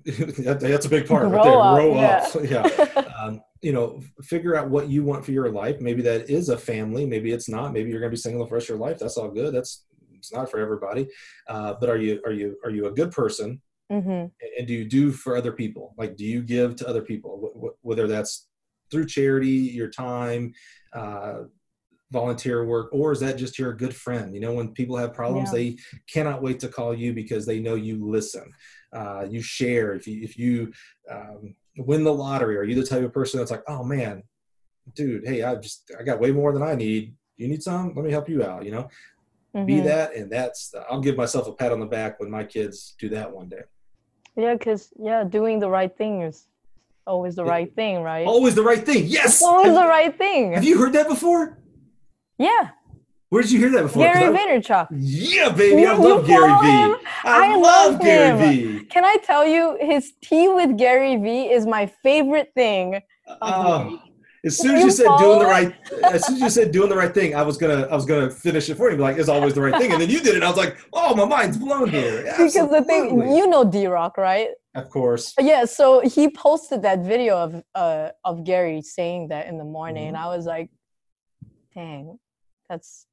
[0.06, 1.60] that- that's a big part right Grow there.
[1.60, 2.64] up, grow yeah.
[2.66, 2.76] up.
[2.96, 3.06] Yeah.
[3.20, 5.82] Um, you know, figure out what you want for your life.
[5.82, 7.06] Maybe that is a family.
[7.06, 7.74] Maybe it's not.
[7.74, 8.98] Maybe you're going to be single for the rest of your life.
[8.98, 9.54] That's all good.
[9.54, 9.84] That's
[10.14, 11.10] it's not for everybody.
[11.50, 13.62] Uh, but are you are you are you a good person?
[13.90, 14.26] Hmm
[14.58, 15.94] and do you do for other people?
[15.98, 17.32] Like do you give to other people?
[17.42, 18.48] Wh- wh- whether that's
[18.92, 20.54] through charity your time
[20.94, 21.42] uh,
[22.12, 24.34] volunteer work or is that just you're a good friend?
[24.34, 25.58] You know when people have problems Yeah.
[25.60, 25.78] they
[26.12, 28.52] cannot wait to call you because they know you listen.
[28.94, 29.94] Uh, you share.
[29.94, 30.72] If you if you
[31.12, 34.22] um, win the lottery are you the type of person that's like oh man
[34.96, 37.16] dude hey i just i got way more than i need.
[37.38, 37.94] You need some?
[37.96, 38.90] Let me help you out you know?
[39.66, 39.84] Be Mhm.
[39.86, 43.10] that and that's i'll give myself a pat on the back when my kids do
[43.10, 43.64] that one day
[44.40, 46.46] Yeah, because yeah, doing the right thing is
[47.06, 48.26] always the right thing, right?
[48.28, 50.54] always the right thing yes always the right thing.
[50.54, 51.58] have you heard that before
[52.38, 52.70] yeah,
[53.30, 54.04] where did you hear that before?
[54.04, 54.88] Gary Vaynerchuk.
[54.92, 56.96] yeah baby i You- you love gary vee?
[57.24, 61.46] I, I love, love gary vee Can I tell you, his tea with Gary Vee
[61.58, 63.02] is my favorite thing.
[63.42, 64.02] Oh.
[64.46, 65.74] As soon as You said doing the right,
[66.12, 68.30] as soon as you said doing the right thing, I was gonna, I was gonna
[68.32, 68.98] finish it for you.
[68.98, 70.44] Be like, it's always the right thing, and then you did it.
[70.44, 72.24] I was like, oh, my mind's blown here.
[72.38, 74.50] Because the thing, you know D Rock, right?
[74.76, 79.58] of course, Yeah, so he posted that video of uh of Gary saying that in
[79.58, 80.26] the morning, and Mm-hmm.
[80.32, 80.70] I was like,
[81.74, 82.20] "Dang,
[82.70, 83.06] that's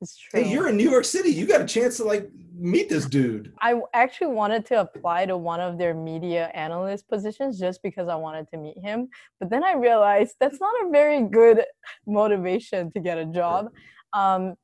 [0.00, 1.30] it's true." hey, you're in New York City.
[1.30, 3.52] You got a chance to like meet this dude.
[3.60, 8.14] I actually wanted to apply to one of their media analyst positions just because I
[8.14, 9.08] wanted to meet him,
[9.40, 11.64] but then I realized that's not a very good
[12.06, 13.68] motivation to get a job.
[14.12, 14.54] Um,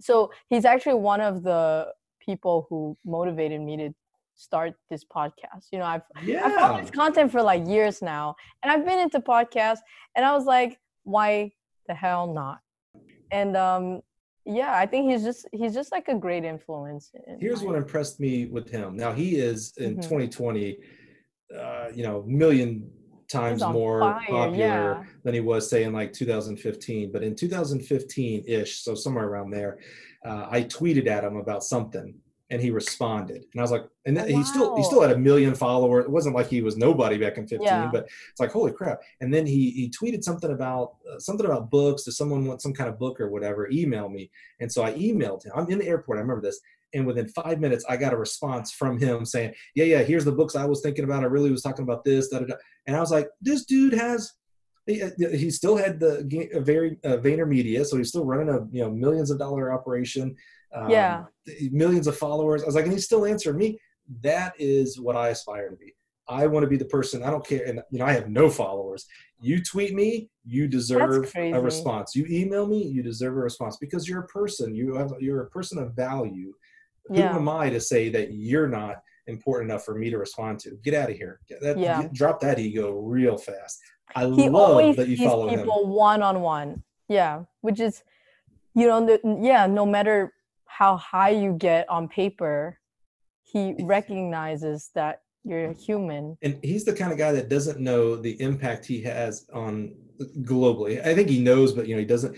[0.00, 1.88] so he's actually one of the
[2.20, 3.94] people who motivated me to
[4.34, 5.66] start this podcast.
[5.72, 6.44] You know, I've yeah.
[6.44, 9.80] I followed Yeah, his content for like years now, and I've been into podcasts,
[10.14, 11.52] and I was like, why
[11.88, 12.58] the hell not?
[13.30, 14.02] And um,
[14.46, 17.10] yeah, I think he's just he's just like a great influence.
[17.40, 18.96] here's what impressed me with him.
[18.96, 20.02] Now he is in Mhm.
[20.02, 20.78] 2020,
[21.58, 22.90] uh, you know, million
[23.28, 25.04] times more fire, popular yeah.
[25.24, 29.78] than he was say in like 2015 but in 2015-ish so somewhere around there
[30.24, 32.14] uh, i tweeted at him about something
[32.50, 33.44] and he responded.
[33.52, 36.04] And i was like and Oh, he still he still had a million followers.
[36.04, 37.88] It wasn't like he was nobody back in 15 Yeah.
[37.92, 39.00] but it's like holy crap.
[39.20, 42.72] And then he he tweeted something about uh, something about books does someone want some
[42.72, 44.30] kind of book or whatever email me.
[44.60, 45.52] And so i emailed him.
[45.56, 46.60] I'm in the airport i remember this.
[46.94, 50.32] And within five minutes i got a response from him saying yeah yeah here's the
[50.32, 51.22] books i was thinking about.
[51.24, 52.54] I really was talking about this da, da, da.
[52.86, 54.32] and i was like this dude has
[54.86, 56.20] he, uh, he still had the
[56.54, 59.72] uh, very uh, Vayner Media, so he's still running a you know millions of dollar
[59.72, 60.36] operation.
[60.74, 61.24] Um, Yeah.
[61.70, 62.62] millions of followers.
[62.62, 63.78] I was like, and he still answered me.
[64.22, 65.94] That is what I aspire to be.
[66.28, 67.22] I want to be the person.
[67.22, 69.06] I don't care, and you know, I have no followers.
[69.40, 72.16] You tweet me, you deserve a response.
[72.16, 74.74] You email me, you deserve a response because you're a person.
[74.74, 76.52] You have you're a person of value.
[77.10, 77.32] Yeah.
[77.32, 78.96] Who am I to say that you're not
[79.28, 80.76] important enough for me to respond to?
[80.82, 81.40] Get out of here.
[81.60, 82.08] That, Yeah.
[82.12, 83.80] drop that ego real fast.
[84.14, 85.60] I he love that you follow him.
[85.60, 86.82] people one on one.
[87.08, 88.02] Yeah, which is,
[88.74, 89.66] you know, the, yeah.
[89.66, 90.32] No matter
[90.76, 92.78] how high you get on paper,
[93.42, 96.36] he recognizes that you're a human.
[96.42, 99.94] and he's the kind of guy that doesn't know the impact he has on
[100.42, 101.04] globally.
[101.04, 102.36] I think he knows, but you know he doesn't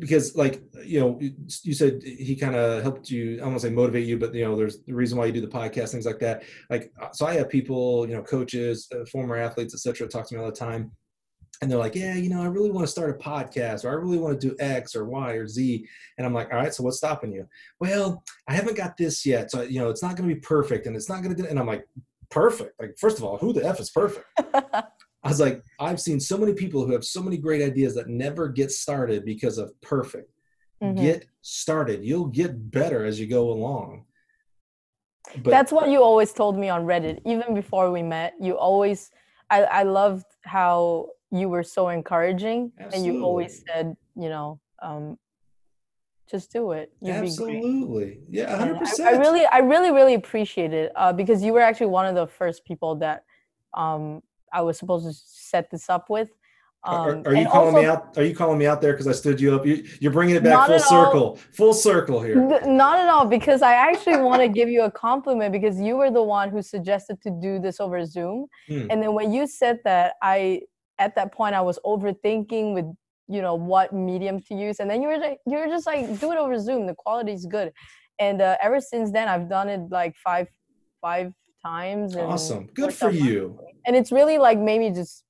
[0.00, 1.18] because like you know
[1.62, 3.34] you said he kind of helped you.
[3.34, 5.32] I don't want to say motivate you, but you know there's the reason why you
[5.32, 6.42] do the podcast, things like that.
[6.68, 10.40] Like so, I have people, you know, coaches, uh, former athletes, etc., talk to me
[10.40, 10.90] all the time.
[11.60, 13.94] And they're like, yeah, you know, I really want to start a podcast or I
[13.94, 15.86] really want to do X or Y or Z.
[16.18, 17.48] And I'm like, all right, so what's stopping you?
[17.80, 19.50] Well, I haven't got this yet.
[19.50, 21.48] So, you know, it's not going to be perfect and it's not going to do.
[21.48, 21.86] And I'm like,
[22.30, 22.78] perfect.
[22.80, 24.26] Like, first of all, who the F is perfect?
[24.54, 28.08] I was like, I've seen so many people who have so many great ideas that
[28.08, 30.30] never get started because of perfect.
[30.82, 30.96] Mhm.
[30.96, 32.04] Get started.
[32.04, 34.04] You'll get better as you go along.
[35.42, 38.34] But That's what you always told me on Reddit, even before we met.
[38.40, 39.10] You always,
[39.50, 45.18] I, I loved how you were so encouraging, and you always said, you know, um,
[46.30, 46.92] just do it.
[47.02, 47.14] Great.
[47.14, 48.18] absolutely.
[48.28, 49.00] Yeah, 100%.
[49.00, 52.14] I, I really, I really, really appreciate it uh, because you were actually one of
[52.14, 53.24] the first people that
[53.74, 54.22] um,
[54.52, 56.30] I was supposed to set this up with.
[56.84, 58.16] Are, Um, are you and calling me out?
[58.16, 59.66] Are you calling me out there because I stood you up?
[59.66, 60.88] You, you're bringing it back full at all.
[60.88, 62.36] circle, full circle here.
[62.64, 66.10] Not at all, because I actually want to give you a compliment because you were
[66.10, 68.46] the one who suggested to do this over Zoom.
[68.68, 68.86] Hmm.
[68.90, 70.62] And then when you said that, I
[70.98, 72.86] at that point I was overthinking with
[73.28, 76.20] you know what medium to use, and then you were like, you were just like,
[76.20, 76.86] do it over Zoom.
[76.86, 77.72] The quality is good,
[78.18, 80.48] and uh, ever since then I've done it like five
[81.00, 81.32] five
[81.64, 82.14] times.
[82.14, 82.68] And Awesome.
[82.74, 83.58] Good for you.
[83.86, 85.24] And it's really like made me just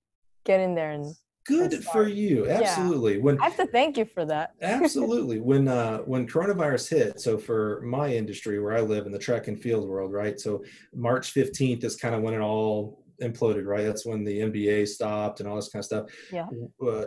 [0.45, 1.15] get in there, and
[1.47, 2.49] Good That's for you.
[2.49, 3.19] Absolutely.
[3.19, 4.51] When I have to thank you for that.
[4.63, 9.19] absolutely when uh when coronavirus hit so for my industry where i live in the
[9.19, 10.63] track and field world right so
[10.95, 15.41] march 15th is kind of when it all imploded right that's when the nba stopped
[15.41, 16.47] and all this kind of stuff Yeah.
[16.87, 17.05] uh,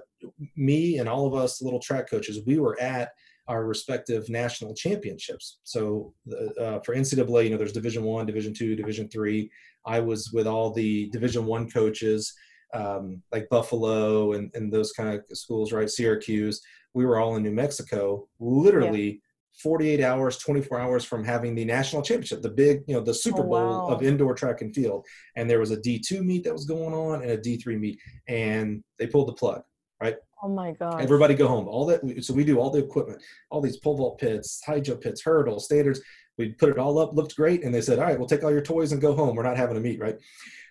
[0.56, 3.10] me and all of us little track coaches we were at
[3.48, 5.58] our respective national championships.
[5.64, 6.14] So
[6.62, 9.50] uh, for NCAA, you know, there's Division One, Division Two, Division Three.
[9.88, 12.32] I was with all the Division One coaches,
[12.76, 15.90] um, like Buffalo and, and those kind of schools, right?
[15.90, 16.62] Syracuse.
[16.94, 19.20] We were all in New Mexico, literally.
[19.60, 23.14] Yeah 48 hours 24 hours from having the national championship the big you know the
[23.14, 23.88] super oh, bowl wow.
[23.88, 25.06] of indoor track and field.
[25.36, 28.84] And there was a d2 meet that was going on and a d3 meet and
[28.98, 29.64] they pulled the plug
[30.02, 30.16] right?
[30.42, 31.68] Oh my god everybody go home.
[31.68, 35.02] All that so we do all the equipment all these pole vault pits high jump
[35.02, 36.02] pits hurdles standards
[36.38, 38.52] we put it all up looked great and they said all right we'll take all
[38.52, 39.36] your toys and go home.
[39.36, 40.18] We're not having a meet right?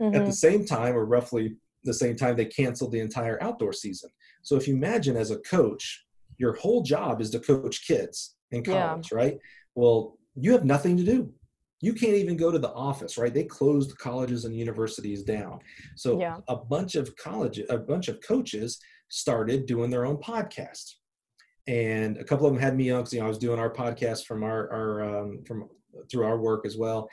[0.00, 0.14] Mm-hmm.
[0.14, 4.10] at the same time or roughly the same time they canceled the entire outdoor season.
[4.42, 6.06] So if you imagine as a coach
[6.38, 9.18] your whole job is to coach kids in college, yeah.
[9.18, 9.38] right?
[9.74, 11.32] Well, you have nothing to do.
[11.80, 13.32] You can't even go to the office, right?
[13.32, 15.60] They closed colleges and universities down.
[15.96, 16.38] So yeah.
[16.48, 20.94] a bunch of college, a bunch of coaches started doing their own podcast.
[21.68, 23.72] And a couple of them had me on because you know I was doing our
[23.72, 25.68] podcast from our, our um, from
[26.10, 27.08] through our work as well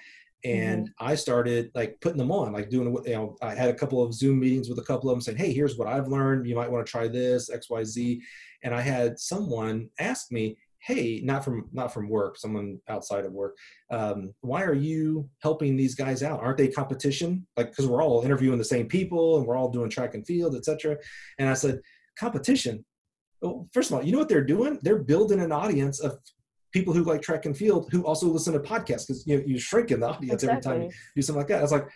[0.45, 1.07] and mm-hmm.
[1.07, 4.13] I started like putting them on, like doing, you know, I had a couple of
[4.13, 6.47] Zoom meetings with a couple of them saying, Hey, here's what I've learned.
[6.47, 8.21] You might want to try this X, Y, Z.
[8.63, 10.55] And I had someone ask me,
[10.85, 13.57] hey not from not from work someone outside of work
[13.91, 16.39] um, why are you helping these guys out?
[16.39, 17.45] Aren't they competition?
[17.57, 20.55] Like because we're all interviewing the same people and we're all doing track and field
[20.55, 20.97] etc
[21.39, 21.79] and i said
[22.17, 22.85] competition?
[23.41, 24.79] Well, first of all you know what they're doing?
[24.81, 26.17] They're building an audience of
[26.71, 29.57] people who like track and field who also listen to podcasts because you know you
[29.57, 30.71] shrink in the audience exactly.
[30.71, 31.59] every time you do something like that.
[31.59, 31.87] I was like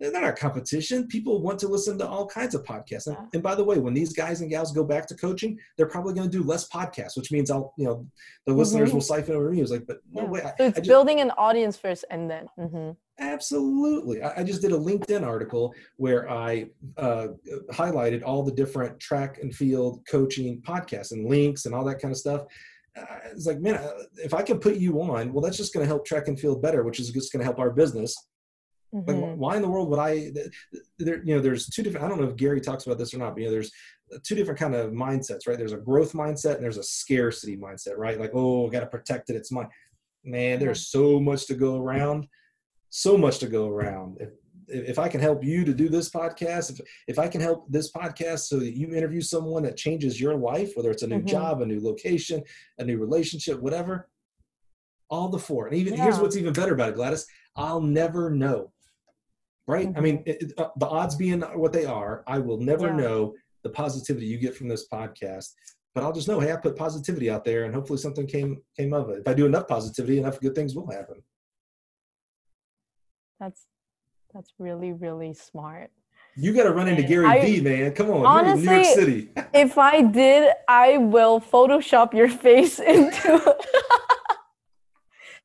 [0.00, 1.06] they're not our competition.
[1.06, 3.06] People want to listen to all kinds of podcasts.
[3.06, 5.86] And, and, by the way, when these guys and gals go back to coaching, they're
[5.86, 8.06] probably going to do less podcasts, which means I'll, you know,
[8.44, 8.58] the mm-hmm.
[8.58, 9.60] listeners will siphon over me.
[9.60, 10.28] It's like, but no yeah.
[10.28, 10.40] way.
[10.42, 12.48] I, so it's just, building an audience first and then.
[12.58, 12.90] Mm-hmm.
[13.20, 14.22] Absolutely.
[14.22, 17.28] I, I, just did a LinkedIn article where I uh,
[17.70, 22.10] highlighted all the different track and field coaching podcasts and links and all that kind
[22.10, 22.42] of stuff.
[22.98, 25.84] Uh, it's like, man, uh, if I can put you on, well, that's just going
[25.84, 28.16] to help track and field better, which is just going to help our business
[28.94, 29.10] Mm-hmm.
[29.10, 30.30] Like, why in the world would I?
[30.98, 32.06] There, you know, there's two different.
[32.06, 33.34] I don't know if Gary talks about this or not.
[33.34, 33.72] But, you know, there's
[34.22, 35.58] two different kind of mindsets, right?
[35.58, 38.20] There's a growth mindset and there's a scarcity mindset, right?
[38.20, 39.36] Like, oh, I got to protect it.
[39.36, 39.68] It's mine.
[40.22, 42.28] Man, there's so much to go around.
[42.90, 44.18] So much to go around.
[44.20, 44.30] If,
[44.68, 47.90] if I can help you to do this podcast, if, if I can help this
[47.90, 51.26] podcast so that you interview someone that changes your life, whether it's a new mm-hmm.
[51.26, 52.42] job, a new location,
[52.78, 54.08] a new relationship, whatever,
[55.10, 55.66] all the four.
[55.66, 56.04] And even yeah.
[56.04, 57.26] here's what's even better about it, Gladys.
[57.56, 58.72] I'll never know
[59.66, 59.88] right?
[59.88, 59.98] Mm-hmm.
[59.98, 62.96] I mean, it, uh, the odds being what they are, I will never yeah.
[62.96, 65.52] know the positivity you get from this podcast.
[65.94, 68.92] But I'll just know, hey, I put positivity out there, and hopefully something came came
[68.92, 69.20] of it.
[69.20, 71.22] If I do enough positivity, enough good things will happen.
[73.38, 73.66] That's
[74.32, 75.90] that's really really smart.
[76.36, 77.92] You got to run into Gary I, Vee, man.
[77.92, 79.28] Come on, honestly, New York City.
[79.54, 83.56] if I did, I will Photoshop your face into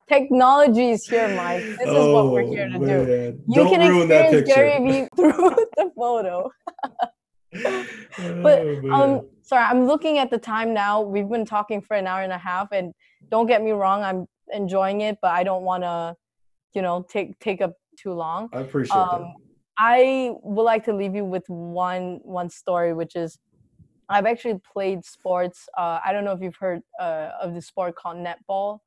[0.10, 1.62] Technology is here, Mike.
[1.62, 3.06] This is oh, what we're here to oh, man.
[3.06, 3.44] do.
[3.48, 6.52] You Don't can experience Gary Vee through the photo.
[8.42, 11.02] but oh, um sorry, I'm looking at the time now.
[11.02, 12.92] We've been talking for an hour and a half and
[13.30, 16.16] don't get me wrong, I'm enjoying it, but I don't want to,
[16.74, 18.50] you know, take take up too long.
[18.52, 19.34] I appreciate um, that.
[19.78, 23.38] I would like to leave you with one one story, which is
[24.10, 25.70] I've actually played sports.
[25.78, 28.80] Uh, I don't know if you've heard uh, of the sport called netball.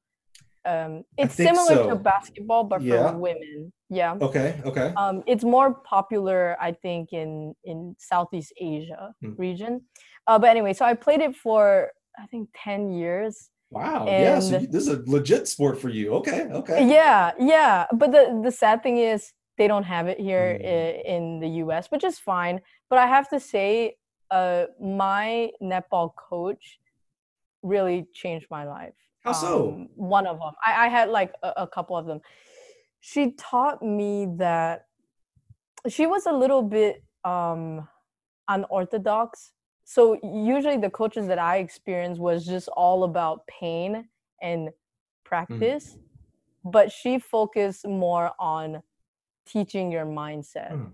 [0.65, 1.89] Um, it's similar so.
[1.91, 3.11] to basketball, but yeah.
[3.11, 3.73] for women.
[3.91, 4.17] Yeah.
[4.21, 4.61] Okay.
[4.65, 4.93] Okay.
[4.97, 9.35] Um, it's more popular, I think, in in Southeast Asia hmm.
[9.37, 9.83] region.
[10.27, 13.51] Uh, but anyway, so I played it for I think ten years.
[13.71, 14.07] Wow.
[14.07, 14.39] And yeah.
[14.39, 16.15] So you, this is a legit sport for you.
[16.15, 16.43] Okay.
[16.43, 16.89] Okay.
[16.89, 17.33] Yeah.
[17.39, 17.87] Yeah.
[17.93, 21.05] But the the sad thing is they don't have it here mm.
[21.05, 22.61] in, in the U.S., which is fine.
[22.89, 23.97] But I have to say,
[24.31, 26.79] uh, my netball coach
[27.63, 28.95] really changed my life.
[29.25, 29.69] How so?
[29.71, 30.53] Um, one of them.
[30.65, 32.21] I, I had like a, a couple of them.
[33.01, 34.87] She taught me that
[35.89, 37.89] she was a little bit um,
[38.49, 39.53] unorthodox.
[39.85, 44.09] So usually the coaches that I experienced was just all about pain
[44.41, 44.73] and mm.
[45.25, 46.71] practice, mm.
[46.71, 48.83] but she focused more on
[49.47, 50.91] teaching your mindset mm.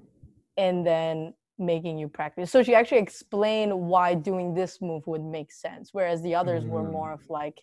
[0.56, 2.50] and then making you practice.
[2.50, 6.68] So she actually explained why doing this move would make sense, whereas the others mm.
[6.68, 7.60] were more of like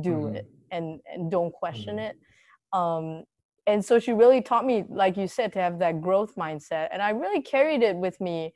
[0.00, 0.36] do mm-hmm.
[0.36, 2.10] it and and don't question mm-hmm.
[2.10, 2.18] it
[2.72, 3.24] um
[3.66, 7.02] and so she really taught me like you said to have that growth mindset and
[7.02, 8.52] i really carried it with me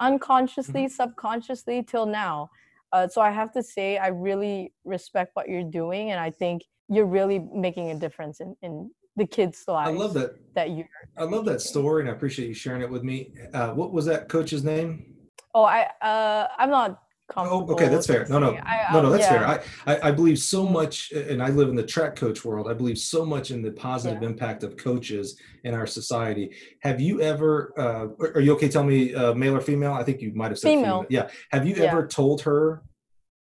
[0.00, 0.92] unconsciously mm-hmm.
[0.92, 2.48] subconsciously till now
[2.92, 6.62] uh, so i have to say i really respect what you're doing and i think
[6.88, 9.90] you're really making a difference in, in the kids' lives.
[9.90, 10.54] I love that.
[10.54, 10.84] That you.
[11.16, 13.32] I love that story, and I appreciate you sharing it with me.
[13.54, 15.14] Uh, what was that coach's name?
[15.54, 17.02] Oh, I uh, I'm not
[17.36, 18.26] Oh, okay, that's fair.
[18.28, 18.86] No, no, comfortable to say.
[18.88, 19.30] I- no, no, that's yeah.
[19.30, 19.62] fair.
[19.86, 22.68] I, I, I believe so much, and I live in the track coach world.
[22.68, 26.54] I believe so much in the positive impact of coaches in our society.
[26.82, 27.72] Have you ever?
[27.78, 28.68] Uh, are- you okay?
[28.68, 29.92] Tell me, uh, male or female?
[29.92, 31.04] I think you might have said Female.
[31.08, 31.28] Yeah.
[31.52, 31.84] Have you Yeah.
[31.84, 32.82] ever told her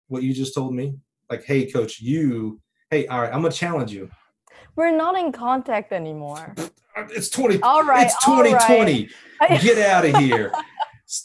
[0.09, 0.99] what you just told me?
[1.31, 2.61] Like, hey, coach, you.
[2.91, 4.11] Hey, all right, I'm gonna challenge you.
[4.77, 6.55] We're not in contact anymore.
[7.11, 7.61] It's 20.
[7.63, 8.07] All right.
[8.07, 8.51] it's all right.
[8.61, 9.09] 2020.
[9.63, 10.51] Get out of here.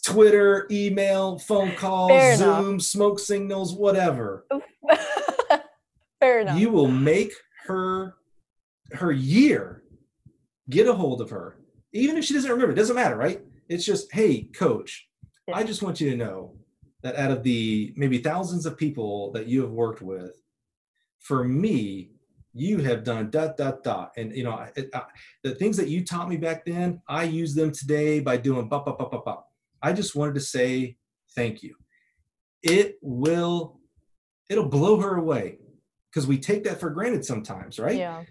[0.05, 2.63] Twitter, email, phone calls, Fair enough.
[2.63, 4.45] Zoom, smoke signals, whatever.
[6.19, 6.59] Fair enough.
[6.59, 7.33] you will make
[7.65, 8.15] her
[8.93, 9.83] her year
[10.69, 11.57] get a hold of her
[11.93, 15.07] even if she doesn't remember it doesn't matter right it's just hey coach
[15.53, 16.53] i just want you to know
[17.01, 20.41] that out of the maybe thousands of people that you have worked with
[21.19, 22.11] for me
[22.53, 25.01] you have done dot dot dot and you know I, I,
[25.43, 28.85] the things that you taught me back then i use them today by doing bop,
[28.85, 29.50] bop, bop, bop, bop.
[29.81, 30.95] I just wanted to say
[31.35, 31.75] thank you
[32.63, 33.79] it will
[34.49, 35.57] it'll blow her away
[36.09, 38.23] because we take that for granted sometimes right Yeah.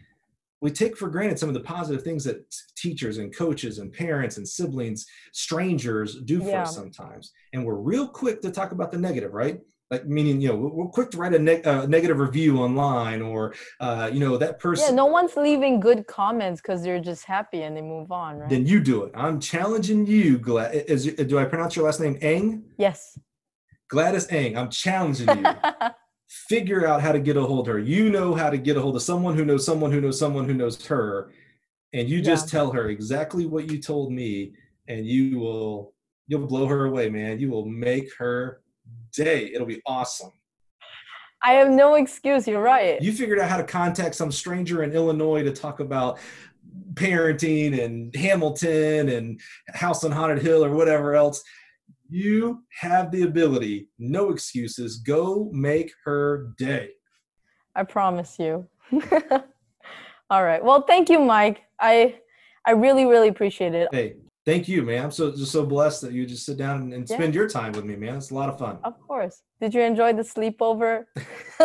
[0.61, 2.45] we take for granted some of the positive things that
[2.77, 6.63] teachers and coaches and parents and siblings strangers do for Yeah.
[6.63, 9.61] us sometimes and we're real quick to talk about the negative right
[9.91, 13.55] like meaning you know we're, quick to write a neg- uh, negative review online or
[13.81, 14.95] uh, you know that person Yeah.
[14.95, 18.49] No one's leaving good comments because they're just happy and they move on, right?
[18.51, 22.65] then you do it i'm challenging you Gladys do i pronounce your last name eng
[22.79, 23.19] yes.
[23.89, 25.45] gladys eng i'm challenging you
[26.31, 27.81] figure out how to get a hold of her.
[27.81, 30.47] You know how to get a hold of someone who knows someone who knows someone
[30.47, 31.33] who knows her.
[31.93, 34.53] And you just tell her exactly what you told me,
[34.87, 35.93] and you will
[36.29, 37.41] you'll blow her away, man.
[37.41, 38.61] You will make her
[39.13, 39.51] day.
[39.53, 40.33] It'll be awesome.
[41.43, 42.47] I have no excuse.
[42.47, 43.01] You're right.
[43.01, 46.19] You figured out how to contact some stranger in Illinois to talk about
[46.95, 51.43] parenting and Hamilton and House on Haunted Hill or whatever else.
[52.09, 54.99] You have the ability, no excuses.
[54.99, 56.91] Go make her day.
[57.75, 58.69] I promise you.
[60.31, 60.63] All right.
[60.63, 61.63] Well, thank you, Mike.
[61.81, 62.17] I
[62.67, 63.89] I really, really appreciate it.
[63.93, 64.17] Hey,
[64.51, 65.05] thank you, man.
[65.05, 67.17] I'm so just so blessed that you just sit down and, and Yeah.
[67.17, 68.17] spend your time with me, man.
[68.17, 68.79] It's a lot of fun.
[68.83, 69.43] Of course.
[69.61, 71.05] Did you enjoy the sleepover?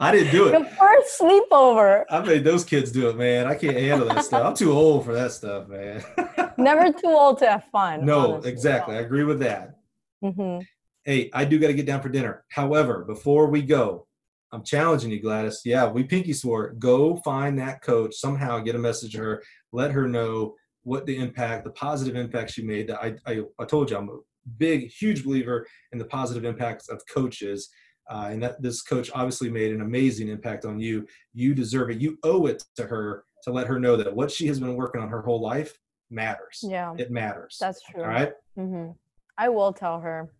[0.00, 0.52] I didn't do it.
[0.58, 2.04] the first sleepover.
[2.10, 3.46] I made those kids do it, man.
[3.46, 4.44] I can't handle that stuff.
[4.44, 6.04] I'm too old for that stuff, man.
[6.58, 8.04] Never too old to have fun.
[8.04, 8.50] no, honestly.
[8.52, 8.96] exactly.
[8.96, 9.78] I agree with that.
[10.22, 10.66] Mhm.
[11.04, 12.44] Hey, I do got to get down for dinner.
[12.50, 14.06] However, before we go,
[14.52, 15.60] I'm challenging you, Gladys.
[15.64, 16.72] Yeah, we pinky swore.
[16.78, 18.58] Go find that coach somehow.
[18.60, 19.42] Get a message to her.
[19.72, 20.56] Let her know
[20.86, 22.92] what the impact, the positive impact you made.
[22.92, 24.18] I, I, I told you, I'm a
[24.56, 27.68] big, huge believer in the positive impacts of coaches.
[28.08, 31.04] Uh, and that this coach obviously made an amazing impact on you.
[31.34, 31.98] You deserve it.
[31.98, 35.00] You owe it to her to let her know that what she has been working
[35.00, 35.76] on her whole life
[36.08, 36.60] matters.
[36.62, 37.56] Yeah, It matters.
[37.60, 38.02] that's true.
[38.04, 38.32] All right.
[38.56, 38.92] mm-hmm.
[39.36, 40.30] I will tell her.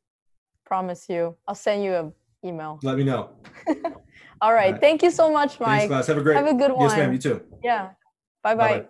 [0.65, 1.37] Promise you.
[1.49, 2.13] I'll send you an
[2.45, 2.79] email.
[2.85, 3.31] Let me know.
[4.41, 4.73] All right.
[4.73, 4.81] right.
[4.81, 5.89] Thank you so much, Thanks, Mike.
[5.89, 6.07] Gladys.
[6.07, 6.37] Have a great.
[6.37, 6.83] Have a good one.
[6.89, 7.13] Yes, ma'am.
[7.13, 7.41] You too.
[7.65, 7.91] Yeah.
[8.45, 8.69] Bye bye.
[8.69, 8.89] Bye-bye.